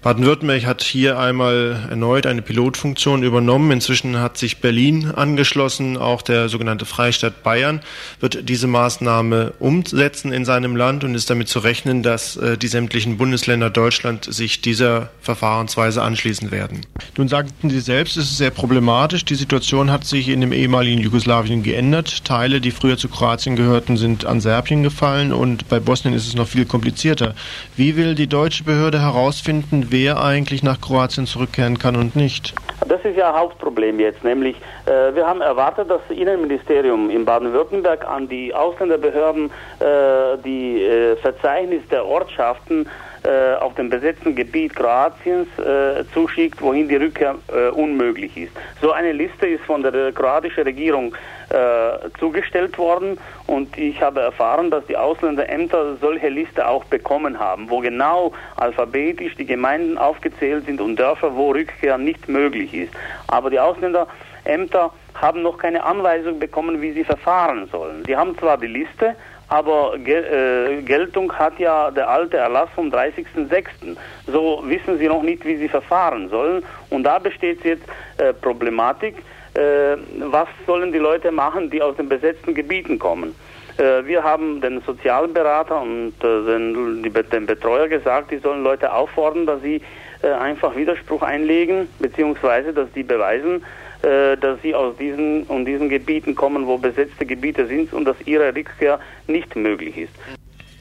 Baden-Württemberg 0.02 0.66
hat 0.66 0.82
hier 0.82 1.16
einmal 1.16 1.86
erneut 1.88 2.26
eine 2.26 2.42
Pilotfunktion 2.42 3.22
übernommen. 3.22 3.70
Inzwischen 3.70 4.18
hat 4.18 4.36
sich 4.36 4.58
Berlin 4.58 5.12
angeschlossen. 5.12 5.96
Auch 5.96 6.22
der 6.22 6.48
sogenannte 6.48 6.86
Freistaat 6.86 7.44
Bayern 7.44 7.80
wird 8.18 8.48
diese 8.48 8.66
Maßnahme 8.66 9.52
umsetzen 9.60 10.32
in 10.32 10.44
seinem 10.44 10.74
Land 10.74 11.04
und 11.04 11.14
ist 11.14 11.30
damit 11.30 11.46
zu 11.46 11.60
rechnen, 11.60 12.02
dass 12.02 12.36
äh, 12.36 12.58
die 12.58 12.66
sämtlichen 12.66 13.16
Bundesländer 13.16 13.70
Deutschland 13.70 14.24
sich 14.24 14.60
dieser 14.60 15.10
Verfahrensweise 15.20 16.02
anschließen 16.02 16.50
werden. 16.50 16.80
Nun 17.16 17.28
sagten 17.28 17.70
Sie 17.70 17.78
selbst, 17.78 18.16
es 18.16 18.24
ist 18.24 18.38
sehr 18.38 18.50
problematisch. 18.50 19.24
Die 19.24 19.36
Situation 19.36 19.92
hat 19.92 20.04
sich 20.04 20.30
in 20.30 20.40
dem 20.40 20.52
ehemaligen 20.52 21.00
Jugoslawien 21.00 21.62
geändert. 21.62 22.24
Teile, 22.24 22.60
die 22.60 22.72
früher 22.72 22.98
zu 22.98 23.08
Kroatien 23.08 23.54
gehörten, 23.54 23.96
sind 23.96 24.26
an 24.26 24.40
Serbien 24.40 24.82
gefallen 24.82 25.32
und 25.32 25.68
bei 25.68 25.78
Bosnien 25.78 26.12
ist 26.12 26.26
es 26.26 26.34
noch 26.34 26.48
viel 26.48 26.64
komplizierter. 26.64 27.36
Wie 27.76 27.94
will 27.94 28.16
die 28.16 28.26
deutsche 28.26 28.64
Behörde 28.64 29.00
herausfinden, 29.00 29.91
wer 29.92 30.20
eigentlich 30.20 30.62
nach 30.62 30.80
Kroatien 30.80 31.26
zurückkehren 31.26 31.78
kann 31.78 31.94
und 31.94 32.16
nicht. 32.16 32.54
Das 32.88 33.04
ist 33.04 33.16
ja 33.16 33.32
Hauptproblem 33.38 34.00
jetzt, 34.00 34.24
nämlich 34.24 34.56
äh, 34.86 35.14
wir 35.14 35.26
haben 35.26 35.40
erwartet, 35.40 35.88
dass 35.90 36.00
das 36.08 36.16
Innenministerium 36.16 37.10
in 37.10 37.24
Baden-Württemberg 37.24 38.04
an 38.08 38.28
die 38.28 38.52
Ausländerbehörden 38.52 39.50
äh, 39.78 40.38
die 40.44 40.82
äh, 40.82 41.16
Verzeichnis 41.16 41.82
der 41.90 42.04
Ortschaften 42.04 42.88
äh, 43.24 43.54
auf 43.60 43.74
dem 43.74 43.88
besetzten 43.88 44.34
Gebiet 44.34 44.74
Kroatiens 44.74 45.46
äh, 45.58 46.02
zuschickt, 46.12 46.60
wohin 46.60 46.88
die 46.88 46.96
Rückkehr 46.96 47.36
äh, 47.54 47.68
unmöglich 47.68 48.36
ist. 48.36 48.52
So 48.80 48.90
eine 48.90 49.12
Liste 49.12 49.46
ist 49.46 49.62
von 49.64 49.82
der 49.84 50.10
kroatischen 50.12 50.64
Regierung 50.64 51.14
äh, 51.52 52.10
zugestellt 52.18 52.78
worden 52.78 53.18
und 53.46 53.76
ich 53.76 54.00
habe 54.00 54.20
erfahren, 54.20 54.70
dass 54.70 54.86
die 54.86 54.96
Ausländerämter 54.96 55.96
solche 56.00 56.28
Liste 56.28 56.66
auch 56.66 56.84
bekommen 56.84 57.38
haben, 57.38 57.68
wo 57.68 57.80
genau 57.80 58.32
alphabetisch 58.56 59.34
die 59.36 59.46
Gemeinden 59.46 59.98
aufgezählt 59.98 60.66
sind 60.66 60.80
und 60.80 60.96
Dörfer, 60.96 61.36
wo 61.36 61.50
Rückkehr 61.50 61.98
nicht 61.98 62.28
möglich 62.28 62.72
ist. 62.72 62.92
Aber 63.28 63.50
die 63.50 63.60
Ausländerämter 63.60 64.92
haben 65.14 65.42
noch 65.42 65.58
keine 65.58 65.84
Anweisung 65.84 66.38
bekommen, 66.38 66.80
wie 66.80 66.92
sie 66.92 67.04
verfahren 67.04 67.68
sollen. 67.70 68.02
Sie 68.06 68.16
haben 68.16 68.36
zwar 68.38 68.56
die 68.56 68.66
Liste, 68.66 69.14
aber 69.48 69.96
äh, 69.96 70.80
Geltung 70.80 71.30
hat 71.34 71.58
ja 71.58 71.90
der 71.90 72.08
alte 72.08 72.38
Erlass 72.38 72.70
vom 72.74 72.88
30.06. 72.88 73.96
So 74.26 74.62
wissen 74.64 74.96
sie 74.96 75.08
noch 75.08 75.22
nicht, 75.22 75.44
wie 75.44 75.56
sie 75.56 75.68
verfahren 75.68 76.30
sollen. 76.30 76.64
Und 76.88 77.02
da 77.02 77.18
besteht 77.18 77.62
jetzt 77.62 77.84
äh, 78.16 78.32
Problematik, 78.32 79.16
äh, 79.54 79.96
was 80.30 80.48
sollen 80.66 80.92
die 80.92 80.98
Leute 80.98 81.30
machen, 81.30 81.70
die 81.70 81.82
aus 81.82 81.96
den 81.96 82.08
besetzten 82.08 82.54
Gebieten 82.54 82.98
kommen. 82.98 83.34
Äh, 83.76 84.06
wir 84.06 84.22
haben 84.22 84.60
den 84.60 84.80
Sozialberater 84.82 85.80
und 85.80 86.14
äh, 86.22 86.44
den, 86.44 87.02
die, 87.02 87.10
den 87.10 87.46
Betreuer 87.46 87.88
gesagt, 87.88 88.30
die 88.30 88.38
sollen 88.38 88.62
Leute 88.62 88.92
auffordern, 88.92 89.46
dass 89.46 89.62
sie 89.62 89.80
äh, 90.22 90.28
einfach 90.28 90.76
Widerspruch 90.76 91.22
einlegen, 91.22 91.88
beziehungsweise 91.98 92.72
dass 92.72 92.90
die 92.92 93.02
beweisen, 93.02 93.64
äh, 94.02 94.36
dass 94.36 94.60
sie 94.62 94.74
aus 94.74 94.96
diesen 94.96 95.44
und 95.44 95.64
diesen 95.64 95.88
Gebieten 95.88 96.34
kommen, 96.34 96.66
wo 96.66 96.78
besetzte 96.78 97.26
Gebiete 97.26 97.66
sind 97.66 97.92
und 97.92 98.04
dass 98.04 98.16
ihre 98.24 98.54
Rückkehr 98.54 99.00
nicht 99.26 99.56
möglich 99.56 99.96
ist. 99.96 100.12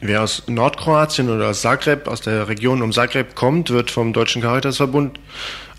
Wer 0.03 0.23
aus 0.23 0.47
Nordkroatien 0.47 1.29
oder 1.29 1.49
aus 1.49 1.61
Zagreb, 1.61 2.07
aus 2.07 2.21
der 2.21 2.47
Region 2.47 2.81
um 2.81 2.91
Zagreb 2.91 3.35
kommt, 3.35 3.69
wird 3.69 3.91
vom 3.91 4.13
Deutschen 4.13 4.41
Caritasverbund 4.41 5.19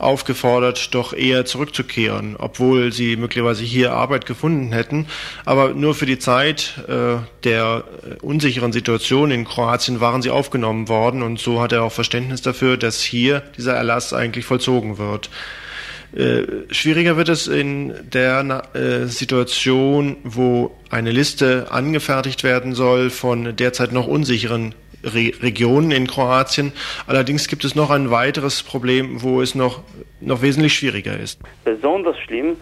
aufgefordert, 0.03 0.95
doch 0.95 1.13
eher 1.13 1.45
zurückzukehren, 1.45 2.37
obwohl 2.39 2.93
sie 2.93 3.17
möglicherweise 3.17 3.65
hier 3.65 3.93
Arbeit 3.93 4.27
gefunden 4.27 4.73
hätten. 4.73 5.07
Aber 5.45 5.75
nur 5.75 5.95
für 5.95 6.07
die 6.07 6.19
Zeit 6.19 6.75
äh, 6.89 7.17
der 7.45 7.85
unsicheren 8.21 8.73
Situation 8.73 9.31
in 9.31 9.45
Kroatien 9.45 10.01
waren 10.01 10.23
sie 10.23 10.31
aufgenommen 10.31 10.89
worden 10.89 11.23
und 11.23 11.39
so 11.39 11.61
hat 11.61 11.73
er 11.73 11.83
auch 11.83 11.93
Verständnis 11.93 12.43
dafür, 12.43 12.77
dass 12.77 13.01
hier 13.01 13.43
dieser 13.57 13.75
Erlass 13.75 14.13
eigentlich 14.13 14.45
vollzogen 14.45 14.99
wird. 14.99 15.31
Äh, 16.15 16.43
schwieriger 16.71 17.17
wird 17.17 17.31
es 17.31 17.47
in 17.47 17.95
der 18.13 18.65
äh, 18.75 19.07
Situation, 19.07 20.17
wo 20.25 20.77
eine 20.91 21.11
Liste 21.11 21.69
angefertigt 21.71 22.45
werden 22.45 22.75
soll 22.75 23.09
von 23.09 23.57
derzeit 23.57 23.93
noch 23.93 24.07
unsicheren 24.07 24.75
Re 25.05 25.33
Regionen 25.43 25.91
in 25.91 26.07
Kroatien. 26.07 26.73
Allerdings 27.07 27.49
gibt 27.49 27.65
es 27.65 27.75
noch 27.75 27.91
ein 27.91 28.11
weiteres 28.11 28.63
Problem, 28.63 29.23
wo 29.23 29.41
es 29.43 29.55
noch, 29.55 29.83
noch 30.21 30.43
wesentlich 30.43 30.75
schwieriger 30.75 31.19
ist. 31.19 31.41
Besonders 31.65 32.19
schlimm, 32.19 32.57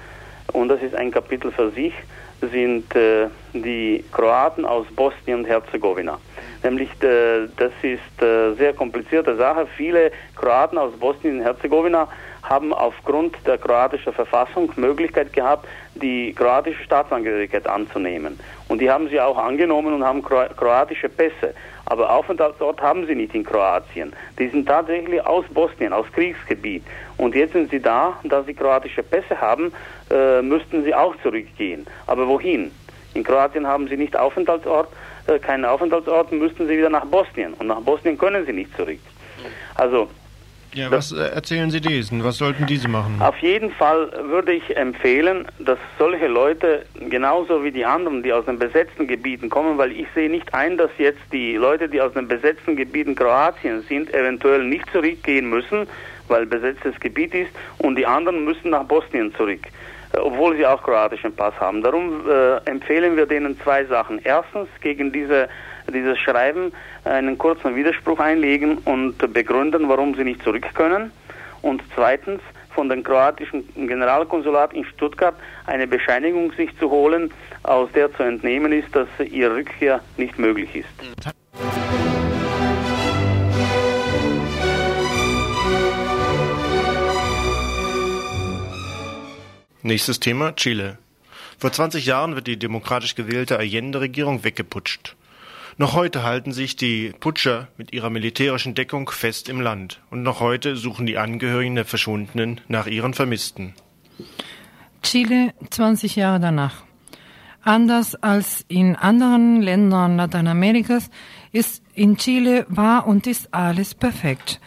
und 0.52 0.68
das 0.68 0.82
ist 0.82 0.94
ein 0.94 1.10
Kapitel 1.10 1.52
für 1.52 1.70
sich, 1.70 1.92
sind 2.40 2.94
äh, 2.96 3.28
die 3.52 4.04
Kroaten 4.12 4.64
aus 4.64 4.86
Bosnien 4.96 5.40
und 5.40 5.44
Herzegowina. 5.44 6.18
Nämlich, 6.62 6.88
äh, 7.02 7.48
das 7.56 7.72
ist 7.82 8.22
äh, 8.22 8.54
sehr 8.54 8.72
komplizierte 8.72 9.36
Sache. 9.36 9.66
Viele 9.76 10.10
Kroaten 10.36 10.78
aus 10.78 10.92
Bosnien 10.94 11.38
und 11.38 11.42
Herzegowina 11.42 12.08
haben 12.42 12.72
aufgrund 12.72 13.36
der 13.46 13.58
kroatischen 13.58 14.12
Verfassung 14.12 14.72
Möglichkeit 14.76 15.32
gehabt, 15.32 15.66
die 15.94 16.32
kroatische 16.32 16.82
Staatsangehörigkeit 16.84 17.66
anzunehmen. 17.66 18.38
Und 18.68 18.80
die 18.80 18.90
haben 18.90 19.08
sie 19.08 19.20
auch 19.20 19.38
angenommen 19.38 19.94
und 19.94 20.04
haben 20.04 20.22
kroatische 20.22 21.08
Pässe. 21.08 21.54
Aber 21.86 22.12
Aufenthaltsort 22.14 22.80
haben 22.80 23.06
sie 23.06 23.14
nicht 23.14 23.34
in 23.34 23.44
Kroatien. 23.44 24.12
Die 24.38 24.48
sind 24.48 24.66
tatsächlich 24.66 25.24
aus 25.26 25.44
Bosnien, 25.50 25.92
aus 25.92 26.06
Kriegsgebiet. 26.12 26.84
Und 27.16 27.34
jetzt 27.34 27.52
sind 27.52 27.70
sie 27.70 27.80
da, 27.80 28.18
da 28.22 28.42
sie 28.44 28.54
kroatische 28.54 29.02
Pässe 29.02 29.40
haben, 29.40 29.72
äh, 30.10 30.40
müssten 30.40 30.84
sie 30.84 30.94
auch 30.94 31.14
zurückgehen. 31.22 31.86
Aber 32.06 32.28
wohin? 32.28 32.70
In 33.14 33.24
Kroatien 33.24 33.66
haben 33.66 33.88
sie 33.88 33.96
nicht 33.96 34.16
Aufenthaltsort, 34.16 34.88
äh, 35.26 35.40
keinen 35.40 35.64
Aufenthaltsort, 35.64 36.30
müssten 36.30 36.68
sie 36.68 36.78
wieder 36.78 36.90
nach 36.90 37.04
Bosnien. 37.06 37.54
Und 37.54 37.66
nach 37.66 37.80
Bosnien 37.80 38.16
können 38.16 38.46
sie 38.46 38.52
nicht 38.52 38.74
zurück. 38.76 39.00
Also 39.74 40.08
ja, 40.72 40.90
was 40.90 41.12
äh, 41.12 41.20
erzählen 41.20 41.70
Sie 41.70 41.80
diesen? 41.80 42.22
Was 42.22 42.38
sollten 42.38 42.66
diese 42.66 42.88
machen? 42.88 43.20
Auf 43.20 43.38
jeden 43.38 43.70
Fall 43.72 44.10
würde 44.28 44.52
ich 44.52 44.76
empfehlen, 44.76 45.46
dass 45.58 45.78
solche 45.98 46.28
Leute 46.28 46.84
genauso 47.08 47.64
wie 47.64 47.72
die 47.72 47.84
anderen, 47.84 48.22
die 48.22 48.32
aus 48.32 48.44
den 48.44 48.58
besetzten 48.58 49.08
Gebieten 49.08 49.50
kommen, 49.50 49.78
weil 49.78 49.92
ich 49.92 50.06
sehe 50.14 50.30
nicht 50.30 50.54
ein, 50.54 50.76
dass 50.76 50.90
jetzt 50.98 51.20
die 51.32 51.56
Leute, 51.56 51.88
die 51.88 52.00
aus 52.00 52.12
den 52.12 52.28
besetzten 52.28 52.76
Gebieten 52.76 53.14
Kroatien 53.14 53.82
sind, 53.88 54.14
eventuell 54.14 54.64
nicht 54.64 54.88
zurückgehen 54.92 55.50
müssen, 55.50 55.88
weil 56.28 56.46
besetztes 56.46 56.98
Gebiet 57.00 57.34
ist, 57.34 57.50
und 57.78 57.96
die 57.96 58.06
anderen 58.06 58.44
müssen 58.44 58.70
nach 58.70 58.84
Bosnien 58.84 59.34
zurück 59.34 59.60
äh, 60.12 60.18
obwohl 60.18 60.56
sie 60.56 60.66
auch 60.66 60.82
kroatischen 60.82 61.34
Pass 61.34 61.54
haben. 61.58 61.82
Darum 61.82 62.28
äh, 62.28 62.56
empfehlen 62.70 63.16
wir 63.16 63.26
denen 63.26 63.60
zwei 63.60 63.84
Sachen. 63.86 64.20
Erstens 64.22 64.68
gegen 64.80 65.12
diese 65.12 65.48
dieses 65.90 66.18
Schreiben 66.18 66.72
einen 67.04 67.38
kurzen 67.38 67.76
Widerspruch 67.76 68.20
einlegen 68.20 68.78
und 68.78 69.18
begründen, 69.32 69.88
warum 69.88 70.14
sie 70.14 70.24
nicht 70.24 70.42
zurück 70.42 70.66
können. 70.74 71.12
Und 71.62 71.82
zweitens 71.94 72.40
von 72.74 72.88
dem 72.88 73.02
kroatischen 73.02 73.64
Generalkonsulat 73.74 74.72
in 74.72 74.84
Stuttgart 74.84 75.34
eine 75.66 75.86
Bescheinigung 75.86 76.52
sich 76.52 76.76
zu 76.78 76.90
holen, 76.90 77.32
aus 77.62 77.90
der 77.92 78.12
zu 78.14 78.22
entnehmen 78.22 78.72
ist, 78.72 78.94
dass 78.94 79.08
ihre 79.18 79.56
Rückkehr 79.56 80.00
nicht 80.16 80.38
möglich 80.38 80.74
ist. 80.76 81.34
Nächstes 89.82 90.20
Thema 90.20 90.54
Chile. 90.56 90.98
Vor 91.58 91.72
20 91.72 92.06
Jahren 92.06 92.34
wird 92.34 92.46
die 92.46 92.58
demokratisch 92.58 93.14
gewählte 93.14 93.58
Allende-Regierung 93.58 94.44
weggeputscht. 94.44 95.16
Noch 95.80 95.94
heute 95.94 96.24
halten 96.24 96.52
sich 96.52 96.76
die 96.76 97.14
Putscher 97.20 97.68
mit 97.78 97.94
ihrer 97.94 98.10
militärischen 98.10 98.74
Deckung 98.74 99.08
fest 99.08 99.48
im 99.48 99.62
Land. 99.62 100.02
Und 100.10 100.22
noch 100.22 100.40
heute 100.40 100.76
suchen 100.76 101.06
die 101.06 101.16
Angehörigen 101.16 101.74
der 101.74 101.86
Verschwundenen 101.86 102.60
nach 102.68 102.86
ihren 102.86 103.14
Vermissten. 103.14 103.72
Chile 105.02 105.54
20 105.70 106.16
Jahre 106.16 106.38
danach. 106.38 106.82
Anders 107.62 108.14
als 108.14 108.62
in 108.68 108.94
anderen 108.94 109.62
Ländern 109.62 110.18
Lateinamerikas 110.18 111.08
ist 111.50 111.82
in 111.94 112.18
Chile 112.18 112.66
war 112.68 113.06
und 113.06 113.26
ist 113.26 113.54
alles 113.54 113.94
perfekt. 113.94 114.60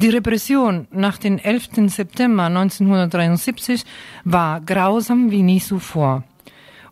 Die 0.00 0.08
Repression 0.08 0.88
nach 0.90 1.18
dem 1.18 1.36
11. 1.36 1.90
September 1.90 2.44
1973 2.44 3.84
war 4.24 4.62
grausam 4.62 5.30
wie 5.30 5.42
nie 5.42 5.60
zuvor. 5.60 6.24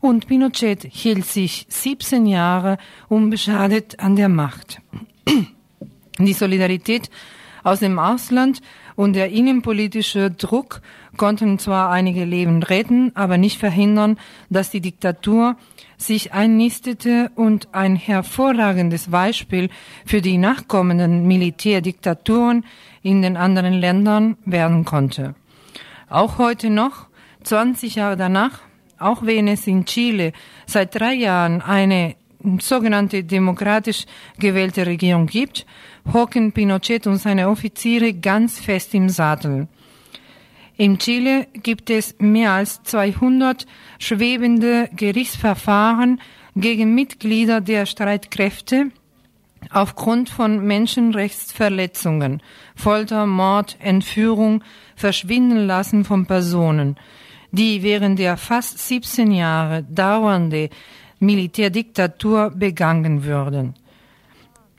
Und 0.02 0.26
Pinochet 0.26 0.84
hielt 0.90 1.24
sich 1.24 1.64
17 1.68 2.26
Jahre 2.26 2.76
unbeschadet 3.08 4.00
an 4.00 4.16
der 4.16 4.28
Macht. 4.28 4.80
Die 6.18 6.32
Solidarität 6.32 7.08
aus 7.62 7.78
dem 7.78 8.00
Ausland 8.00 8.62
und 8.96 9.12
der 9.12 9.30
innenpolitische 9.30 10.32
Druck 10.32 10.82
konnten 11.16 11.60
zwar 11.60 11.92
einige 11.92 12.24
Leben 12.24 12.64
retten, 12.64 13.12
aber 13.14 13.38
nicht 13.38 13.60
verhindern, 13.60 14.18
dass 14.50 14.70
die 14.70 14.80
Diktatur 14.80 15.54
sich 15.98 16.32
einnistete 16.32 17.30
und 17.36 17.72
ein 17.72 17.94
hervorragendes 17.94 19.12
Beispiel 19.12 19.70
für 20.04 20.20
die 20.20 20.36
nachkommenden 20.36 21.28
Militärdiktaturen 21.28 22.64
in 23.02 23.22
den 23.22 23.36
anderen 23.36 23.74
Ländern 23.74 24.36
werden 24.44 24.84
konnte. 24.84 25.36
Auch 26.10 26.38
heute 26.38 26.70
noch, 26.70 27.06
20 27.44 27.94
Jahre 27.94 28.16
danach, 28.16 28.62
auch 29.02 29.24
wenn 29.24 29.48
es 29.48 29.66
in 29.66 29.84
Chile 29.84 30.32
seit 30.66 30.94
drei 30.94 31.14
Jahren 31.14 31.60
eine 31.62 32.16
sogenannte 32.60 33.24
demokratisch 33.24 34.04
gewählte 34.38 34.86
Regierung 34.86 35.26
gibt, 35.26 35.66
hocken 36.12 36.52
Pinochet 36.52 37.06
und 37.06 37.18
seine 37.18 37.48
Offiziere 37.48 38.12
ganz 38.12 38.58
fest 38.58 38.94
im 38.94 39.08
Sattel. 39.08 39.68
In 40.76 40.98
Chile 40.98 41.46
gibt 41.62 41.90
es 41.90 42.16
mehr 42.18 42.52
als 42.52 42.82
200 42.82 43.66
schwebende 43.98 44.88
Gerichtsverfahren 44.96 46.20
gegen 46.56 46.94
Mitglieder 46.94 47.60
der 47.60 47.86
Streitkräfte 47.86 48.90
aufgrund 49.70 50.28
von 50.28 50.64
Menschenrechtsverletzungen, 50.66 52.42
Folter, 52.74 53.26
Mord, 53.26 53.76
Entführung, 53.80 54.64
Verschwindenlassen 54.96 56.04
von 56.04 56.26
Personen, 56.26 56.96
die 57.52 57.82
während 57.82 58.18
der 58.18 58.36
fast 58.36 58.78
17 58.78 59.30
Jahre 59.30 59.84
dauernde 59.84 60.70
Militärdiktatur 61.20 62.50
begangen 62.50 63.24
würden. 63.24 63.74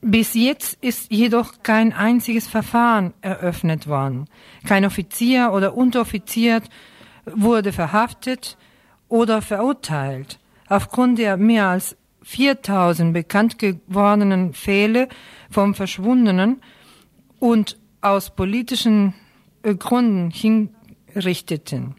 Bis 0.01 0.33
jetzt 0.33 0.77
ist 0.81 1.09
jedoch 1.11 1.63
kein 1.63 1.93
einziges 1.93 2.47
Verfahren 2.47 3.13
eröffnet 3.21 3.87
worden. 3.87 4.25
Kein 4.67 4.83
Offizier 4.83 5.51
oder 5.53 5.77
Unteroffizier 5.77 6.61
wurde 7.25 7.71
verhaftet 7.71 8.57
oder 9.07 9.41
verurteilt. 9.41 10.39
Aufgrund 10.67 11.19
der 11.19 11.37
mehr 11.37 11.67
als 11.67 11.95
4000 12.23 13.13
bekannt 13.13 13.59
gewordenen 13.59 14.53
Fälle 14.53 15.07
von 15.49 15.73
Verschwundenen 15.73 16.61
und 17.39 17.77
aus 18.01 18.35
politischen 18.35 19.13
Gründen 19.61 20.31
hinrichteten. 20.31 21.95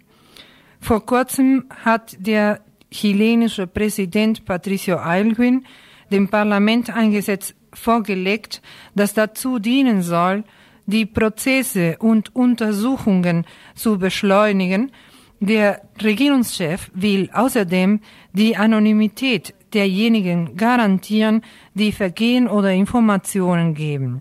Vor 0.85 1.07
kurzem 1.07 1.65
hat 1.83 2.15
der 2.19 2.61
chilenische 2.91 3.67
Präsident 3.67 4.45
Patricio 4.45 4.99
Aylwin 4.99 5.65
dem 6.13 6.29
Parlament 6.29 6.95
ein 6.95 7.11
Gesetz 7.11 7.55
vorgelegt, 7.73 8.61
das 8.95 9.15
dazu 9.15 9.59
dienen 9.59 10.03
soll, 10.03 10.45
die 10.85 11.07
Prozesse 11.07 11.97
und 12.01 12.37
Untersuchungen 12.37 13.47
zu 13.75 13.97
beschleunigen. 13.99 14.93
Der 15.41 15.81
Regierungschef 16.03 16.91
will 16.93 17.31
außerdem 17.33 18.01
die 18.35 18.55
Anonymität 18.59 19.55
derjenigen 19.73 20.55
garantieren, 20.55 21.41
die 21.73 21.93
Vergehen 21.93 22.47
oder 22.47 22.73
Informationen 22.73 23.73
geben. 23.73 24.21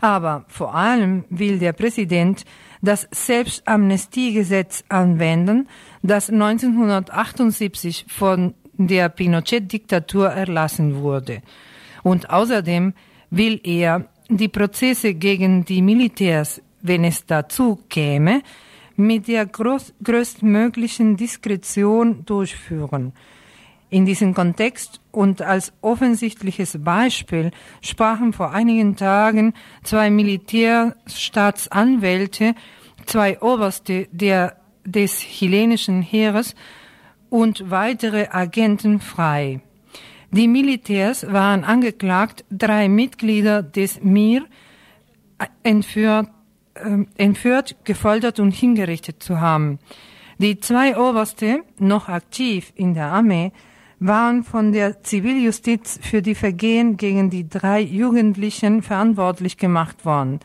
Aber 0.00 0.44
vor 0.46 0.72
allem 0.72 1.24
will 1.30 1.58
der 1.58 1.72
Präsident 1.72 2.44
das 2.82 3.08
Selbstamnestiegesetz 3.10 4.84
anwenden, 4.88 5.68
das 6.02 6.28
1978 6.28 8.06
von 8.08 8.54
der 8.76 9.08
Pinochet-Diktatur 9.08 10.28
erlassen 10.28 10.96
wurde. 10.96 11.42
Und 12.02 12.28
außerdem 12.30 12.94
will 13.30 13.60
er 13.62 14.08
die 14.28 14.48
Prozesse 14.48 15.14
gegen 15.14 15.64
die 15.64 15.80
Militärs, 15.80 16.60
wenn 16.80 17.04
es 17.04 17.24
dazu 17.24 17.78
käme, 17.88 18.42
mit 18.96 19.28
der 19.28 19.46
größtmöglichen 19.46 21.16
Diskretion 21.16 22.24
durchführen. 22.24 23.12
In 23.92 24.04
diesem 24.06 24.32
Kontext 24.32 25.00
und 25.10 25.42
als 25.42 25.74
offensichtliches 25.82 26.82
Beispiel 26.82 27.50
sprachen 27.82 28.32
vor 28.32 28.52
einigen 28.52 28.96
Tagen 28.96 29.52
zwei 29.84 30.08
Militärstaatsanwälte, 30.08 32.54
zwei 33.04 33.38
Oberste 33.42 34.08
der, 34.10 34.56
des 34.86 35.18
chilenischen 35.18 36.00
Heeres 36.00 36.54
und 37.28 37.70
weitere 37.70 38.28
Agenten 38.30 38.98
frei. 38.98 39.60
Die 40.30 40.48
Militärs 40.48 41.30
waren 41.30 41.62
angeklagt, 41.62 42.46
drei 42.50 42.88
Mitglieder 42.88 43.62
des 43.62 44.02
MIR 44.02 44.46
entführt, 45.64 46.28
äh, 46.76 47.04
entführt, 47.18 47.76
gefoltert 47.84 48.40
und 48.40 48.52
hingerichtet 48.52 49.22
zu 49.22 49.42
haben. 49.42 49.78
Die 50.38 50.58
zwei 50.60 50.96
Oberste, 50.96 51.62
noch 51.78 52.08
aktiv 52.08 52.72
in 52.74 52.94
der 52.94 53.08
Armee, 53.08 53.52
waren 54.06 54.42
von 54.42 54.72
der 54.72 55.02
Ziviljustiz 55.02 55.98
für 56.02 56.22
die 56.22 56.34
Vergehen 56.34 56.96
gegen 56.96 57.30
die 57.30 57.48
drei 57.48 57.80
Jugendlichen 57.80 58.82
verantwortlich 58.82 59.56
gemacht 59.56 60.04
worden. 60.04 60.40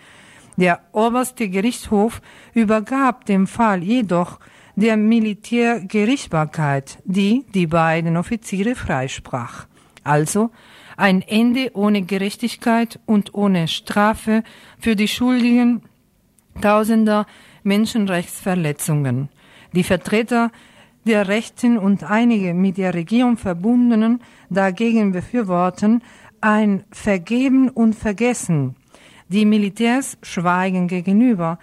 Der 0.58 0.82
oberste 0.92 1.50
Gerichtshof 1.50 2.22
übergab 2.54 3.26
den 3.26 3.48
Fall 3.48 3.84
jedoch 3.84 4.40
der 4.76 4.96
Militärgerichtsbarkeit, 4.96 7.00
die 7.06 7.46
die 7.54 7.68
beiden 7.68 8.16
Offiziere 8.16 8.76
freisprach. 8.76 9.66
Also 10.04 10.52
ein 10.96 11.22
Ende 11.22 11.72
ohne 11.74 12.04
Gerechtigkeit 12.04 13.00
und 13.06 13.34
ohne 13.34 13.68
Strafe 13.68 14.44
für 14.80 14.96
die 14.96 15.08
Schuldigen 15.08 15.82
tausender 16.62 17.26
Menschenrechtsverletzungen. 17.64 19.30
Die 19.74 19.84
Vertreter 19.84 20.52
der 21.08 21.28
Rechten 21.28 21.78
und 21.78 22.04
einige 22.04 22.54
mit 22.54 22.78
der 22.78 22.94
Regierung 22.94 23.38
verbundenen 23.38 24.22
dagegen 24.50 25.12
befürworten 25.12 26.02
ein 26.42 26.84
Vergeben 26.92 27.70
und 27.70 27.96
Vergessen. 27.96 28.76
Die 29.30 29.46
Militärs 29.46 30.18
schweigen 30.22 30.88
gegenüber 30.88 31.60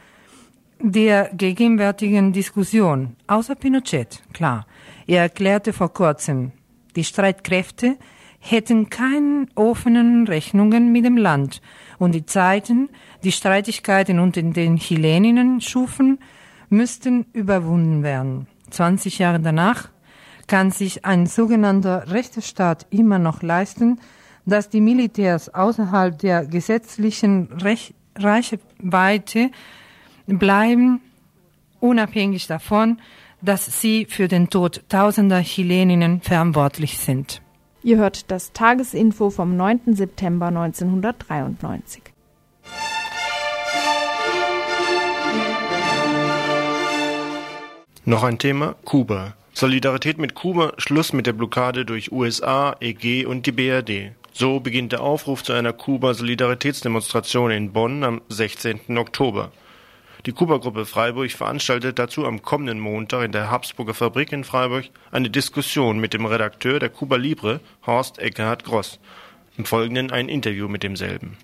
der 0.80 1.30
gegenwärtigen 1.32 2.32
Diskussion, 2.32 3.16
außer 3.26 3.54
Pinochet, 3.54 4.22
klar. 4.32 4.66
Er 5.06 5.22
erklärte 5.22 5.72
vor 5.72 5.92
kurzem, 5.92 6.52
die 6.96 7.04
Streitkräfte 7.04 7.96
hätten 8.40 8.90
keine 8.90 9.46
offenen 9.54 10.26
Rechnungen 10.26 10.92
mit 10.92 11.04
dem 11.04 11.16
Land 11.16 11.62
und 11.98 12.12
die 12.12 12.26
Zeiten, 12.26 12.90
die 13.22 13.32
Streitigkeiten 13.32 14.18
unter 14.18 14.42
den 14.42 14.76
Chileninnen 14.76 15.62
schufen, 15.62 16.18
müssten 16.68 17.26
überwunden 17.32 18.02
werden. 18.02 18.46
20 18.74 19.18
Jahre 19.18 19.40
danach 19.40 19.88
kann 20.46 20.70
sich 20.70 21.04
ein 21.04 21.26
sogenannter 21.26 22.10
Rechtsstaat 22.10 22.86
immer 22.90 23.18
noch 23.18 23.42
leisten, 23.42 23.98
dass 24.46 24.68
die 24.68 24.80
Militärs 24.80 25.54
außerhalb 25.54 26.18
der 26.18 26.44
gesetzlichen 26.44 27.48
Rech 27.52 27.94
Reichweite 28.16 29.50
bleiben, 30.26 31.00
unabhängig 31.80 32.46
davon, 32.46 33.00
dass 33.42 33.80
sie 33.80 34.06
für 34.06 34.28
den 34.28 34.50
Tod 34.50 34.84
tausender 34.88 35.42
Chileninnen 35.42 36.20
verantwortlich 36.20 36.98
sind. 36.98 37.42
Ihr 37.82 37.98
hört 37.98 38.30
das 38.30 38.52
Tagesinfo 38.52 39.30
vom 39.30 39.56
9. 39.56 39.94
September 39.94 40.46
1993. 40.46 42.13
Noch 48.06 48.22
ein 48.22 48.38
Thema, 48.38 48.74
Kuba. 48.84 49.32
Solidarität 49.54 50.18
mit 50.18 50.34
Kuba, 50.34 50.74
Schluss 50.76 51.14
mit 51.14 51.26
der 51.26 51.32
Blockade 51.32 51.86
durch 51.86 52.12
USA, 52.12 52.76
EG 52.78 53.24
und 53.24 53.46
die 53.46 53.52
BRD. 53.52 54.12
So 54.34 54.60
beginnt 54.60 54.92
der 54.92 55.00
Aufruf 55.00 55.42
zu 55.42 55.54
einer 55.54 55.72
Kuba-Solidaritätsdemonstration 55.72 57.50
in 57.50 57.72
Bonn 57.72 58.04
am 58.04 58.20
16. 58.28 58.98
Oktober. 58.98 59.52
Die 60.26 60.32
Kuba-Gruppe 60.32 60.84
Freiburg 60.84 61.30
veranstaltet 61.30 61.98
dazu 61.98 62.26
am 62.26 62.42
kommenden 62.42 62.78
Montag 62.78 63.24
in 63.24 63.32
der 63.32 63.50
Habsburger 63.50 63.94
Fabrik 63.94 64.32
in 64.32 64.44
Freiburg 64.44 64.84
eine 65.10 65.30
Diskussion 65.30 65.98
mit 65.98 66.12
dem 66.12 66.26
Redakteur 66.26 66.80
der 66.80 66.90
Kuba 66.90 67.16
Libre, 67.16 67.60
Horst 67.86 68.18
Eckhard 68.18 68.64
Gross. 68.64 68.98
Im 69.56 69.64
Folgenden 69.64 70.10
ein 70.10 70.28
Interview 70.28 70.68
mit 70.68 70.82
demselben. 70.82 71.38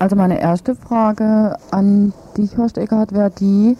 Also 0.00 0.16
meine 0.16 0.40
erste 0.40 0.74
Frage 0.74 1.56
an 1.70 2.12
dich, 2.36 2.56
Horst 2.56 2.78
Eckhard, 2.78 3.12
wäre 3.12 3.30
die, 3.30 3.76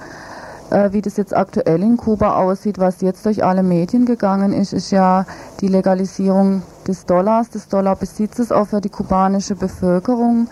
äh, 0.75 0.93
wie 0.93 1.03
das 1.03 1.17
jetzt 1.17 1.37
aktuell 1.37 1.83
in 1.83 1.97
Kuba 1.97 2.37
aussieht, 2.37 2.79
was 2.79 3.01
jetzt 3.01 3.25
durch 3.25 3.45
alle 3.45 3.63
Medien 3.63 4.07
gegangen 4.07 4.53
ist, 4.53 4.73
ist 4.73 4.91
ja 4.91 5.25
die 5.61 5.69
Legalisierung 5.69 6.63
des 6.87 7.07
Dollars, 7.07 7.51
des 7.51 7.69
Dollarbesitzes 7.69 8.51
auch 8.51 8.67
für 8.67 8.81
die 8.81 8.89
kubanische 8.89 9.55
Bevölkerung. 9.55 10.49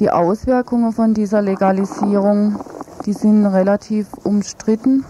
Die 0.00 0.10
Auswirkungen 0.10 0.92
von 0.92 1.12
dieser 1.12 1.42
Legalisierung, 1.42 2.56
die 3.04 3.12
sind 3.12 3.44
relativ 3.44 4.06
umstritten. 4.24 5.04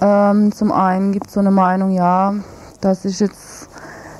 Ähm, 0.00 0.50
zum 0.52 0.72
einen 0.72 1.12
gibt 1.12 1.28
es 1.28 1.34
so 1.34 1.40
eine 1.40 1.52
Meinung, 1.52 1.92
ja, 1.92 2.34
das 2.80 3.04
ist 3.04 3.20
jetzt 3.20 3.68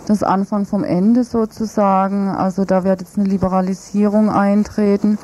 das 0.06 0.22
Anfang 0.22 0.66
vom 0.66 0.84
Ende 0.84 1.24
sozusagen. 1.24 2.28
Also 2.28 2.64
da 2.64 2.84
wird 2.84 3.00
jetzt 3.00 3.18
eine 3.18 3.28
Liberalisierung 3.28 4.30
eintreten, 4.30 5.18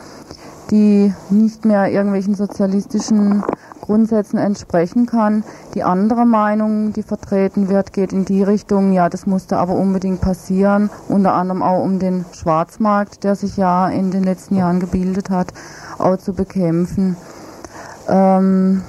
die 0.70 1.14
nicht 1.30 1.64
mehr 1.64 1.90
irgendwelchen 1.90 2.34
sozialistischen 2.34 3.44
Grundsätzen 3.86 4.38
entsprechen 4.38 5.06
kann. 5.06 5.44
Die 5.74 5.84
andere 5.84 6.26
Meinung, 6.26 6.92
die 6.92 7.02
vertreten 7.02 7.68
wird, 7.68 7.92
geht 7.92 8.12
in 8.12 8.24
die 8.24 8.42
Richtung, 8.42 8.92
ja, 8.92 9.08
das 9.08 9.26
musste 9.26 9.58
aber 9.58 9.74
unbedingt 9.74 10.20
passieren, 10.20 10.90
unter 11.08 11.34
anderem 11.34 11.62
auch 11.62 11.82
um 11.82 11.98
den 11.98 12.24
Schwarzmarkt, 12.32 13.22
der 13.24 13.36
sich 13.36 13.56
ja 13.56 13.88
in 13.88 14.10
den 14.10 14.24
letzten 14.24 14.56
Jahren 14.56 14.80
gebildet 14.80 15.30
hat, 15.30 15.52
auch 15.98 16.16
zu 16.16 16.32
bekämpfen. 16.32 17.16
Ähm, 18.08 18.82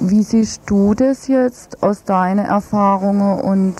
wie 0.00 0.22
siehst 0.22 0.62
du 0.66 0.94
das 0.94 1.28
jetzt 1.28 1.82
aus 1.82 2.04
deinen 2.04 2.46
Erfahrungen 2.46 3.40
und 3.40 3.74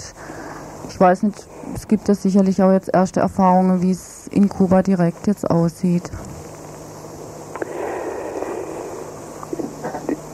ich 0.89 0.99
weiß 0.99 1.23
nicht, 1.25 1.47
es 1.75 1.89
gibt 1.89 2.09
ja 2.09 2.15
sicherlich 2.15 2.63
auch 2.63 2.73
jetzt 2.73 2.91
erste 2.93 3.21
Erfahrungen, 3.21 3.83
wie 3.83 3.91
es 3.91 4.29
in 4.29 4.49
Kuba 4.49 4.83
direkt 4.83 5.27
jetzt 5.27 5.51
aussieht. 5.51 6.11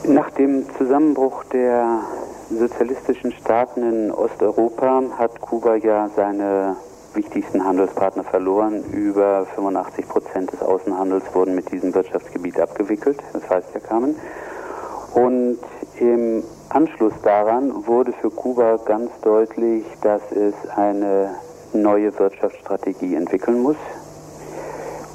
Nach 0.05 0.29
dem 0.31 0.65
Zusammenbruch 0.77 1.45
der 1.45 2.01
sozialistischen 2.49 3.31
Staaten 3.31 3.83
in 3.83 4.11
Osteuropa 4.11 5.01
hat 5.17 5.39
Kuba 5.39 5.75
ja 5.75 6.09
seine 6.13 6.75
wichtigsten 7.13 7.63
Handelspartner 7.63 8.25
verloren. 8.25 8.83
Über 8.91 9.45
85 9.55 10.09
Prozent 10.09 10.51
des 10.51 10.61
Außenhandels 10.61 11.23
wurden 11.33 11.55
mit 11.55 11.71
diesem 11.71 11.93
Wirtschaftsgebiet 11.95 12.59
abgewickelt. 12.59 13.17
Das 13.31 13.49
heißt 13.49 13.73
ja 13.73 13.79
kamen. 13.79 14.15
Und 15.13 15.59
im 15.99 16.43
Anschluss 16.67 17.13
daran 17.23 17.87
wurde 17.87 18.11
für 18.11 18.29
Kuba 18.29 18.79
ganz 18.83 19.09
deutlich, 19.21 19.85
dass 20.01 20.21
es 20.33 20.53
eine 20.75 21.35
neue 21.71 22.17
Wirtschaftsstrategie 22.19 23.15
entwickeln 23.15 23.61
muss. 23.61 23.77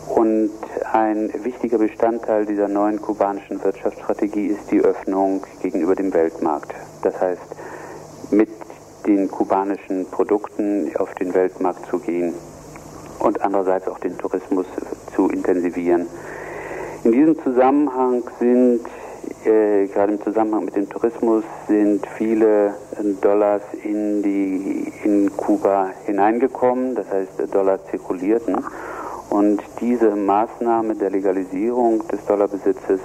Und 0.08 0.50
ein 0.92 1.30
wichtiger 1.44 1.78
Bestandteil 1.78 2.46
dieser 2.46 2.68
neuen 2.68 3.00
kubanischen 3.00 3.62
Wirtschaftsstrategie 3.62 4.46
ist 4.46 4.70
die 4.70 4.80
Öffnung 4.80 5.42
gegenüber 5.60 5.94
dem 5.94 6.12
Weltmarkt. 6.12 6.74
Das 7.02 7.20
heißt, 7.20 7.42
mit 8.30 8.48
den 9.06 9.30
kubanischen 9.30 10.06
Produkten 10.10 10.90
auf 10.98 11.14
den 11.14 11.34
Weltmarkt 11.34 11.86
zu 11.86 11.98
gehen 11.98 12.34
und 13.18 13.40
andererseits 13.42 13.88
auch 13.88 13.98
den 13.98 14.16
Tourismus 14.18 14.66
zu 15.14 15.28
intensivieren. 15.28 16.06
In 17.04 17.12
diesem 17.12 17.38
Zusammenhang 17.42 18.22
sind, 18.38 18.80
äh, 19.44 19.86
gerade 19.86 20.12
im 20.12 20.22
Zusammenhang 20.22 20.64
mit 20.64 20.76
dem 20.76 20.88
Tourismus, 20.88 21.44
sind 21.68 22.06
viele 22.16 22.74
Dollars 23.20 23.62
in, 23.84 24.22
die, 24.22 24.92
in 25.04 25.34
Kuba 25.36 25.90
hineingekommen, 26.06 26.94
das 26.94 27.08
heißt 27.10 27.54
Dollar 27.54 27.78
zirkulierten. 27.86 28.56
Und 29.30 29.62
diese 29.80 30.16
Maßnahme 30.16 30.94
der 30.94 31.10
Legalisierung 31.10 32.06
des 32.08 32.24
Dollarbesitzes 32.26 33.00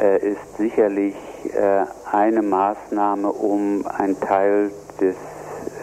äh, 0.00 0.32
ist 0.32 0.56
sicherlich 0.58 1.14
äh, 1.54 1.84
eine 2.10 2.42
Maßnahme, 2.42 3.30
um 3.30 3.84
einen 3.86 4.18
Teil 4.20 4.70
des 5.00 5.16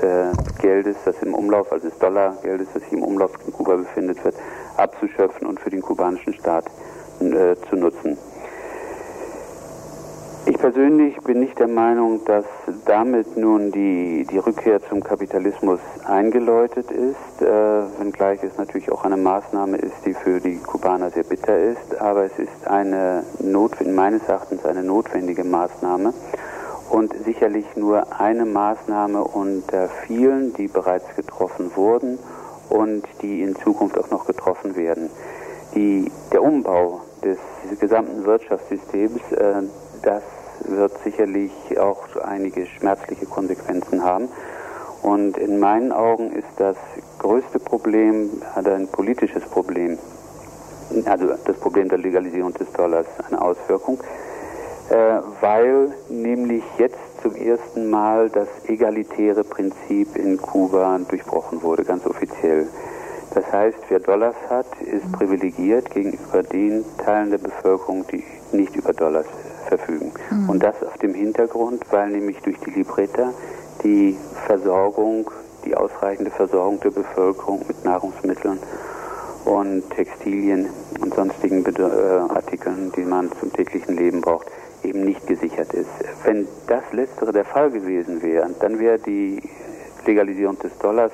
äh, 0.01 0.31
Geldes, 0.61 0.95
das 1.05 1.15
im 1.21 1.33
Umlauf, 1.33 1.71
also 1.71 1.89
des 1.89 1.97
Dollargeldes, 1.99 2.67
das 2.73 2.83
sich 2.83 2.93
im 2.93 3.03
Umlauf 3.03 3.31
in 3.45 3.53
Kuba 3.53 3.75
befindet, 3.75 4.23
wird, 4.23 4.35
abzuschöpfen 4.77 5.47
und 5.47 5.59
für 5.59 5.69
den 5.69 5.81
kubanischen 5.81 6.33
Staat 6.33 6.65
äh, 7.19 7.55
zu 7.69 7.75
nutzen. 7.75 8.17
Ich 10.49 10.57
persönlich 10.57 11.17
bin 11.23 11.41
nicht 11.41 11.59
der 11.59 11.67
Meinung, 11.67 12.23
dass 12.23 12.45
damit 12.85 13.35
nun 13.35 13.69
die, 13.73 14.25
die 14.31 14.37
Rückkehr 14.37 14.81
zum 14.81 15.03
Kapitalismus 15.03 15.81
eingeläutet 16.05 16.89
ist, 16.89 17.41
äh, 17.41 17.83
wenngleich 17.99 18.41
es 18.43 18.57
natürlich 18.57 18.89
auch 18.89 19.03
eine 19.03 19.17
Maßnahme 19.17 19.75
ist, 19.75 20.05
die 20.05 20.13
für 20.13 20.39
die 20.39 20.55
Kubaner 20.55 21.09
sehr 21.09 21.23
bitter 21.23 21.57
ist, 21.59 21.99
aber 21.99 22.23
es 22.23 22.39
ist 22.39 22.65
eine 22.65 23.23
Not, 23.39 23.85
meines 23.85 24.23
Erachtens 24.29 24.63
eine 24.63 24.83
notwendige 24.83 25.43
Maßnahme 25.43 26.13
und 26.91 27.13
sicherlich 27.25 27.65
nur 27.75 28.17
eine 28.17 28.45
Maßnahme 28.45 29.21
unter 29.21 29.89
vielen, 30.05 30.53
die 30.53 30.69
bereits 30.69 31.13
getroffen 31.17 31.75
wurden 31.75 32.19
und 32.69 33.03
die 33.21 33.41
in 33.41 33.53
Zukunft 33.57 33.99
auch 33.99 34.11
noch 34.11 34.25
getroffen 34.25 34.77
werden. 34.77 35.09
Die, 35.75 36.09
der 36.31 36.41
Umbau 36.41 37.01
des 37.21 37.37
gesamten 37.81 38.23
Wirtschaftssystems, 38.23 39.21
äh, 39.33 39.63
das 40.03 40.23
wird 40.65 40.91
sicherlich 41.03 41.51
auch 41.79 42.15
einige 42.23 42.65
schmerzliche 42.65 43.25
Konsequenzen 43.25 44.03
haben. 44.03 44.29
Und 45.01 45.37
in 45.37 45.59
meinen 45.59 45.91
Augen 45.91 46.31
ist 46.31 46.47
das 46.57 46.75
größte 47.19 47.59
Problem, 47.59 48.41
hat 48.55 48.67
ein 48.67 48.87
politisches 48.87 49.43
Problem, 49.43 49.97
also 51.05 51.27
das 51.45 51.57
Problem 51.57 51.89
der 51.89 51.99
Legalisierung 51.99 52.53
des 52.53 52.71
Dollars 52.73 53.05
eine 53.27 53.41
Auswirkung, 53.41 53.99
äh, 54.89 55.19
weil 55.41 55.93
nämlich 56.09 56.63
jetzt 56.77 56.97
zum 57.21 57.35
ersten 57.35 57.89
Mal 57.89 58.29
das 58.29 58.47
egalitäre 58.67 59.43
Prinzip 59.43 60.15
in 60.15 60.37
Kuba 60.37 60.99
durchbrochen 61.09 61.61
wurde, 61.61 61.83
ganz 61.83 62.05
offiziell. 62.05 62.67
Das 63.33 63.51
heißt, 63.51 63.77
wer 63.89 63.99
Dollars 63.99 64.35
hat, 64.49 64.65
ist 64.81 65.11
privilegiert 65.11 65.91
gegenüber 65.91 66.41
den 66.41 66.85
Teilen 66.97 67.31
der 67.31 67.37
Bevölkerung, 67.37 68.05
die 68.07 68.23
nicht 68.51 68.75
über 68.75 68.93
Dollars 68.93 69.27
verfügen. 69.67 70.11
Mhm. 70.31 70.49
Und 70.49 70.63
das 70.63 70.81
auf 70.83 70.97
dem 70.97 71.13
Hintergrund, 71.13 71.83
weil 71.91 72.09
nämlich 72.09 72.39
durch 72.41 72.57
die 72.59 72.71
Libretta 72.71 73.33
die 73.83 74.17
Versorgung, 74.45 75.29
die 75.65 75.75
ausreichende 75.75 76.31
Versorgung 76.31 76.79
der 76.79 76.91
Bevölkerung 76.91 77.63
mit 77.67 77.83
Nahrungsmitteln 77.83 78.59
und 79.45 79.89
Textilien 79.91 80.67
und 80.99 81.13
sonstigen 81.13 81.65
äh, 81.65 81.81
Artikeln, 82.33 82.91
die 82.95 83.03
man 83.03 83.31
zum 83.39 83.51
täglichen 83.53 83.95
Leben 83.95 84.21
braucht, 84.21 84.47
eben 84.83 85.03
nicht 85.03 85.25
gesichert 85.27 85.73
ist. 85.73 85.89
Wenn 86.23 86.47
das 86.67 86.83
letztere 86.91 87.31
der 87.31 87.45
Fall 87.45 87.71
gewesen 87.71 88.21
wäre, 88.21 88.49
dann 88.59 88.79
wäre 88.79 88.99
die 88.99 89.41
Legalisierung 90.05 90.57
des 90.59 90.77
Dollars 90.79 91.11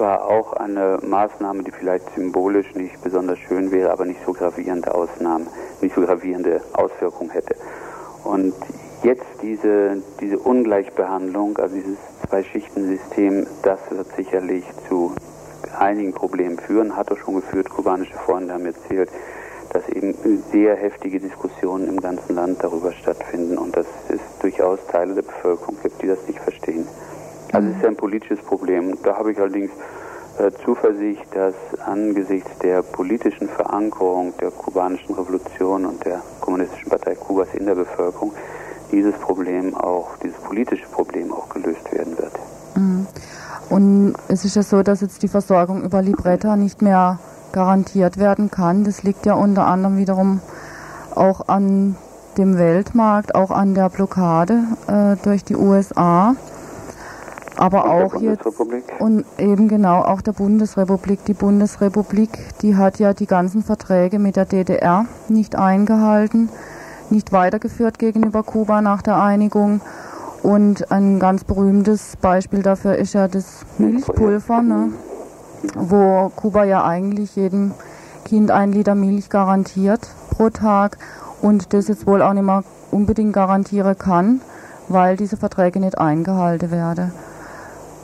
zwar 0.00 0.30
auch 0.30 0.54
eine 0.54 0.98
Maßnahme, 1.02 1.62
die 1.62 1.72
vielleicht 1.72 2.14
symbolisch 2.14 2.74
nicht 2.74 3.02
besonders 3.02 3.38
schön 3.38 3.70
wäre, 3.70 3.92
aber 3.92 4.06
nicht 4.06 4.20
so 4.24 4.32
gravierende 4.32 4.94
Ausnahmen, 4.94 5.46
nicht 5.82 5.94
so 5.94 6.00
gravierende 6.00 6.62
Auswirkungen 6.72 7.28
hätte. 7.28 7.54
Und 8.24 8.54
jetzt 9.02 9.26
diese, 9.42 9.98
diese 10.18 10.38
Ungleichbehandlung, 10.38 11.58
also 11.58 11.74
dieses 11.74 11.98
Zwei-Schichten-System, 12.26 13.46
das 13.62 13.78
wird 13.90 14.06
sicherlich 14.16 14.64
zu 14.88 15.12
einigen 15.78 16.14
Problemen 16.14 16.58
führen, 16.58 16.96
hat 16.96 17.12
auch 17.12 17.18
schon 17.18 17.34
geführt. 17.34 17.68
Kubanische 17.68 18.14
Freunde 18.14 18.54
haben 18.54 18.64
erzählt, 18.64 19.10
dass 19.74 19.86
eben 19.90 20.14
sehr 20.50 20.76
heftige 20.76 21.20
Diskussionen 21.20 21.88
im 21.88 22.00
ganzen 22.00 22.36
Land 22.36 22.64
darüber 22.64 22.94
stattfinden 22.94 23.58
und 23.58 23.76
dass 23.76 23.86
es 24.08 24.20
durchaus 24.40 24.78
Teile 24.90 25.14
der 25.14 25.22
Bevölkerung 25.22 25.76
gibt, 25.82 26.00
die 26.00 26.06
das 26.06 26.26
nicht 26.26 26.40
verstehen. 26.40 26.88
Also 27.52 27.68
es 27.68 27.76
ist 27.76 27.84
ein 27.84 27.96
politisches 27.96 28.40
Problem. 28.40 28.96
Da 29.02 29.16
habe 29.16 29.32
ich 29.32 29.38
allerdings 29.38 29.70
äh, 30.38 30.50
Zuversicht, 30.64 31.24
dass 31.34 31.54
angesichts 31.84 32.50
der 32.62 32.82
politischen 32.82 33.48
Verankerung 33.48 34.32
der 34.40 34.50
kubanischen 34.50 35.14
Revolution 35.14 35.86
und 35.86 36.04
der 36.04 36.22
Kommunistischen 36.40 36.88
Partei 36.88 37.14
Kubas 37.14 37.48
in 37.54 37.66
der 37.66 37.74
Bevölkerung 37.74 38.32
dieses 38.92 39.14
Problem 39.14 39.76
auch, 39.76 40.16
dieses 40.22 40.38
politische 40.38 40.86
Problem 40.88 41.32
auch 41.32 41.48
gelöst 41.48 41.92
werden 41.92 42.16
wird. 42.18 42.32
Mhm. 42.76 43.06
Und 43.68 44.14
es 44.28 44.44
ist 44.44 44.56
ja 44.56 44.62
so, 44.62 44.82
dass 44.82 45.00
jetzt 45.00 45.22
die 45.22 45.28
Versorgung 45.28 45.82
über 45.82 46.02
Libretta 46.02 46.56
nicht 46.56 46.82
mehr 46.82 47.18
garantiert 47.52 48.18
werden 48.18 48.50
kann. 48.50 48.84
Das 48.84 49.02
liegt 49.02 49.26
ja 49.26 49.34
unter 49.34 49.66
anderem 49.66 49.96
wiederum 49.96 50.40
auch 51.14 51.48
an 51.48 51.96
dem 52.38 52.58
Weltmarkt, 52.58 53.34
auch 53.34 53.50
an 53.50 53.74
der 53.74 53.88
Blockade 53.88 54.62
äh, 54.86 55.16
durch 55.22 55.44
die 55.44 55.56
USA. 55.56 56.34
Aber 57.60 57.84
Und 57.84 57.90
auch 57.90 58.20
jetzt 58.22 58.46
und 59.00 59.26
eben 59.36 59.68
genau 59.68 60.00
auch 60.00 60.22
der 60.22 60.32
Bundesrepublik. 60.32 61.26
Die 61.26 61.34
Bundesrepublik, 61.34 62.30
die 62.62 62.74
hat 62.74 62.98
ja 62.98 63.12
die 63.12 63.26
ganzen 63.26 63.62
Verträge 63.62 64.18
mit 64.18 64.36
der 64.36 64.46
DDR 64.46 65.04
nicht 65.28 65.56
eingehalten, 65.56 66.48
nicht 67.10 67.32
weitergeführt 67.32 67.98
gegenüber 67.98 68.44
Kuba 68.44 68.80
nach 68.80 69.02
der 69.02 69.22
Einigung. 69.22 69.82
Und 70.42 70.90
ein 70.90 71.18
ganz 71.18 71.44
berühmtes 71.44 72.16
Beispiel 72.16 72.62
dafür 72.62 72.96
ist 72.96 73.12
ja 73.12 73.28
das 73.28 73.66
Milchpulver, 73.76 74.62
ne? 74.62 74.88
wo 75.76 76.32
Kuba 76.34 76.64
ja 76.64 76.86
eigentlich 76.86 77.36
jedem 77.36 77.72
Kind 78.24 78.50
ein 78.50 78.72
Liter 78.72 78.94
Milch 78.94 79.28
garantiert 79.28 80.00
pro 80.30 80.48
Tag 80.48 80.96
und 81.42 81.74
das 81.74 81.88
jetzt 81.88 82.06
wohl 82.06 82.22
auch 82.22 82.32
nicht 82.32 82.46
mehr 82.46 82.64
unbedingt 82.90 83.34
garantieren 83.34 83.98
kann, 83.98 84.40
weil 84.88 85.18
diese 85.18 85.36
Verträge 85.36 85.78
nicht 85.78 85.98
eingehalten 85.98 86.70
werden. 86.70 87.12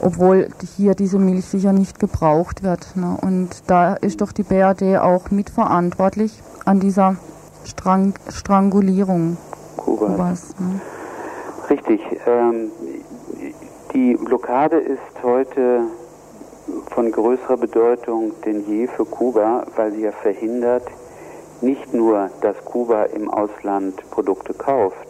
Obwohl 0.01 0.49
hier 0.75 0.93
diese 0.93 1.19
Milch 1.19 1.45
sicher 1.45 1.73
nicht 1.73 1.99
gebraucht 1.99 2.63
wird. 2.63 2.95
Ne? 2.95 3.17
Und 3.21 3.63
da 3.67 3.93
ist 3.95 4.21
doch 4.21 4.31
die 4.31 4.43
BRD 4.43 4.97
auch 4.99 5.31
mitverantwortlich 5.31 6.41
an 6.65 6.79
dieser 6.79 7.15
Strang 7.63 8.13
Strangulierung 8.29 9.37
Kuba. 9.75 10.07
Kubas. 10.07 10.55
Ne? 10.59 10.79
Richtig. 11.69 12.01
Ähm, 12.25 12.71
die 13.93 14.15
Blockade 14.15 14.77
ist 14.77 15.23
heute 15.23 15.81
von 16.91 17.11
größerer 17.11 17.57
Bedeutung 17.57 18.31
denn 18.45 18.65
je 18.67 18.87
für 18.87 19.05
Kuba, 19.05 19.65
weil 19.75 19.91
sie 19.91 20.01
ja 20.01 20.11
verhindert, 20.11 20.83
nicht 21.61 21.93
nur, 21.93 22.29
dass 22.41 22.57
Kuba 22.65 23.03
im 23.03 23.29
Ausland 23.29 23.95
Produkte 24.11 24.53
kauft. 24.53 25.06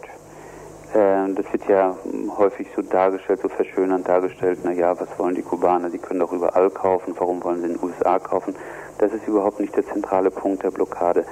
Äh, 0.94 1.32
das 1.34 1.52
wird 1.52 1.68
ja 1.68 1.94
häufig 2.36 2.68
so 2.74 2.82
dargestellt, 2.82 3.40
so 3.42 3.48
verschönernd 3.48 4.08
dargestellt, 4.08 4.64
naja, 4.64 4.98
was 4.98 5.08
wollen 5.18 5.34
die 5.34 5.42
Kubaner? 5.42 5.90
Sie 5.90 5.98
können 5.98 6.20
doch 6.20 6.32
überall 6.32 6.70
kaufen, 6.70 7.14
warum 7.18 7.42
wollen 7.44 7.60
sie 7.60 7.66
in 7.66 7.74
den 7.74 7.82
USA 7.82 8.18
kaufen? 8.18 8.54
Das 8.98 9.12
ist 9.12 9.26
überhaupt 9.28 9.60
nicht 9.60 9.76
der 9.76 9.86
zentrale 9.86 10.30
Punkt 10.30 10.62
der 10.62 10.70
Blockade. 10.70 11.24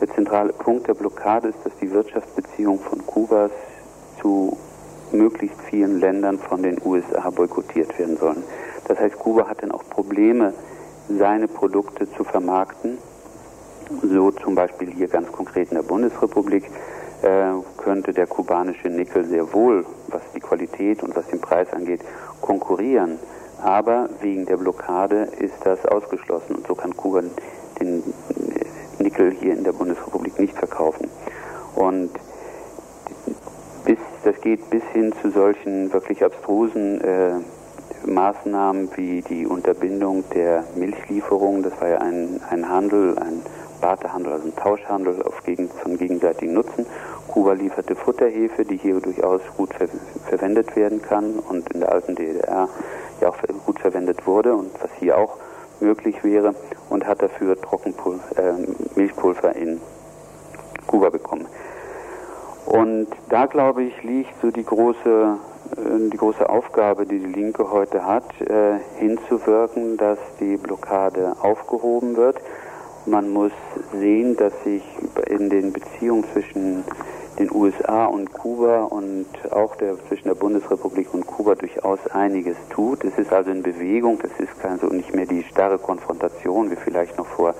Der 0.00 0.08
zentrale 0.08 0.52
Punkt 0.52 0.88
der 0.88 0.94
Blockade 0.94 1.48
ist, 1.48 1.58
dass 1.64 1.72
die 1.80 1.90
Wirtschaftsbeziehungen 1.90 2.80
von 2.80 3.06
Kubas 3.06 3.50
zu 4.20 4.56
möglichst 5.12 5.60
vielen 5.62 6.00
Ländern 6.00 6.38
von 6.38 6.62
den 6.62 6.78
USA 6.84 7.30
boykottiert 7.30 7.98
werden 7.98 8.16
sollen. 8.16 8.42
Das 8.88 8.98
heißt, 8.98 9.18
Kuba 9.18 9.48
hat 9.48 9.62
dann 9.62 9.70
auch 9.70 9.84
Probleme, 9.88 10.52
seine 11.08 11.48
Produkte 11.48 12.10
zu 12.12 12.24
vermarkten. 12.24 12.98
So 14.02 14.32
zum 14.32 14.56
Beispiel 14.56 14.90
hier 14.90 15.06
ganz 15.06 15.30
konkret 15.30 15.70
in 15.70 15.76
der 15.76 15.84
Bundesrepublik 15.84 16.64
könnte 17.76 18.12
der 18.12 18.26
kubanische 18.26 18.88
Nickel 18.88 19.24
sehr 19.24 19.52
wohl, 19.52 19.84
was 20.08 20.22
die 20.34 20.40
Qualität 20.40 21.02
und 21.02 21.16
was 21.16 21.26
den 21.28 21.40
Preis 21.40 21.72
angeht, 21.72 22.00
konkurrieren. 22.40 23.18
Aber 23.62 24.08
wegen 24.20 24.46
der 24.46 24.56
Blockade 24.58 25.28
ist 25.38 25.54
das 25.64 25.84
ausgeschlossen 25.86 26.56
und 26.56 26.66
so 26.66 26.74
kann 26.74 26.94
Kuba 26.96 27.22
den 27.80 28.02
Nickel 28.98 29.30
hier 29.30 29.54
in 29.54 29.64
der 29.64 29.72
Bundesrepublik 29.72 30.38
nicht 30.38 30.56
verkaufen. 30.56 31.08
Und 31.74 32.10
bis, 33.84 33.98
das 34.24 34.40
geht 34.40 34.68
bis 34.70 34.82
hin 34.92 35.12
zu 35.22 35.30
solchen 35.30 35.92
wirklich 35.92 36.24
abstrusen 36.24 37.00
äh, 37.00 37.34
Maßnahmen 38.06 38.90
wie 38.96 39.22
die 39.22 39.46
Unterbindung 39.46 40.24
der 40.34 40.64
Milchlieferung. 40.74 41.62
Das 41.62 41.80
war 41.80 41.88
ja 41.88 41.98
ein, 41.98 42.40
ein 42.50 42.68
Handel, 42.68 43.18
ein 43.18 43.42
Barterhandel, 43.80 44.32
also 44.32 44.46
ein 44.46 44.56
Tauschhandel 44.56 45.22
auf 45.22 45.42
gegen, 45.44 45.68
von 45.68 45.96
gegenseitigem 45.96 46.54
Nutzen. 46.54 46.86
Kuba 47.28 47.52
lieferte 47.52 47.94
Futterhefe, 47.94 48.64
die 48.64 48.76
hier 48.76 49.00
durchaus 49.00 49.40
gut 49.56 49.74
ver 49.74 49.88
verwendet 50.28 50.74
werden 50.74 51.02
kann 51.02 51.38
und 51.38 51.72
in 51.72 51.80
der 51.80 51.92
alten 51.92 52.16
DDR 52.16 52.68
ja 53.20 53.28
auch 53.28 53.36
gut 53.64 53.78
verwendet 53.78 54.26
wurde 54.26 54.54
und 54.54 54.70
was 54.82 54.90
hier 54.98 55.16
auch 55.16 55.36
möglich 55.80 56.24
wäre 56.24 56.54
und 56.90 57.06
hat 57.06 57.22
dafür 57.22 57.60
Trockenpulver, 57.60 58.38
äh, 58.38 58.54
Milchpulver 58.96 59.54
in 59.54 59.80
Kuba 60.86 61.10
bekommen. 61.10 61.46
Und 62.64 63.08
da 63.28 63.46
glaube 63.46 63.84
ich 63.84 64.02
liegt 64.02 64.40
so 64.42 64.50
die 64.50 64.64
große 64.64 65.36
die 66.12 66.16
große 66.16 66.48
Aufgabe, 66.48 67.06
die 67.06 67.18
die 67.18 67.32
Linke 67.32 67.70
heute 67.70 68.06
hat, 68.06 68.40
äh, 68.40 68.78
hinzuwirken, 68.98 69.96
dass 69.96 70.18
die 70.40 70.56
Blockade 70.56 71.34
aufgehoben 71.42 72.16
wird. 72.16 72.38
Man 73.06 73.32
muss 73.32 73.52
sehen, 73.92 74.36
dass 74.36 74.52
sich 74.64 74.82
in 75.28 75.48
den 75.48 75.72
Beziehungen 75.72 76.24
zwischen 76.32 76.82
den 77.38 77.52
USA 77.52 78.06
und 78.06 78.32
Kuba 78.32 78.84
und 78.84 79.26
auch 79.52 79.76
der, 79.76 79.96
zwischen 80.08 80.28
der 80.28 80.34
Bundesrepublik 80.34 81.14
und 81.14 81.26
Kuba 81.26 81.54
durchaus 81.54 82.04
einiges 82.08 82.56
tut. 82.70 83.04
Es 83.04 83.16
ist 83.16 83.32
also 83.32 83.50
in 83.50 83.62
Bewegung, 83.62 84.18
das 84.20 84.32
ist 84.38 84.64
also 84.64 84.88
nicht 84.88 85.14
mehr 85.14 85.26
die 85.26 85.44
starre 85.44 85.78
Konfrontation 85.78 86.70
wie 86.70 86.76
vielleicht 86.76 87.16
noch 87.16 87.26
vor 87.26 87.54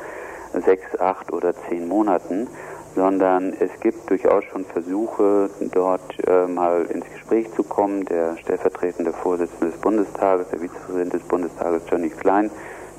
sechs, 0.64 0.98
acht 0.98 1.32
oder 1.32 1.54
zehn 1.68 1.86
Monaten, 1.86 2.48
sondern 2.96 3.52
es 3.60 3.70
gibt 3.80 4.08
durchaus 4.10 4.44
schon 4.44 4.64
Versuche, 4.64 5.50
dort 5.72 6.26
äh, 6.26 6.46
mal 6.46 6.86
ins 6.86 7.04
Gespräch 7.12 7.52
zu 7.54 7.62
kommen. 7.62 8.04
Der 8.06 8.36
stellvertretende 8.38 9.12
Vorsitzende 9.12 9.70
des 9.70 9.80
Bundestages, 9.80 10.48
der 10.48 10.60
Vizepräsident 10.60 11.12
des 11.12 11.22
Bundestages, 11.22 11.82
Johnny 11.90 12.08
Klein, 12.08 12.50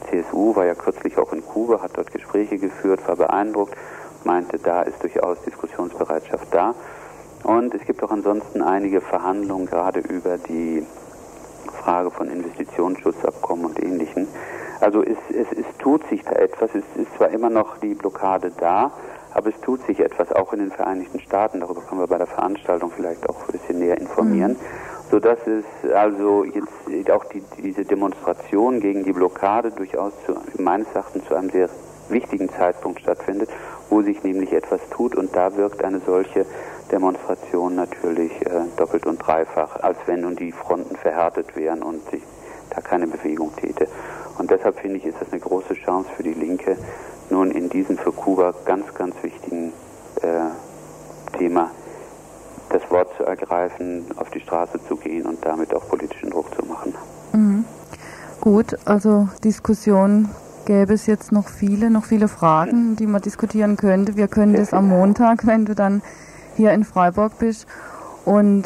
CSU, 0.10 0.56
war 0.56 0.66
ja 0.66 0.76
kürzlich 0.76 1.18
auch 1.18 1.34
in 1.34 1.43
Kuba, 1.45 1.82
hat 1.82 1.91
dort 1.95 2.12
Gespräche 2.12 2.58
geführt, 2.58 3.08
war 3.08 3.16
beeindruckt, 3.16 3.76
meinte, 4.24 4.58
da 4.60 4.82
ist 4.82 5.02
durchaus 5.02 5.41
Diskussionsbereitschaft 5.41 6.48
da. 6.52 6.76
Und 7.43 7.74
es 7.74 7.82
gibt 7.86 8.04
auch 8.04 8.12
ansonsten 8.12 8.62
einige 8.62 9.02
Verhandlungen, 9.02 9.68
gerade 9.68 10.00
über 10.00 10.38
die 10.38 10.86
Frage 11.84 12.12
von 12.12 12.30
Investitionsschutzabkommen 12.30 13.66
und 13.66 13.82
Ähnlichem. 13.82 14.28
Also 14.80 15.02
es, 15.04 15.18
es, 15.30 15.48
es 15.58 15.66
tut 15.80 16.08
sich 16.10 16.24
da 16.24 16.34
etwas. 16.34 16.70
Es 16.76 16.84
ist 17.02 17.16
zwar 17.16 17.30
immer 17.30 17.50
noch 17.50 17.78
die 17.78 17.93
Blockade 17.93 18.52
da, 18.60 18.91
aber 19.34 19.50
es 19.50 19.60
tut 19.62 19.86
sich 19.86 20.00
etwas, 20.00 20.32
auch 20.32 20.54
in 20.54 20.60
den 20.60 20.72
Vereinigten 20.72 21.20
Staaten. 21.20 21.60
Darüber 21.60 21.82
können 21.82 22.02
wir 22.02 22.08
bei 22.08 22.18
der 22.18 22.28
Veranstaltung 22.28 22.91
vielleicht 22.95 23.28
auch 23.30 23.48
ein 23.48 23.52
bisschen 23.52 23.80
näher 23.80 23.98
informieren. 24.00 24.54
Mhm. 24.54 24.86
Sodass 25.10 25.39
es 25.47 25.91
also 25.91 26.43
jetzt 26.43 27.12
auch 27.12 27.26
die, 27.26 27.41
diese 27.64 27.86
Demonstration 27.86 28.80
gegen 28.82 29.03
die 29.03 29.14
Blockade 29.14 29.72
durchaus 29.72 30.14
zu, 30.26 30.36
meines 30.62 30.88
Erachtens 30.93 31.26
zu 31.26 31.36
einem 31.36 31.49
sehr 31.49 31.70
wichtigen 32.10 32.49
Zeitpunkt 32.49 32.99
stattfindet, 32.99 33.49
wo 33.89 34.01
sich 34.01 34.22
nämlich 34.24 34.51
etwas 34.53 34.82
tut 34.89 35.16
und 35.16 35.36
da 35.36 35.55
wirkt 35.55 35.84
eine 35.84 35.99
solche 35.99 36.45
Demonstration 36.91 37.76
natürlich 37.76 38.32
äh, 38.45 38.62
doppelt 38.78 39.05
und 39.05 39.18
dreifach, 39.18 39.78
als 39.82 39.97
wenn 40.05 40.22
nun 40.22 40.36
die 40.36 40.51
Fronten 40.51 40.95
verhärtet 40.95 41.55
wären 41.55 41.84
und 41.84 42.10
sich 42.10 42.24
da 42.70 42.82
keine 42.82 43.08
Bewegung 43.08 43.53
täte. 43.55 43.88
Und 44.38 44.51
deshalb 44.51 44.80
finde 44.80 44.97
ich, 44.97 45.05
ist 45.05 45.18
das 45.20 45.32
eine 45.32 45.41
große 45.41 45.74
Chance 45.74 46.10
für 46.16 46.24
die 46.24 46.34
Linke, 46.34 46.78
nun 47.30 47.51
in 47.51 47.70
diesem 47.70 47.97
für 47.97 48.12
Kuba 48.12 48.53
ganz, 48.66 48.93
ganz 48.93 49.16
wichtigen 49.22 49.74
äh, 50.22 51.38
Thema 51.38 51.72
das 52.80 52.91
Wort 52.91 53.09
zu 53.17 53.23
ergreifen, 53.23 54.05
auf 54.17 54.30
die 54.30 54.39
Straße 54.39 54.80
zu 54.88 54.95
gehen 54.95 55.25
und 55.25 55.43
damit 55.45 55.73
auch 55.73 55.88
politischen 55.88 56.30
Druck 56.30 56.53
zu 56.55 56.65
machen. 56.65 56.93
Mhm. 57.34 57.65
Gut, 58.41 58.78
also 58.86 59.30
Diskussion 59.43 60.30
gäbe 60.65 60.93
es 60.93 61.07
jetzt 61.07 61.32
noch 61.32 61.47
viele, 61.47 61.89
noch 61.89 62.05
viele 62.05 62.28
Fragen, 62.28 62.95
die 62.95 63.07
man 63.07 63.21
diskutieren 63.21 63.78
könnte. 63.78 64.15
Wir 64.15 64.28
können 64.28 64.53
das 64.53 64.73
am 64.73 64.89
Montag, 64.89 65.47
wenn 65.47 65.65
du 65.65 65.73
dann 65.73 66.01
hier 66.55 66.71
in 66.73 66.84
Freiburg 66.84 67.39
bist. 67.39 67.67
Und 68.25 68.65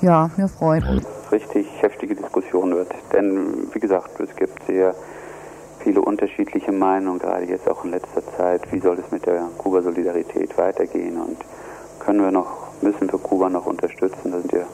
ja, 0.00 0.30
wir 0.36 0.48
freuen 0.48 0.84
uns. 0.84 1.06
Richtig 1.32 1.66
heftige 1.82 2.14
Diskussion 2.14 2.74
wird. 2.74 2.94
Denn, 3.12 3.68
wie 3.72 3.80
gesagt, 3.80 4.18
es 4.20 4.34
gibt 4.36 4.62
sehr 4.66 4.94
viele 5.80 6.00
unterschiedliche 6.00 6.72
Meinungen, 6.72 7.18
gerade 7.18 7.44
jetzt 7.44 7.68
auch 7.68 7.84
in 7.84 7.90
letzter 7.90 8.22
Zeit. 8.36 8.72
Wie 8.72 8.80
soll 8.80 8.98
es 8.98 9.10
mit 9.10 9.26
der 9.26 9.42
Kuba-Solidarität 9.58 10.56
weitergehen? 10.56 11.20
Und 11.20 11.38
können 11.98 12.20
wir 12.20 12.30
noch, 12.30 12.69
müssen 12.82 13.10
wir 13.10 13.18
Kuba 13.18 13.48
noch 13.50 13.66
unterstützen? 13.66 14.30
Da 14.32 14.40
sind 14.40 14.52
ja 14.52 14.64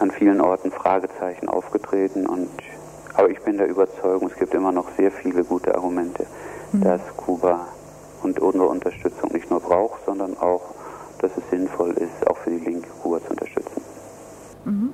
an 0.00 0.10
vielen 0.10 0.40
Orten 0.40 0.70
Fragezeichen 0.70 1.48
aufgetreten. 1.48 2.26
Und, 2.26 2.48
aber 3.14 3.30
ich 3.30 3.40
bin 3.40 3.58
der 3.58 3.68
Überzeugung, 3.68 4.30
es 4.30 4.38
gibt 4.38 4.54
immer 4.54 4.72
noch 4.72 4.86
sehr 4.96 5.10
viele 5.10 5.44
gute 5.44 5.74
Argumente, 5.74 6.26
mhm. 6.72 6.82
dass 6.82 7.00
Kuba 7.16 7.66
und 8.22 8.38
unsere 8.40 8.66
Unterstützung 8.66 9.32
nicht 9.32 9.50
nur 9.50 9.60
braucht, 9.60 10.04
sondern 10.06 10.36
auch, 10.38 10.62
dass 11.20 11.30
es 11.36 11.50
sinnvoll 11.50 11.90
ist, 11.92 12.26
auch 12.26 12.36
für 12.38 12.50
die 12.50 12.64
Linke 12.64 12.88
Kuba 13.02 13.20
zu 13.24 13.30
unterstützen. 13.30 13.82
Mhm. 14.64 14.92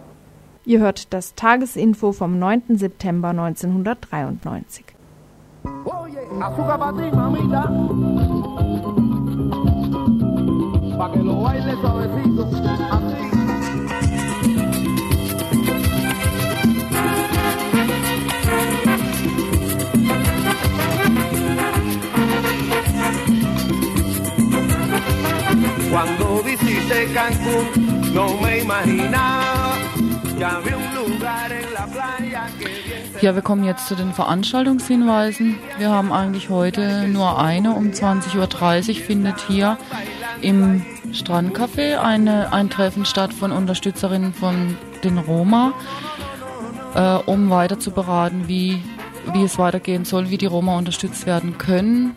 Ihr 0.67 0.81
hört 0.81 1.13
das 1.13 1.35
Tagesinfo 1.35 2.13
vom 2.13 2.39
9. 2.39 2.79
September 2.79 3.29
1993. 3.29 4.85
Oye, 5.85 6.19
azúcar 6.41 6.79
para 6.79 6.93
ti, 6.93 7.11
mamita. 7.15 8.64
Pa' 11.05 11.11
que 11.13 11.19
lo 11.19 11.43
baile 11.43 11.75
suavecito. 11.83 12.49
Cuando 25.91 26.43
visité 26.43 27.13
Cancún 27.13 27.67
no 28.15 28.41
me 28.41 28.61
imaginaba 28.61 29.77
que 30.39 30.45
había 30.45 30.77
un 30.79 30.95
lugar 30.95 31.53
en 31.53 31.75
la 31.75 31.87
playa 31.87 32.47
que 32.59 32.85
Ja, 33.21 33.35
wir 33.35 33.43
kommen 33.43 33.65
jetzt 33.65 33.87
zu 33.87 33.95
den 33.95 34.13
Veranstaltungshinweisen. 34.13 35.59
Wir 35.79 35.91
haben 35.91 36.13
eigentlich 36.13 36.49
heute 36.49 37.09
nur 37.09 37.39
eine. 37.39 37.73
Um 37.73 37.91
20.30 37.91 38.39
Uhr 38.39 38.95
findet 38.97 39.41
hier 39.41 39.79
im 40.43 40.83
Strandcafé 41.15 41.99
eine, 42.01 42.53
ein 42.53 42.71
Treffen 42.71 43.05
statt 43.05 43.33
von 43.33 43.53
Unterstützerinnen 43.53 44.35
von 44.35 44.77
den 45.03 45.19
Roma, 45.19 45.73
äh, 46.95 47.17
um 47.27 47.51
weiter 47.51 47.79
zu 47.79 47.93
beraten, 47.93 48.49
wie, 48.49 48.83
wie 49.33 49.45
es 49.45 49.59
weitergehen 49.59 50.05
soll, 50.05 50.31
wie 50.31 50.39
die 50.39 50.47
Roma 50.47 50.77
unterstützt 50.77 51.27
werden 51.27 51.57
können. 51.59 52.17